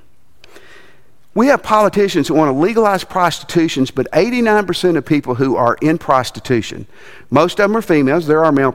We 1.34 1.46
have 1.46 1.62
politicians 1.62 2.28
who 2.28 2.34
want 2.34 2.54
to 2.54 2.58
legalize 2.58 3.04
prostitutions, 3.04 3.90
but 3.90 4.10
89% 4.12 4.98
of 4.98 5.06
people 5.06 5.34
who 5.34 5.56
are 5.56 5.78
in 5.80 5.96
prostitution, 5.96 6.86
most 7.30 7.58
of 7.58 7.70
them 7.70 7.76
are 7.76 7.80
females, 7.80 8.26
there 8.26 8.44
are 8.44 8.52
male, 8.52 8.74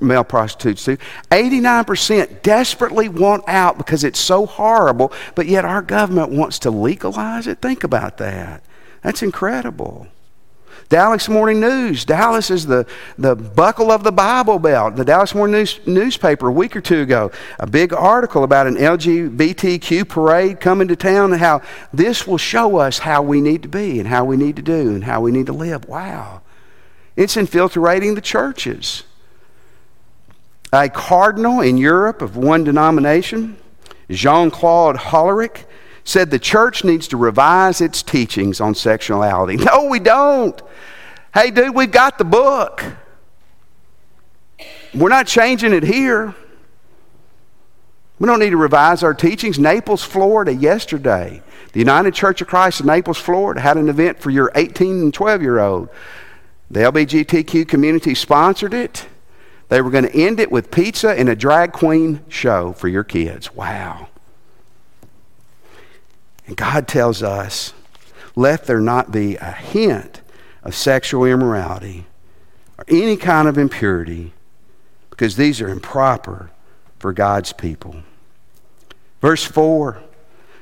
male 0.00 0.24
prostitutes 0.24 0.84
too, 0.84 0.96
89% 1.30 2.42
desperately 2.42 3.08
want 3.08 3.44
out 3.46 3.78
because 3.78 4.02
it's 4.02 4.18
so 4.18 4.46
horrible, 4.46 5.12
but 5.36 5.46
yet 5.46 5.64
our 5.64 5.80
government 5.80 6.32
wants 6.32 6.58
to 6.60 6.72
legalize 6.72 7.46
it. 7.46 7.62
Think 7.62 7.84
about 7.84 8.18
that. 8.18 8.64
That's 9.02 9.22
incredible. 9.22 10.08
Dallas 10.88 11.28
Morning 11.28 11.60
News. 11.60 12.04
Dallas 12.04 12.50
is 12.50 12.66
the, 12.66 12.86
the 13.18 13.34
buckle 13.34 13.90
of 13.90 14.04
the 14.04 14.12
Bible 14.12 14.58
Belt. 14.58 14.96
The 14.96 15.04
Dallas 15.04 15.34
Morning 15.34 15.54
News 15.54 15.80
newspaper 15.86 16.48
a 16.48 16.52
week 16.52 16.76
or 16.76 16.80
two 16.80 17.00
ago, 17.00 17.32
a 17.58 17.66
big 17.66 17.92
article 17.92 18.44
about 18.44 18.66
an 18.66 18.76
LGBTQ 18.76 20.08
parade 20.08 20.60
coming 20.60 20.86
to 20.88 20.96
town 20.96 21.32
and 21.32 21.40
how 21.40 21.62
this 21.92 22.26
will 22.26 22.38
show 22.38 22.76
us 22.76 22.98
how 22.98 23.22
we 23.22 23.40
need 23.40 23.62
to 23.62 23.68
be 23.68 23.98
and 23.98 24.08
how 24.08 24.24
we 24.24 24.36
need 24.36 24.56
to 24.56 24.62
do 24.62 24.90
and 24.94 25.04
how 25.04 25.20
we 25.20 25.32
need 25.32 25.46
to 25.46 25.52
live. 25.52 25.86
Wow. 25.88 26.42
It's 27.16 27.36
infiltrating 27.36 28.14
the 28.14 28.20
churches. 28.20 29.02
A 30.72 30.88
cardinal 30.88 31.60
in 31.60 31.78
Europe 31.78 32.22
of 32.22 32.36
one 32.36 32.62
denomination, 32.62 33.56
Jean 34.10 34.50
Claude 34.50 34.96
Hollerich, 34.96 35.64
said 36.04 36.30
the 36.30 36.38
church 36.38 36.84
needs 36.84 37.08
to 37.08 37.16
revise 37.16 37.80
its 37.80 38.02
teachings 38.02 38.60
on 38.60 38.74
sexuality. 38.74 39.56
No, 39.66 39.86
we 39.86 39.98
don't. 39.98 40.60
Hey, 41.36 41.50
dude, 41.50 41.74
we've 41.74 41.90
got 41.90 42.16
the 42.16 42.24
book. 42.24 42.82
We're 44.94 45.10
not 45.10 45.26
changing 45.26 45.74
it 45.74 45.82
here. 45.82 46.34
We 48.18 48.26
don't 48.26 48.38
need 48.38 48.50
to 48.50 48.56
revise 48.56 49.02
our 49.02 49.12
teachings. 49.12 49.58
Naples, 49.58 50.02
Florida, 50.02 50.54
yesterday, 50.54 51.42
the 51.74 51.78
United 51.78 52.14
Church 52.14 52.40
of 52.40 52.48
Christ 52.48 52.80
in 52.80 52.86
Naples, 52.86 53.18
Florida, 53.18 53.60
had 53.60 53.76
an 53.76 53.90
event 53.90 54.18
for 54.18 54.30
your 54.30 54.50
18 54.54 55.02
and 55.02 55.12
12 55.12 55.42
year 55.42 55.58
old. 55.58 55.90
The 56.70 56.80
LBGTQ 56.80 57.68
community 57.68 58.14
sponsored 58.14 58.72
it. 58.72 59.06
They 59.68 59.82
were 59.82 59.90
going 59.90 60.04
to 60.04 60.16
end 60.16 60.40
it 60.40 60.50
with 60.50 60.70
pizza 60.70 61.10
and 61.10 61.28
a 61.28 61.36
drag 61.36 61.72
queen 61.72 62.24
show 62.30 62.72
for 62.72 62.88
your 62.88 63.04
kids. 63.04 63.54
Wow. 63.54 64.08
And 66.46 66.56
God 66.56 66.88
tells 66.88 67.22
us, 67.22 67.74
let 68.34 68.64
there 68.64 68.80
not 68.80 69.12
be 69.12 69.36
a 69.36 69.52
hint 69.52 70.22
of 70.66 70.74
sexual 70.74 71.24
immorality 71.24 72.06
or 72.76 72.84
any 72.88 73.16
kind 73.16 73.48
of 73.48 73.56
impurity, 73.56 74.32
because 75.10 75.36
these 75.36 75.60
are 75.60 75.68
improper 75.68 76.50
for 76.98 77.12
God's 77.12 77.52
people. 77.52 77.96
Verse 79.20 79.44
4 79.44 80.02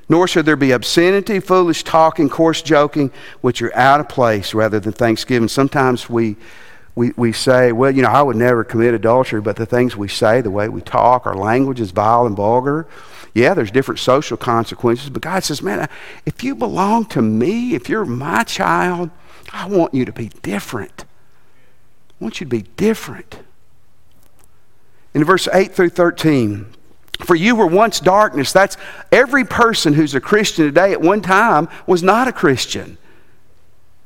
Nor 0.06 0.28
should 0.28 0.44
there 0.44 0.56
be 0.56 0.70
obscenity, 0.70 1.40
foolish 1.40 1.82
talking, 1.82 2.28
coarse 2.28 2.60
joking, 2.60 3.10
which 3.40 3.62
are 3.62 3.74
out 3.74 4.00
of 4.00 4.08
place 4.08 4.52
rather 4.52 4.78
than 4.78 4.92
thanksgiving. 4.92 5.48
Sometimes 5.48 6.10
we, 6.10 6.36
we, 6.94 7.12
we 7.16 7.32
say, 7.32 7.72
well, 7.72 7.90
you 7.90 8.02
know, 8.02 8.10
I 8.10 8.20
would 8.20 8.36
never 8.36 8.64
commit 8.64 8.92
adultery, 8.92 9.40
but 9.40 9.56
the 9.56 9.64
things 9.64 9.96
we 9.96 10.08
say, 10.08 10.42
the 10.42 10.50
way 10.50 10.68
we 10.68 10.82
talk, 10.82 11.26
our 11.26 11.34
language 11.34 11.80
is 11.80 11.90
vile 11.90 12.26
and 12.26 12.36
vulgar. 12.36 12.86
Yeah, 13.32 13.54
there's 13.54 13.70
different 13.70 13.98
social 13.98 14.36
consequences, 14.36 15.08
but 15.08 15.22
God 15.22 15.42
says, 15.42 15.62
man, 15.62 15.88
if 16.26 16.44
you 16.44 16.54
belong 16.54 17.06
to 17.06 17.22
me, 17.22 17.74
if 17.74 17.88
you're 17.88 18.04
my 18.04 18.44
child, 18.44 19.10
I 19.54 19.68
want 19.68 19.94
you 19.94 20.04
to 20.04 20.12
be 20.12 20.30
different. 20.42 21.04
I 22.10 22.24
want 22.24 22.40
you 22.40 22.44
to 22.44 22.50
be 22.50 22.62
different. 22.76 23.38
In 25.14 25.22
verse 25.22 25.46
8 25.50 25.72
through 25.72 25.90
13, 25.90 26.66
for 27.20 27.36
you 27.36 27.54
were 27.54 27.66
once 27.66 28.00
darkness. 28.00 28.52
That's 28.52 28.76
every 29.12 29.44
person 29.44 29.94
who's 29.94 30.16
a 30.16 30.20
Christian 30.20 30.66
today 30.66 30.90
at 30.90 31.00
one 31.00 31.20
time 31.20 31.68
was 31.86 32.02
not 32.02 32.26
a 32.26 32.32
Christian. 32.32 32.98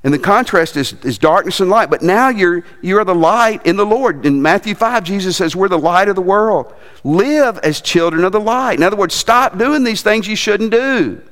And 0.04 0.12
the 0.12 0.18
contrast 0.18 0.76
is, 0.76 0.92
is 1.02 1.16
darkness 1.16 1.60
and 1.60 1.70
light. 1.70 1.88
But 1.88 2.02
now 2.02 2.28
you're, 2.28 2.62
you 2.82 2.98
are 2.98 3.04
the 3.04 3.14
light 3.14 3.64
in 3.66 3.76
the 3.76 3.86
Lord. 3.86 4.26
In 4.26 4.42
Matthew 4.42 4.74
5, 4.74 5.02
Jesus 5.02 5.38
says, 5.38 5.56
We're 5.56 5.68
the 5.68 5.78
light 5.78 6.08
of 6.08 6.14
the 6.14 6.22
world. 6.22 6.74
Live 7.04 7.58
as 7.58 7.80
children 7.80 8.22
of 8.22 8.32
the 8.32 8.40
light. 8.40 8.78
In 8.78 8.84
other 8.84 8.96
words, 8.96 9.14
stop 9.14 9.56
doing 9.56 9.82
these 9.82 10.02
things 10.02 10.28
you 10.28 10.36
shouldn't 10.36 10.70
do. 10.70 11.22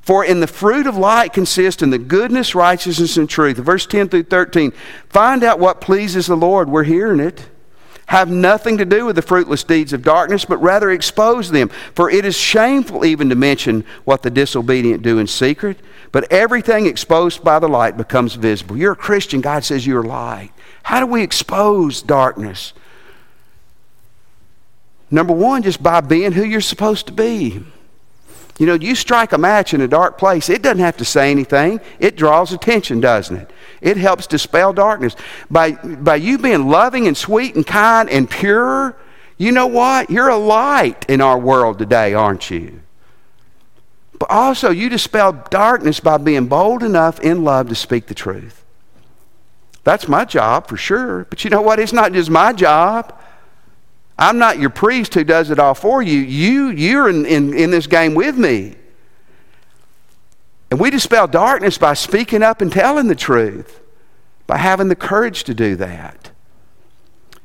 For 0.00 0.24
in 0.24 0.40
the 0.40 0.46
fruit 0.46 0.86
of 0.86 0.96
light 0.96 1.32
consists 1.32 1.82
in 1.82 1.90
the 1.90 1.98
goodness, 1.98 2.54
righteousness, 2.54 3.16
and 3.16 3.28
truth. 3.28 3.58
Verse 3.58 3.86
10 3.86 4.08
through 4.08 4.24
13. 4.24 4.72
Find 5.08 5.44
out 5.44 5.58
what 5.58 5.80
pleases 5.80 6.26
the 6.26 6.36
Lord. 6.36 6.68
We're 6.68 6.84
hearing 6.84 7.20
it 7.20 7.48
have 8.10 8.28
nothing 8.28 8.76
to 8.78 8.84
do 8.84 9.06
with 9.06 9.14
the 9.14 9.22
fruitless 9.22 9.62
deeds 9.62 9.92
of 9.92 10.02
darkness, 10.02 10.44
but 10.44 10.58
rather 10.58 10.90
expose 10.90 11.48
them. 11.48 11.68
For 11.94 12.10
it 12.10 12.24
is 12.24 12.36
shameful 12.36 13.04
even 13.04 13.28
to 13.28 13.36
mention 13.36 13.84
what 14.02 14.22
the 14.22 14.30
disobedient 14.32 15.04
do 15.04 15.20
in 15.20 15.28
secret, 15.28 15.78
but 16.10 16.30
everything 16.32 16.86
exposed 16.86 17.44
by 17.44 17.60
the 17.60 17.68
light 17.68 17.96
becomes 17.96 18.34
visible. 18.34 18.76
You're 18.76 18.94
a 18.94 18.96
Christian, 18.96 19.40
God 19.40 19.64
says 19.64 19.86
you're 19.86 20.02
light. 20.02 20.50
How 20.82 20.98
do 20.98 21.06
we 21.06 21.22
expose 21.22 22.02
darkness? 22.02 22.72
Number 25.08 25.32
one, 25.32 25.62
just 25.62 25.80
by 25.80 26.00
being 26.00 26.32
who 26.32 26.42
you're 26.42 26.60
supposed 26.60 27.06
to 27.06 27.12
be. 27.12 27.64
You 28.60 28.66
know, 28.66 28.74
you 28.74 28.94
strike 28.94 29.32
a 29.32 29.38
match 29.38 29.72
in 29.72 29.80
a 29.80 29.88
dark 29.88 30.18
place, 30.18 30.50
it 30.50 30.60
doesn't 30.60 30.80
have 30.80 30.98
to 30.98 31.04
say 31.04 31.30
anything. 31.30 31.80
It 31.98 32.14
draws 32.14 32.52
attention, 32.52 33.00
doesn't 33.00 33.34
it? 33.34 33.50
It 33.80 33.96
helps 33.96 34.26
dispel 34.26 34.74
darkness. 34.74 35.16
By, 35.50 35.72
by 35.72 36.16
you 36.16 36.36
being 36.36 36.68
loving 36.68 37.06
and 37.06 37.16
sweet 37.16 37.54
and 37.54 37.66
kind 37.66 38.10
and 38.10 38.28
pure, 38.28 38.98
you 39.38 39.50
know 39.50 39.66
what? 39.66 40.10
You're 40.10 40.28
a 40.28 40.36
light 40.36 41.06
in 41.08 41.22
our 41.22 41.38
world 41.38 41.78
today, 41.78 42.12
aren't 42.12 42.50
you? 42.50 42.82
But 44.18 44.30
also, 44.30 44.68
you 44.68 44.90
dispel 44.90 45.32
darkness 45.48 45.98
by 45.98 46.18
being 46.18 46.46
bold 46.46 46.82
enough 46.82 47.18
in 47.20 47.42
love 47.44 47.70
to 47.70 47.74
speak 47.74 48.08
the 48.08 48.14
truth. 48.14 48.62
That's 49.84 50.06
my 50.06 50.26
job 50.26 50.66
for 50.66 50.76
sure. 50.76 51.24
But 51.30 51.44
you 51.44 51.48
know 51.48 51.62
what? 51.62 51.80
It's 51.80 51.94
not 51.94 52.12
just 52.12 52.28
my 52.28 52.52
job. 52.52 53.18
I'm 54.20 54.36
not 54.36 54.58
your 54.58 54.70
priest 54.70 55.14
who 55.14 55.24
does 55.24 55.50
it 55.50 55.58
all 55.58 55.74
for 55.74 56.02
you. 56.02 56.18
You, 56.18 56.68
you're 56.68 57.08
in, 57.08 57.24
in, 57.24 57.54
in 57.54 57.70
this 57.70 57.86
game 57.86 58.14
with 58.14 58.36
me. 58.36 58.76
And 60.70 60.78
we 60.78 60.90
dispel 60.90 61.26
darkness 61.26 61.78
by 61.78 61.94
speaking 61.94 62.42
up 62.42 62.60
and 62.60 62.70
telling 62.70 63.08
the 63.08 63.14
truth, 63.14 63.80
by 64.46 64.58
having 64.58 64.88
the 64.88 64.94
courage 64.94 65.44
to 65.44 65.54
do 65.54 65.74
that. 65.76 66.30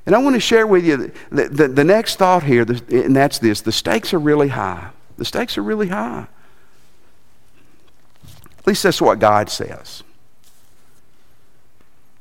And 0.06 0.14
I 0.14 0.20
want 0.20 0.36
to 0.36 0.40
share 0.42 0.68
with 0.68 0.86
you 0.86 1.12
the, 1.32 1.48
the, 1.48 1.68
the 1.70 1.84
next 1.84 2.18
thought 2.18 2.44
here, 2.44 2.64
and 2.64 3.16
that's 3.16 3.40
this 3.40 3.62
the 3.62 3.72
stakes 3.72 4.14
are 4.14 4.20
really 4.20 4.50
high. 4.50 4.90
The 5.18 5.26
stakes 5.26 5.58
are 5.58 5.64
really 5.64 5.88
high. 5.88 6.28
At 8.60 8.68
least 8.68 8.84
that's 8.84 9.02
what 9.02 9.20
God 9.20 9.50
says. 9.50 10.04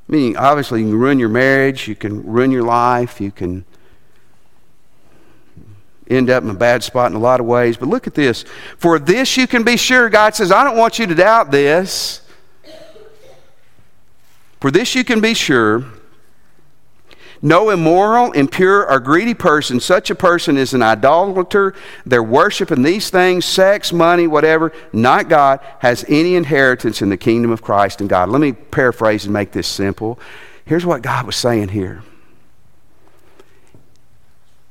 Meaning, 0.06 0.36
obviously, 0.36 0.80
you 0.80 0.90
can 0.90 0.98
ruin 0.98 1.18
your 1.18 1.28
marriage, 1.28 1.88
you 1.88 1.96
can 1.96 2.24
ruin 2.24 2.50
your 2.50 2.62
life, 2.62 3.20
you 3.20 3.32
can 3.32 3.64
end 6.08 6.30
up 6.30 6.42
in 6.42 6.50
a 6.50 6.54
bad 6.54 6.82
spot 6.82 7.10
in 7.10 7.16
a 7.16 7.20
lot 7.20 7.40
of 7.40 7.46
ways. 7.46 7.76
But 7.76 7.88
look 7.88 8.06
at 8.06 8.14
this. 8.14 8.44
For 8.76 8.98
this 8.98 9.36
you 9.36 9.46
can 9.46 9.64
be 9.64 9.76
sure. 9.76 10.08
God 10.08 10.34
says, 10.34 10.52
I 10.52 10.64
don't 10.64 10.76
want 10.76 10.98
you 10.98 11.06
to 11.06 11.14
doubt 11.14 11.50
this. 11.50 12.20
For 14.60 14.70
this 14.70 14.94
you 14.94 15.04
can 15.04 15.20
be 15.20 15.34
sure. 15.34 15.84
No 17.42 17.68
immoral, 17.68 18.32
impure, 18.32 18.90
or 18.90 18.98
greedy 19.00 19.34
person, 19.34 19.78
such 19.78 20.08
a 20.08 20.14
person 20.14 20.56
is 20.56 20.72
an 20.72 20.80
idolater. 20.80 21.74
They're 22.06 22.22
worshiping 22.22 22.82
these 22.82 23.10
things, 23.10 23.44
sex, 23.44 23.92
money, 23.92 24.26
whatever, 24.26 24.72
not 24.94 25.28
God, 25.28 25.60
has 25.80 26.06
any 26.08 26.36
inheritance 26.36 27.02
in 27.02 27.10
the 27.10 27.18
kingdom 27.18 27.50
of 27.50 27.60
Christ 27.60 28.00
and 28.00 28.08
God. 28.08 28.30
Let 28.30 28.40
me 28.40 28.52
paraphrase 28.52 29.24
and 29.24 29.34
make 29.34 29.52
this 29.52 29.68
simple. 29.68 30.18
Here's 30.64 30.86
what 30.86 31.02
God 31.02 31.26
was 31.26 31.36
saying 31.36 31.68
here 31.68 32.02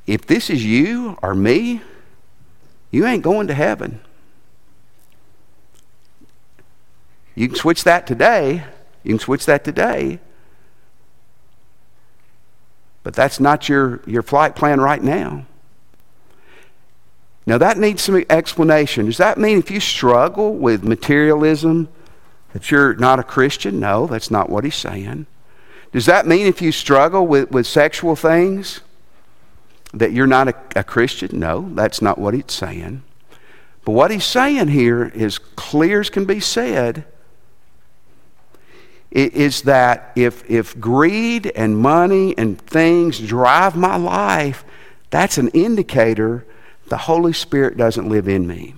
if 0.06 0.26
this 0.26 0.50
is 0.50 0.64
you 0.66 1.18
or 1.22 1.34
me, 1.34 1.82
you 2.92 3.06
ain't 3.06 3.24
going 3.24 3.48
to 3.48 3.54
heaven. 3.54 4.02
You 7.36 7.48
can 7.48 7.56
switch 7.58 7.84
that 7.86 8.06
today. 8.06 8.64
You 9.04 9.12
can 9.12 9.20
switch 9.20 9.46
that 9.46 9.64
today. 9.64 10.20
But 13.02 13.14
that's 13.14 13.40
not 13.40 13.68
your, 13.68 14.02
your 14.06 14.22
flight 14.22 14.56
plan 14.56 14.80
right 14.80 15.02
now. 15.02 15.46
Now, 17.46 17.58
that 17.58 17.78
needs 17.78 18.02
some 18.02 18.24
explanation. 18.30 19.08
Does 19.08 19.18
that 19.18 19.38
mean 19.38 19.58
if 19.58 19.70
you 19.70 19.82
struggle 19.82 20.54
with 20.54 20.84
materialism 20.84 21.90
that 22.54 22.72
you're 22.72 22.94
not 22.96 23.20
a 23.20 23.24
Christian? 23.24 23.82
No, 23.82 24.08
that's 24.08 24.32
not 24.32 24.50
what 24.50 24.64
he's 24.64 24.76
saying. 24.76 25.26
Does 25.92 26.06
that 26.06 26.26
mean 26.26 26.48
if 26.48 26.62
you 26.62 26.72
struggle 26.72 27.28
with, 27.28 27.52
with 27.52 27.68
sexual 27.68 28.16
things 28.16 28.80
that 29.94 30.12
you're 30.12 30.28
not 30.28 30.48
a, 30.48 30.56
a 30.76 30.84
Christian? 30.84 31.40
No, 31.40 31.70
that's 31.74 32.02
not 32.02 32.18
what 32.18 32.34
he's 32.34 32.52
saying. 32.52 33.04
But 33.86 33.92
what 33.92 34.12
he's 34.12 34.26
saying 34.26 34.70
here 34.70 35.06
is 35.06 35.38
clear 35.38 36.00
as 36.00 36.10
can 36.10 36.26
be 36.26 36.40
said 36.40 37.06
is 39.12 39.62
that 39.64 40.12
if, 40.16 40.50
if 40.50 40.80
greed 40.80 41.46
and 41.56 41.78
money 41.78 42.36
and 42.36 42.60
things 42.60 43.20
drive 43.20 43.76
my 43.76 43.96
life, 43.96 44.66
that's 45.12 45.38
an 45.38 45.50
indicator 45.50 46.46
the 46.88 46.98
Holy 46.98 47.34
Spirit 47.34 47.78
doesn't 47.78 48.10
live 48.10 48.28
in 48.28 48.48
me. 48.48 48.74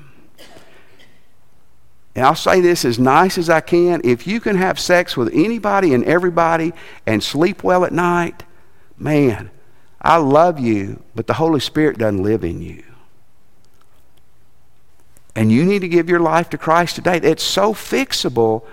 And 2.15 2.25
I'll 2.25 2.35
say 2.35 2.61
this 2.61 2.85
as 2.85 2.97
nice 2.97 3.37
as 3.37 3.49
I 3.49 3.61
can. 3.61 4.01
If 4.03 4.25
you 4.27 4.39
can 4.39 4.55
have 4.55 4.79
sex 4.79 5.17
with 5.17 5.29
anybody 5.33 5.93
and 5.93 6.03
everybody 6.05 6.73
and 7.05 7.23
sleep 7.23 7.63
well 7.63 7.83
at 7.85 7.91
night, 7.91 8.43
man, 8.97 9.51
I 10.05 10.17
love 10.17 10.59
you, 10.59 11.01
but 11.15 11.25
the 11.25 11.33
Holy 11.33 11.59
Spirit 11.59 11.97
doesn't 11.97 12.21
live 12.21 12.43
in 12.43 12.61
you. 12.61 12.83
And 15.35 15.51
you 15.51 15.65
need 15.65 15.79
to 15.79 15.87
give 15.87 16.07
your 16.07 16.19
life 16.19 16.49
to 16.51 16.59
Christ 16.59 16.95
today. 16.95 17.17
It's 17.17 17.43
so 17.43 17.73
fixable, 17.73 18.65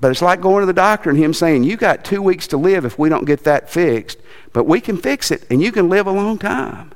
but 0.00 0.10
it's 0.10 0.22
like 0.22 0.40
going 0.40 0.62
to 0.62 0.66
the 0.66 0.72
doctor 0.72 1.10
and 1.10 1.18
him 1.18 1.34
saying, 1.34 1.64
You 1.64 1.76
got 1.76 2.06
two 2.06 2.22
weeks 2.22 2.46
to 2.48 2.56
live 2.56 2.86
if 2.86 2.98
we 2.98 3.10
don't 3.10 3.26
get 3.26 3.44
that 3.44 3.68
fixed, 3.68 4.18
but 4.54 4.64
we 4.64 4.80
can 4.80 4.96
fix 4.96 5.30
it 5.30 5.44
and 5.50 5.62
you 5.62 5.70
can 5.70 5.90
live 5.90 6.06
a 6.06 6.12
long 6.12 6.38
time. 6.38 6.92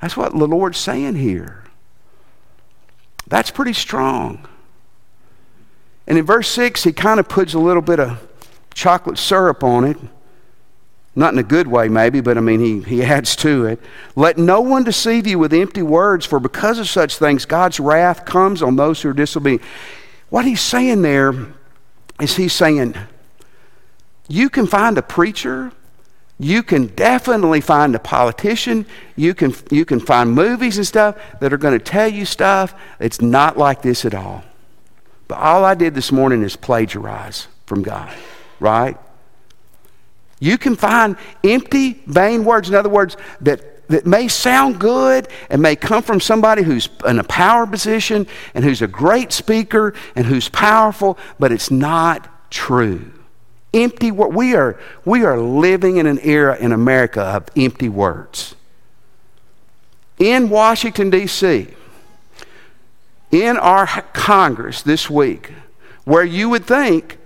That's 0.00 0.16
what 0.16 0.32
the 0.32 0.48
Lord's 0.48 0.78
saying 0.78 1.14
here. 1.14 1.62
That's 3.28 3.52
pretty 3.52 3.72
strong. 3.72 4.48
And 6.08 6.18
in 6.18 6.26
verse 6.26 6.48
6, 6.48 6.82
he 6.82 6.92
kind 6.92 7.20
of 7.20 7.28
puts 7.28 7.54
a 7.54 7.58
little 7.60 7.80
bit 7.82 8.00
of 8.00 8.20
chocolate 8.74 9.16
syrup 9.16 9.62
on 9.62 9.84
it. 9.84 9.96
Not 11.16 11.32
in 11.32 11.38
a 11.38 11.44
good 11.44 11.68
way, 11.68 11.88
maybe, 11.88 12.20
but 12.20 12.36
I 12.36 12.40
mean, 12.40 12.60
he, 12.60 12.80
he 12.80 13.02
adds 13.04 13.36
to 13.36 13.66
it. 13.66 13.80
Let 14.16 14.38
no 14.38 14.60
one 14.60 14.84
deceive 14.84 15.26
you 15.26 15.38
with 15.38 15.52
empty 15.52 15.82
words, 15.82 16.26
for 16.26 16.40
because 16.40 16.78
of 16.78 16.88
such 16.88 17.16
things, 17.16 17.44
God's 17.44 17.78
wrath 17.78 18.24
comes 18.24 18.62
on 18.62 18.76
those 18.76 19.02
who 19.02 19.10
are 19.10 19.14
disobedient. 19.14 19.62
What 20.30 20.44
he's 20.44 20.60
saying 20.60 21.02
there 21.02 21.34
is 22.20 22.36
he's 22.36 22.52
saying, 22.52 22.94
you 24.28 24.50
can 24.50 24.66
find 24.66 24.98
a 24.98 25.02
preacher, 25.02 25.72
you 26.38 26.62
can 26.62 26.86
definitely 26.88 27.60
find 27.60 27.94
a 27.94 28.00
politician, 28.00 28.86
you 29.14 29.34
can, 29.34 29.54
you 29.70 29.84
can 29.84 30.00
find 30.00 30.32
movies 30.32 30.78
and 30.78 30.86
stuff 30.86 31.16
that 31.40 31.52
are 31.52 31.58
going 31.58 31.78
to 31.78 31.84
tell 31.84 32.08
you 32.08 32.24
stuff. 32.24 32.74
It's 32.98 33.20
not 33.20 33.56
like 33.56 33.82
this 33.82 34.04
at 34.04 34.14
all. 34.14 34.42
But 35.28 35.38
all 35.38 35.64
I 35.64 35.74
did 35.74 35.94
this 35.94 36.10
morning 36.10 36.42
is 36.42 36.56
plagiarize 36.56 37.46
from 37.66 37.82
God, 37.82 38.12
right? 38.58 38.96
You 40.44 40.58
can 40.58 40.76
find 40.76 41.16
empty, 41.42 42.02
vain 42.04 42.44
words. 42.44 42.68
In 42.68 42.74
other 42.74 42.90
words, 42.90 43.16
that, 43.40 43.88
that 43.88 44.04
may 44.04 44.28
sound 44.28 44.78
good 44.78 45.26
and 45.48 45.62
may 45.62 45.74
come 45.74 46.02
from 46.02 46.20
somebody 46.20 46.62
who's 46.62 46.86
in 47.06 47.18
a 47.18 47.24
power 47.24 47.66
position 47.66 48.26
and 48.52 48.62
who's 48.62 48.82
a 48.82 48.86
great 48.86 49.32
speaker 49.32 49.94
and 50.14 50.26
who's 50.26 50.50
powerful, 50.50 51.16
but 51.38 51.50
it's 51.50 51.70
not 51.70 52.50
true. 52.50 53.10
Empty 53.72 54.10
we 54.10 54.54
are 54.54 54.78
we 55.06 55.24
are 55.24 55.40
living 55.40 55.96
in 55.96 56.06
an 56.06 56.18
era 56.22 56.58
in 56.58 56.72
America 56.72 57.22
of 57.22 57.48
empty 57.56 57.88
words. 57.88 58.54
In 60.18 60.50
Washington 60.50 61.08
D.C., 61.08 61.68
in 63.30 63.56
our 63.56 63.86
Congress 64.12 64.82
this 64.82 65.08
week, 65.08 65.52
where 66.04 66.22
you 66.22 66.50
would 66.50 66.66
think 66.66 67.16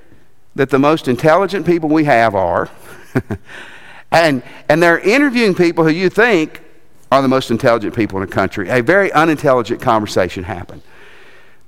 that 0.55 0.71
the 0.71 0.79
most 0.79 1.09
intelligent 1.09 1.66
people 1.66 1.89
we 1.89 2.05
have 2.05 2.37
are 2.37 2.71
and, 4.11 4.43
and 4.69 4.83
they're 4.83 4.99
interviewing 4.99 5.55
people 5.55 5.85
who 5.85 5.91
you 5.91 6.09
think 6.09 6.63
are 7.11 7.23
the 7.23 7.29
most 7.29 7.51
intelligent 7.51 7.95
people 7.95 8.21
in 8.21 8.29
the 8.29 8.35
country. 8.35 8.69
A 8.69 8.83
very 8.83 9.13
unintelligent 9.13 9.81
conversation 9.81 10.45
happened. 10.45 10.83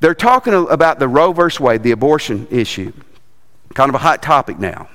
They're 0.01 0.15
talking 0.15 0.55
about 0.55 0.99
the 0.99 1.09
Roe 1.09 1.33
versus 1.33 1.61
Wade, 1.61 1.83
the 1.83 1.91
abortion 1.91 2.47
issue, 2.51 2.93
kind 3.75 3.89
of 3.89 3.95
a 3.95 3.99
hot 3.99 4.23
topic 4.23 4.59
now. 4.59 4.89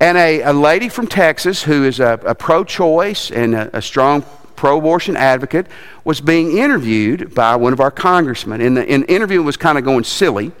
And 0.00 0.16
a, 0.16 0.40
a 0.42 0.52
lady 0.52 0.88
from 0.88 1.06
Texas 1.06 1.62
who 1.62 1.84
is 1.84 2.00
a, 2.00 2.18
a 2.24 2.34
pro 2.34 2.64
choice 2.64 3.30
and 3.30 3.54
a, 3.54 3.76
a 3.76 3.82
strong 3.82 4.24
pro 4.56 4.78
abortion 4.78 5.16
advocate 5.16 5.66
was 6.04 6.20
being 6.20 6.56
interviewed 6.56 7.34
by 7.34 7.56
one 7.56 7.72
of 7.72 7.80
our 7.80 7.90
congressmen. 7.90 8.60
And 8.60 8.76
the, 8.76 8.88
and 8.88 9.02
the 9.04 9.12
interview 9.12 9.42
was 9.42 9.56
kind 9.56 9.76
of 9.78 9.84
going 9.84 10.04
silly. 10.04 10.52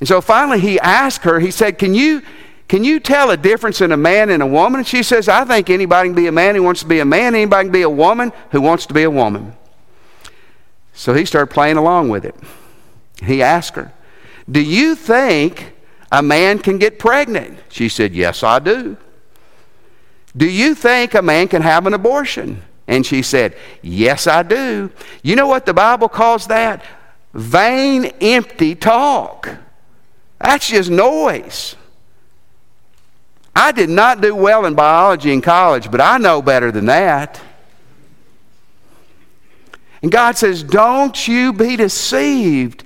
And 0.00 0.08
so 0.08 0.20
finally 0.20 0.60
he 0.60 0.80
asked 0.80 1.24
her, 1.24 1.40
he 1.40 1.50
said, 1.50 1.78
Can 1.78 1.94
you 1.94 2.22
can 2.72 2.84
you 2.84 3.00
tell 3.00 3.30
a 3.30 3.36
difference 3.36 3.82
in 3.82 3.92
a 3.92 3.98
man 3.98 4.30
and 4.30 4.42
a 4.42 4.46
woman? 4.46 4.82
She 4.82 5.02
says, 5.02 5.28
I 5.28 5.44
think 5.44 5.68
anybody 5.68 6.08
can 6.08 6.16
be 6.16 6.26
a 6.26 6.32
man 6.32 6.54
who 6.54 6.62
wants 6.62 6.80
to 6.80 6.86
be 6.86 7.00
a 7.00 7.04
man, 7.04 7.34
anybody 7.34 7.66
can 7.66 7.70
be 7.70 7.82
a 7.82 7.90
woman 7.90 8.32
who 8.50 8.62
wants 8.62 8.86
to 8.86 8.94
be 8.94 9.02
a 9.02 9.10
woman. 9.10 9.54
So 10.94 11.12
he 11.12 11.26
started 11.26 11.52
playing 11.52 11.76
along 11.76 12.08
with 12.08 12.24
it. 12.24 12.34
He 13.22 13.42
asked 13.42 13.74
her, 13.74 13.92
Do 14.50 14.62
you 14.62 14.94
think 14.94 15.74
a 16.10 16.22
man 16.22 16.60
can 16.60 16.78
get 16.78 16.98
pregnant? 16.98 17.58
She 17.68 17.90
said, 17.90 18.14
Yes, 18.14 18.42
I 18.42 18.58
do. 18.58 18.96
Do 20.34 20.48
you 20.48 20.74
think 20.74 21.12
a 21.12 21.20
man 21.20 21.48
can 21.48 21.60
have 21.60 21.86
an 21.86 21.92
abortion? 21.92 22.62
And 22.86 23.04
she 23.04 23.20
said, 23.20 23.54
Yes, 23.82 24.26
I 24.26 24.44
do. 24.44 24.90
You 25.22 25.36
know 25.36 25.46
what 25.46 25.66
the 25.66 25.74
Bible 25.74 26.08
calls 26.08 26.46
that? 26.46 26.82
Vain, 27.34 28.06
empty 28.22 28.74
talk. 28.74 29.58
That's 30.40 30.70
just 30.70 30.88
noise. 30.88 31.76
I 33.54 33.72
did 33.72 33.90
not 33.90 34.20
do 34.20 34.34
well 34.34 34.64
in 34.64 34.74
biology 34.74 35.32
in 35.32 35.42
college, 35.42 35.90
but 35.90 36.00
I 36.00 36.18
know 36.18 36.40
better 36.40 36.72
than 36.72 36.86
that. 36.86 37.40
And 40.02 40.10
God 40.10 40.36
says, 40.36 40.62
Don't 40.62 41.28
you 41.28 41.52
be 41.52 41.76
deceived. 41.76 42.84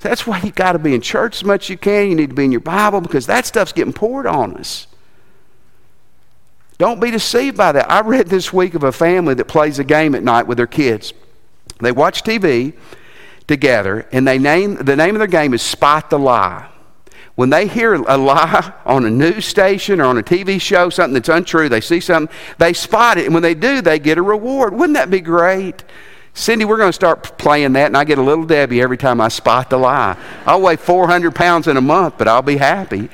That's 0.00 0.26
why 0.26 0.40
you 0.40 0.52
got 0.52 0.72
to 0.72 0.78
be 0.78 0.94
in 0.94 1.00
church 1.00 1.36
as 1.36 1.44
much 1.44 1.64
as 1.64 1.70
you 1.70 1.78
can. 1.78 2.08
You 2.08 2.14
need 2.14 2.30
to 2.30 2.36
be 2.36 2.44
in 2.44 2.52
your 2.52 2.60
Bible 2.60 3.00
because 3.00 3.26
that 3.26 3.46
stuff's 3.46 3.72
getting 3.72 3.92
poured 3.92 4.26
on 4.26 4.56
us. 4.56 4.86
Don't 6.78 7.00
be 7.00 7.10
deceived 7.10 7.56
by 7.56 7.72
that. 7.72 7.90
I 7.90 8.00
read 8.02 8.28
this 8.28 8.52
week 8.52 8.74
of 8.74 8.84
a 8.84 8.92
family 8.92 9.34
that 9.34 9.46
plays 9.46 9.80
a 9.80 9.84
game 9.84 10.14
at 10.14 10.22
night 10.22 10.46
with 10.46 10.56
their 10.56 10.68
kids. 10.68 11.12
They 11.80 11.90
watch 11.90 12.22
TV 12.22 12.74
together, 13.48 14.06
and 14.12 14.26
they 14.26 14.38
name 14.38 14.76
the 14.76 14.94
name 14.94 15.16
of 15.16 15.18
their 15.18 15.26
game 15.26 15.52
is 15.54 15.62
Spot 15.62 16.08
the 16.08 16.18
Lie 16.18 16.68
when 17.38 17.50
they 17.50 17.68
hear 17.68 17.94
a 17.94 18.16
lie 18.16 18.72
on 18.84 19.04
a 19.04 19.10
news 19.10 19.46
station 19.46 20.00
or 20.00 20.06
on 20.06 20.18
a 20.18 20.24
TV 20.24 20.60
show, 20.60 20.90
something 20.90 21.14
that's 21.14 21.28
untrue, 21.28 21.68
they 21.68 21.80
see 21.80 22.00
something, 22.00 22.36
they 22.58 22.72
spot 22.72 23.16
it. 23.16 23.26
And 23.26 23.32
when 23.32 23.44
they 23.44 23.54
do, 23.54 23.80
they 23.80 24.00
get 24.00 24.18
a 24.18 24.22
reward. 24.22 24.74
Wouldn't 24.74 24.94
that 24.94 25.08
be 25.08 25.20
great? 25.20 25.84
Cindy, 26.34 26.64
we're 26.64 26.78
going 26.78 26.88
to 26.88 26.92
start 26.92 27.38
playing 27.38 27.74
that, 27.74 27.86
and 27.86 27.96
I 27.96 28.02
get 28.02 28.18
a 28.18 28.22
little 28.22 28.44
Debbie 28.44 28.82
every 28.82 28.96
time 28.96 29.20
I 29.20 29.28
spot 29.28 29.70
the 29.70 29.76
lie. 29.76 30.18
I'll 30.46 30.60
weigh 30.60 30.74
400 30.74 31.32
pounds 31.32 31.68
in 31.68 31.76
a 31.76 31.80
month, 31.80 32.14
but 32.18 32.26
I'll 32.26 32.42
be 32.42 32.56
happy. 32.56 33.08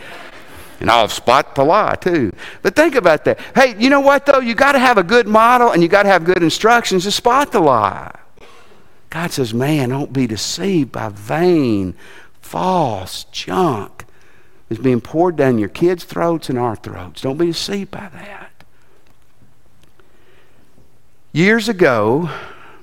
And 0.81 0.91
I'll 0.91 1.09
spot 1.09 1.55
the 1.55 1.63
lie 1.63 1.97
too. 1.97 2.33
But 2.63 2.75
think 2.75 2.95
about 2.95 3.27
that. 3.27 3.39
Hey, 3.55 3.77
you 3.79 3.91
know 3.91 4.01
what 4.01 4.25
though? 4.25 4.41
You 4.41 4.55
got 4.55 4.73
to 4.73 4.79
have 4.79 4.97
a 4.97 5.05
good 5.05 5.29
model 5.29 5.73
and 5.73 5.83
you 5.83 5.89
got 5.91 6.05
to 6.05 6.09
have 6.09 6.25
good 6.25 6.43
instructions 6.43 7.05
to 7.05 7.11
spot 7.11 7.53
the 7.53 7.61
lie. 7.61 8.11
God 9.11 9.33
says, 9.33 9.53
man, 9.53 9.91
don't 9.91 10.15
be 10.15 10.27
deceived 10.27 10.93
by 10.93 11.11
vain, 11.11 11.95
false 12.41 13.25
junk 13.25 14.04
is 14.75 14.83
being 14.83 15.01
poured 15.01 15.37
down 15.37 15.59
your 15.59 15.69
kids' 15.69 16.05
throats 16.05 16.49
and 16.51 16.59
our 16.59 16.77
throats. 16.77 17.23
Don't 17.23 17.37
be 17.37 17.47
deceived 17.47 17.91
by 17.91 18.09
that. 18.13 18.51
Years 21.33 21.69
ago, 21.69 22.29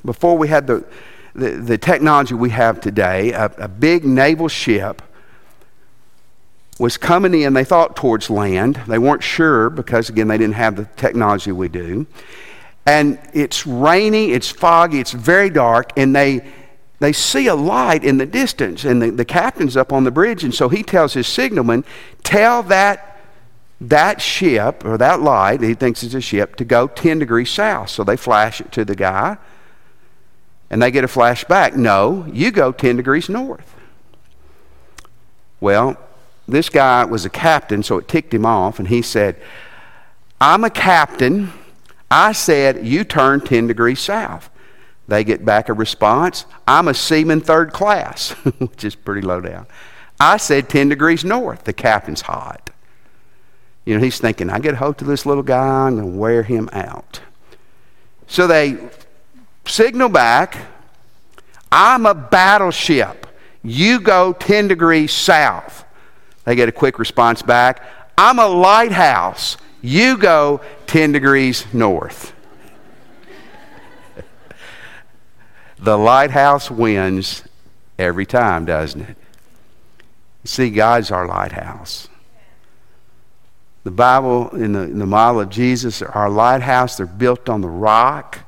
before 0.03 0.37
we 0.37 0.47
had 0.47 0.67
the, 0.67 0.85
the, 1.35 1.51
the 1.51 1.77
technology 1.77 2.33
we 2.33 2.49
have 2.49 2.81
today, 2.81 3.31
a, 3.33 3.45
a 3.57 3.67
big 3.67 4.05
naval 4.05 4.47
ship 4.47 5.01
was 6.79 6.97
coming 6.97 7.33
in, 7.33 7.53
they 7.53 7.63
thought 7.63 7.95
towards 7.95 8.29
land. 8.29 8.81
They 8.87 8.97
weren't 8.97 9.23
sure 9.23 9.69
because, 9.69 10.09
again, 10.09 10.27
they 10.27 10.37
didn't 10.37 10.55
have 10.55 10.75
the 10.75 10.85
technology 10.95 11.51
we 11.51 11.67
do. 11.67 12.07
And 12.85 13.19
it's 13.33 13.67
rainy, 13.67 14.31
it's 14.31 14.49
foggy, 14.49 14.99
it's 14.99 15.11
very 15.11 15.49
dark, 15.49 15.91
and 15.97 16.15
they 16.15 16.41
they 17.01 17.13
see 17.13 17.47
a 17.47 17.55
light 17.55 18.03
in 18.03 18.19
the 18.19 18.27
distance, 18.27 18.85
and 18.85 19.01
the, 19.01 19.09
the 19.09 19.25
captain's 19.25 19.75
up 19.75 19.91
on 19.91 20.03
the 20.03 20.11
bridge, 20.11 20.43
and 20.43 20.53
so 20.53 20.69
he 20.69 20.83
tells 20.83 21.13
his 21.13 21.25
signalman, 21.25 21.83
Tell 22.21 22.61
that, 22.63 23.19
that 23.81 24.21
ship, 24.21 24.85
or 24.85 24.99
that 24.99 25.19
light, 25.19 25.61
he 25.61 25.73
thinks 25.73 26.03
it's 26.03 26.13
a 26.13 26.21
ship, 26.21 26.57
to 26.57 26.63
go 26.63 26.85
10 26.87 27.17
degrees 27.17 27.49
south. 27.49 27.89
So 27.89 28.03
they 28.03 28.15
flash 28.15 28.61
it 28.61 28.71
to 28.73 28.85
the 28.85 28.95
guy, 28.95 29.37
and 30.69 30.79
they 30.79 30.91
get 30.91 31.03
a 31.03 31.07
flash 31.07 31.43
back. 31.43 31.75
No, 31.75 32.27
you 32.31 32.51
go 32.51 32.71
10 32.71 32.97
degrees 32.97 33.29
north. 33.29 33.75
Well, 35.59 35.97
this 36.47 36.69
guy 36.69 37.03
was 37.05 37.25
a 37.25 37.31
captain, 37.31 37.81
so 37.81 37.97
it 37.97 38.07
ticked 38.07 38.31
him 38.31 38.45
off, 38.45 38.77
and 38.77 38.87
he 38.87 39.01
said, 39.01 39.41
I'm 40.39 40.63
a 40.63 40.69
captain. 40.69 41.51
I 42.11 42.33
said, 42.33 42.85
you 42.85 43.03
turn 43.03 43.41
10 43.41 43.65
degrees 43.65 43.99
south. 43.99 44.50
They 45.07 45.23
get 45.23 45.43
back 45.43 45.69
a 45.69 45.73
response 45.73 46.45
I'm 46.67 46.87
a 46.87 46.93
seaman 46.93 47.41
third 47.41 47.73
class, 47.73 48.31
which 48.59 48.83
is 48.83 48.95
pretty 48.95 49.21
low 49.21 49.41
down. 49.41 49.67
I 50.19 50.37
said 50.37 50.69
10 50.69 50.89
degrees 50.89 51.25
north. 51.25 51.63
The 51.63 51.73
captain's 51.73 52.21
hot. 52.21 52.69
You 53.85 53.95
know, 53.95 54.03
he's 54.03 54.19
thinking, 54.19 54.49
I 54.49 54.59
get 54.59 54.75
hold 54.75 55.01
of 55.01 55.07
this 55.07 55.25
little 55.25 55.43
guy, 55.43 55.87
I'm 55.87 55.97
going 55.97 56.11
to 56.11 56.17
wear 56.17 56.43
him 56.43 56.69
out. 56.71 57.21
So 58.27 58.47
they 58.47 58.77
signal 59.65 60.09
back 60.09 60.57
I'm 61.71 62.05
a 62.05 62.13
battleship. 62.13 63.27
You 63.63 63.99
go 63.99 64.33
10 64.33 64.67
degrees 64.67 65.11
south. 65.11 65.85
They 66.43 66.55
get 66.55 66.67
a 66.67 66.71
quick 66.71 66.99
response 66.99 67.41
back 67.41 67.83
I'm 68.17 68.39
a 68.39 68.47
lighthouse. 68.47 69.57
You 69.81 70.17
go 70.17 70.61
10 70.87 71.11
degrees 71.11 71.65
north. 71.73 72.33
The 75.82 75.97
lighthouse 75.97 76.69
wins 76.69 77.43
every 77.97 78.25
time, 78.25 78.65
doesn't 78.65 79.01
it? 79.01 79.17
See, 80.43 80.69
God's 80.69 81.11
our 81.11 81.27
lighthouse. 81.27 82.07
The 83.84 83.91
Bible, 83.91 84.49
in 84.49 84.73
the, 84.73 84.82
in 84.82 84.99
the 84.99 85.07
model 85.07 85.41
of 85.41 85.49
Jesus, 85.49 86.03
are 86.03 86.11
our 86.11 86.29
lighthouse, 86.29 86.97
they're 86.97 87.07
built 87.07 87.49
on 87.49 87.61
the 87.61 87.69
rock. 87.69 88.39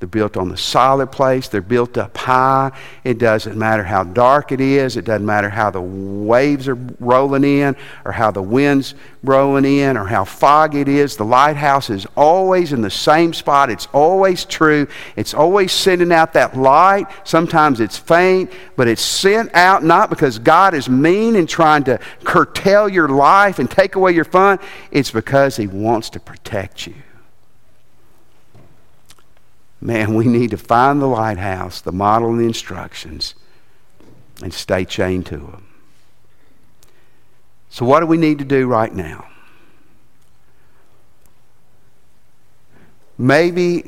They're 0.00 0.08
built 0.08 0.38
on 0.38 0.48
the 0.48 0.56
solid 0.56 1.12
place. 1.12 1.48
They're 1.48 1.60
built 1.60 1.98
up 1.98 2.16
high. 2.16 2.72
It 3.04 3.18
doesn't 3.18 3.54
matter 3.54 3.84
how 3.84 4.02
dark 4.02 4.50
it 4.50 4.58
is. 4.58 4.96
It 4.96 5.04
doesn't 5.04 5.26
matter 5.26 5.50
how 5.50 5.70
the 5.70 5.82
waves 5.82 6.68
are 6.68 6.78
rolling 7.00 7.44
in 7.44 7.76
or 8.06 8.12
how 8.12 8.30
the 8.30 8.40
wind's 8.40 8.94
rolling 9.22 9.66
in 9.66 9.98
or 9.98 10.06
how 10.06 10.24
foggy 10.24 10.80
it 10.80 10.88
is. 10.88 11.18
The 11.18 11.26
lighthouse 11.26 11.90
is 11.90 12.06
always 12.16 12.72
in 12.72 12.80
the 12.80 12.90
same 12.90 13.34
spot. 13.34 13.68
It's 13.68 13.88
always 13.92 14.46
true. 14.46 14.88
It's 15.16 15.34
always 15.34 15.70
sending 15.70 16.12
out 16.12 16.32
that 16.32 16.56
light. 16.56 17.04
Sometimes 17.24 17.78
it's 17.78 17.98
faint, 17.98 18.50
but 18.76 18.88
it's 18.88 19.02
sent 19.02 19.54
out 19.54 19.84
not 19.84 20.08
because 20.08 20.38
God 20.38 20.72
is 20.72 20.88
mean 20.88 21.36
and 21.36 21.46
trying 21.46 21.84
to 21.84 22.00
curtail 22.24 22.88
your 22.88 23.10
life 23.10 23.58
and 23.58 23.70
take 23.70 23.96
away 23.96 24.12
your 24.12 24.24
fun. 24.24 24.60
It's 24.90 25.10
because 25.10 25.58
He 25.58 25.66
wants 25.66 26.08
to 26.10 26.20
protect 26.20 26.86
you 26.86 26.94
man, 29.80 30.14
we 30.14 30.26
need 30.26 30.50
to 30.50 30.58
find 30.58 31.00
the 31.00 31.06
lighthouse, 31.06 31.80
the 31.80 31.92
model, 31.92 32.30
and 32.30 32.40
the 32.40 32.44
instructions, 32.44 33.34
and 34.42 34.52
stay 34.52 34.84
chained 34.84 35.26
to 35.26 35.36
them. 35.36 35.66
So, 37.70 37.86
what 37.86 38.00
do 38.00 38.06
we 38.06 38.16
need 38.16 38.38
to 38.40 38.44
do 38.44 38.66
right 38.66 38.92
now? 38.92 39.26
Maybe 43.16 43.82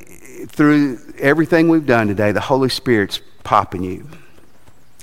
through 0.47 1.01
everything 1.19 1.69
we've 1.69 1.87
done 1.87 2.07
today, 2.07 2.33
the 2.33 2.41
Holy 2.41 2.69
Spirit's 2.69 3.21
popping 3.45 3.83
you, 3.83 4.09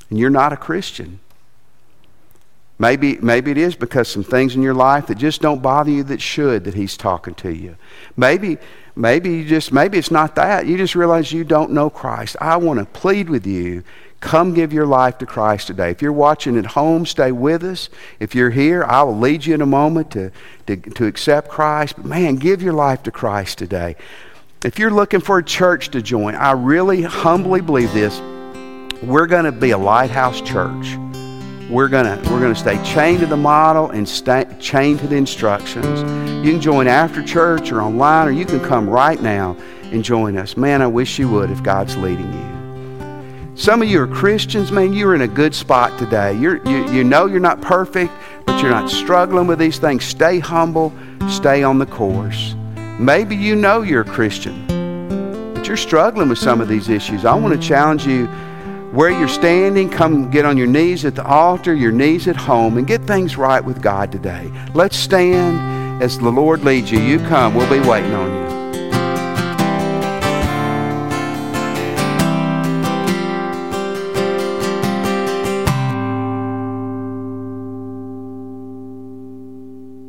and 0.10 0.18
you're 0.18 0.30
not 0.30 0.54
a 0.54 0.58
Christian. 0.58 1.20
Maybe, 2.82 3.18
maybe 3.18 3.52
it 3.52 3.58
is 3.58 3.76
because 3.76 4.08
some 4.08 4.24
things 4.24 4.56
in 4.56 4.62
your 4.62 4.74
life 4.74 5.08
that 5.08 5.18
just 5.18 5.42
don't 5.42 5.62
bother 5.62 5.92
you 5.92 6.04
that 6.04 6.22
should 6.22 6.64
that 6.64 6.74
He's 6.76 6.96
talking 6.96 7.34
to 7.36 7.54
you. 7.54 7.76
Maybe 8.16 8.58
Maybe 9.00 9.30
you 9.30 9.45
just 9.45 9.72
maybe 9.72 9.97
it's 9.97 10.12
not 10.12 10.36
that. 10.36 10.68
You 10.68 10.76
just 10.76 10.93
realize 10.93 11.32
you 11.32 11.45
don't 11.45 11.72
know 11.72 11.89
Christ. 11.89 12.36
I 12.41 12.58
want 12.58 12.80
to 12.80 12.86
plead 12.86 13.30
with 13.30 13.47
you. 13.47 13.86
Come 14.20 14.54
give 14.54 14.74
your 14.74 14.86
life 14.86 15.18
to 15.20 15.26
Christ 15.26 15.68
today. 15.68 15.89
If 15.89 16.02
you're 16.02 16.12
watching 16.12 16.58
at 16.58 16.66
home, 16.66 17.06
stay 17.06 17.32
with 17.32 17.64
us. 17.64 17.89
If 18.20 18.36
you're 18.36 18.50
here, 18.50 18.84
I 18.84 19.04
will 19.04 19.18
lead 19.18 19.45
you 19.45 19.54
in 19.54 19.62
a 19.62 19.66
moment 19.66 20.12
to, 20.12 20.34
to, 20.68 20.76
to 20.76 21.06
accept 21.06 21.47
Christ. 21.47 21.95
But 21.95 22.04
man, 22.04 22.36
give 22.36 22.62
your 22.62 22.74
life 22.74 23.02
to 23.04 23.12
Christ 23.12 23.58
today. 23.58 23.95
If 24.66 24.78
you're 24.78 24.91
looking 24.91 25.22
for 25.22 25.38
a 25.38 25.43
church 25.45 25.91
to 25.91 26.02
join, 26.02 26.36
I 26.36 26.52
really 26.52 27.04
humbly 27.04 27.62
believe 27.62 27.93
this. 27.93 28.20
We're 29.02 29.28
going 29.28 29.45
to 29.45 29.54
be 29.54 29.70
a 29.70 29.78
lighthouse 29.78 30.41
church 30.41 30.97
we're 31.70 31.88
gonna 31.88 32.20
we're 32.26 32.42
gonna 32.42 32.56
stay 32.56 32.82
chained 32.84 33.20
to 33.20 33.28
the 33.28 33.38
model 33.38 33.92
and 33.92 34.08
stay 34.08 34.46
chained 34.60 35.00
to 35.00 35.08
the 35.08 35.16
instructions. 35.16 36.02
You 36.44 36.54
can 36.54 36.62
join 36.62 36.88
after 36.88 37.24
church 37.24 37.72
or 37.72 37.82
online, 37.82 38.28
or 38.28 38.32
you 38.32 38.46
can 38.46 38.60
come 38.60 38.90
right 38.90 39.22
now 39.22 39.56
and 39.84 40.04
join 40.04 40.38
us. 40.38 40.58
Man, 40.58 40.82
I 40.82 40.88
wish 40.88 41.20
you 41.20 41.30
would 41.30 41.52
if 41.52 41.62
God's 41.62 41.96
leading 41.98 42.32
you. 42.34 43.56
Some 43.56 43.82
of 43.82 43.90
you 43.90 44.02
are 44.02 44.08
Christians, 44.08 44.72
man. 44.72 44.94
You're 44.94 45.14
in 45.14 45.22
a 45.22 45.28
good 45.28 45.54
spot 45.54 45.98
today. 46.00 46.36
You're, 46.38 46.66
you 46.68 46.90
you 46.92 47.04
know 47.04 47.28
you're 47.28 47.40
not 47.40 47.62
perfect, 47.62 48.12
but 48.46 48.60
you're 48.62 48.72
not 48.72 48.90
struggling 48.90 49.46
with 49.46 49.60
these 49.60 49.78
things. 49.78 50.04
Stay 50.04 50.40
humble. 50.40 50.92
Stay 51.28 51.62
on 51.62 51.78
the 51.78 51.86
course. 51.86 52.56
Maybe 52.98 53.36
you 53.36 53.56
know 53.56 53.84
you're 53.84 54.02
a 54.02 54.06
Christian, 54.06 54.66
but 55.54 55.68
you're 55.68 55.78
struggling 55.78 56.30
with 56.30 56.40
some 56.40 56.62
of 56.62 56.68
these 56.68 56.90
issues. 56.90 57.26
I 57.26 57.36
want 57.36 57.54
to 57.54 57.68
challenge 57.68 58.08
you 58.08 58.28
where 58.92 59.12
you're 59.12 59.28
standing, 59.28 59.90
come 59.90 60.32
get 60.32 60.46
on 60.46 60.58
your 60.58 60.68
knees 60.68 61.06
at 61.06 61.16
the 61.16 61.26
altar, 61.26 61.74
your 61.74 61.92
knees 61.92 62.28
at 62.28 62.36
home, 62.36 62.78
and 62.78 62.88
get 62.88 63.02
things 63.04 63.38
right 63.38 63.64
with 63.64 63.82
God 63.82 64.12
today. 64.12 64.52
Let's 64.74 64.98
stand 64.98 66.02
as 66.02 66.18
the 66.18 66.30
Lord 66.30 66.64
leads 66.64 66.92
you. 66.92 67.00
You 67.00 67.20
come, 67.20 67.54
we'll 67.54 67.70
be 67.70 67.88
waiting 67.88 68.14
on 68.14 68.34
you. 68.34 68.50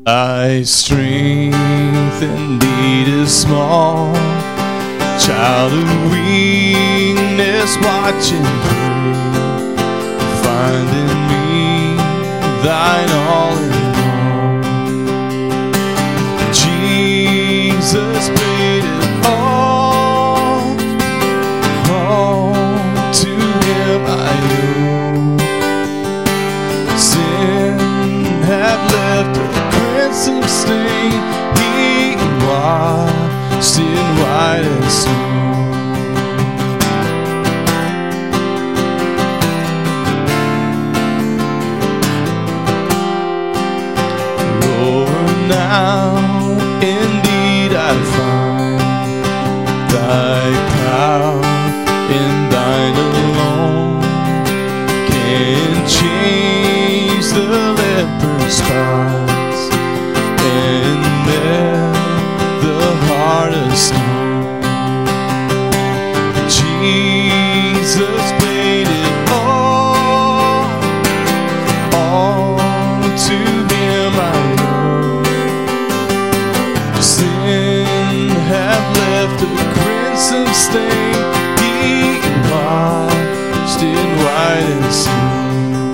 Thy 0.06 0.62
strength 0.62 2.22
indeed 2.22 3.08
is 3.08 3.42
small, 3.42 4.14
child 5.20 5.72
of 5.74 6.10
weakness 7.60 7.76
watching 7.84 8.44
find 10.42 10.88
in 10.96 11.08
me 11.28 11.96
thine 12.62 13.10
all 13.10 13.56
in 13.58 13.72
all. 14.00 14.60
Jesus 16.52 18.28
paid 18.28 18.84
it 18.84 19.26
all, 19.26 20.60
all 21.90 22.54
to 23.12 23.30
him 23.66 24.00
I 24.06 24.10
owe. 24.62 25.38
Sin 26.96 27.78
have 28.44 28.82
left 28.92 29.36
a 29.36 29.40
crimson 29.76 30.42
stain, 30.48 31.20
he 31.58 32.16
washed 32.46 33.78
in 33.78 34.06
white 34.18 34.64
as 34.64 35.02
snow. 35.02 35.39
Now 45.50 46.16
indeed 46.80 47.72
I 47.74 47.92
find 48.14 49.24
thy 49.94 50.46
power 50.78 51.42
in 52.18 52.32
thine 52.54 52.96
alone. 53.10 54.02
Can 55.10 55.70
change 55.98 57.26
the 57.36 57.46
leper's 57.80 58.54
spots 58.60 59.62
and 60.54 61.00
melt 61.26 61.69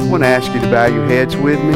I 0.06 0.08
want 0.08 0.22
to 0.22 0.28
ask 0.28 0.52
you 0.52 0.60
to 0.60 0.70
bow 0.70 0.86
your 0.86 1.04
heads 1.06 1.36
with 1.36 1.58
me. 1.64 1.72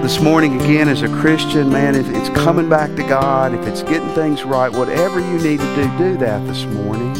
This 0.00 0.18
morning, 0.18 0.58
again, 0.62 0.88
as 0.88 1.02
a 1.02 1.08
Christian, 1.08 1.68
man, 1.68 1.94
if 1.94 2.08
it's 2.08 2.30
coming 2.30 2.70
back 2.70 2.88
to 2.96 3.02
God, 3.02 3.52
if 3.52 3.66
it's 3.66 3.82
getting 3.82 4.08
things 4.14 4.42
right, 4.42 4.72
whatever 4.72 5.20
you 5.20 5.38
need 5.42 5.60
to 5.60 5.76
do, 5.76 5.98
do 5.98 6.16
that 6.16 6.42
this 6.46 6.64
morning. 6.64 7.14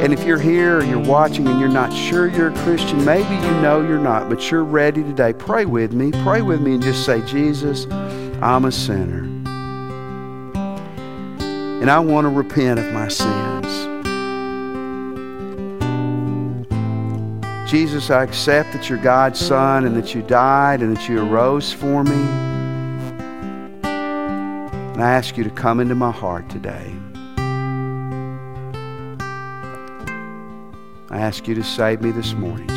And 0.00 0.12
if 0.12 0.22
you're 0.22 0.38
here 0.38 0.78
or 0.78 0.84
you're 0.84 1.00
watching 1.00 1.48
and 1.48 1.58
you're 1.58 1.68
not 1.68 1.92
sure 1.92 2.28
you're 2.28 2.50
a 2.50 2.58
Christian, 2.58 3.04
maybe 3.04 3.34
you 3.34 3.60
know 3.60 3.80
you're 3.80 3.98
not, 3.98 4.28
but 4.28 4.48
you're 4.48 4.62
ready 4.62 5.02
today, 5.02 5.32
pray 5.32 5.64
with 5.64 5.92
me. 5.92 6.12
Pray 6.22 6.40
with 6.40 6.60
me 6.60 6.74
and 6.74 6.82
just 6.84 7.04
say, 7.04 7.20
Jesus, 7.22 7.86
I'm 8.40 8.64
a 8.64 8.70
sinner. 8.70 9.24
And 11.82 11.90
I 11.90 11.98
want 11.98 12.26
to 12.26 12.28
repent 12.28 12.78
of 12.78 12.92
my 12.92 13.08
sins. 13.08 13.55
Jesus, 17.66 18.10
I 18.10 18.22
accept 18.22 18.72
that 18.74 18.88
you're 18.88 18.96
God's 18.96 19.40
Son 19.40 19.86
and 19.86 19.96
that 19.96 20.14
you 20.14 20.22
died 20.22 20.82
and 20.82 20.96
that 20.96 21.08
you 21.08 21.20
arose 21.20 21.72
for 21.72 22.04
me. 22.04 22.12
And 23.82 25.02
I 25.02 25.10
ask 25.10 25.36
you 25.36 25.42
to 25.42 25.50
come 25.50 25.80
into 25.80 25.96
my 25.96 26.12
heart 26.12 26.48
today. 26.48 26.94
I 31.10 31.18
ask 31.18 31.48
you 31.48 31.56
to 31.56 31.64
save 31.64 32.02
me 32.02 32.12
this 32.12 32.34
morning, 32.34 32.68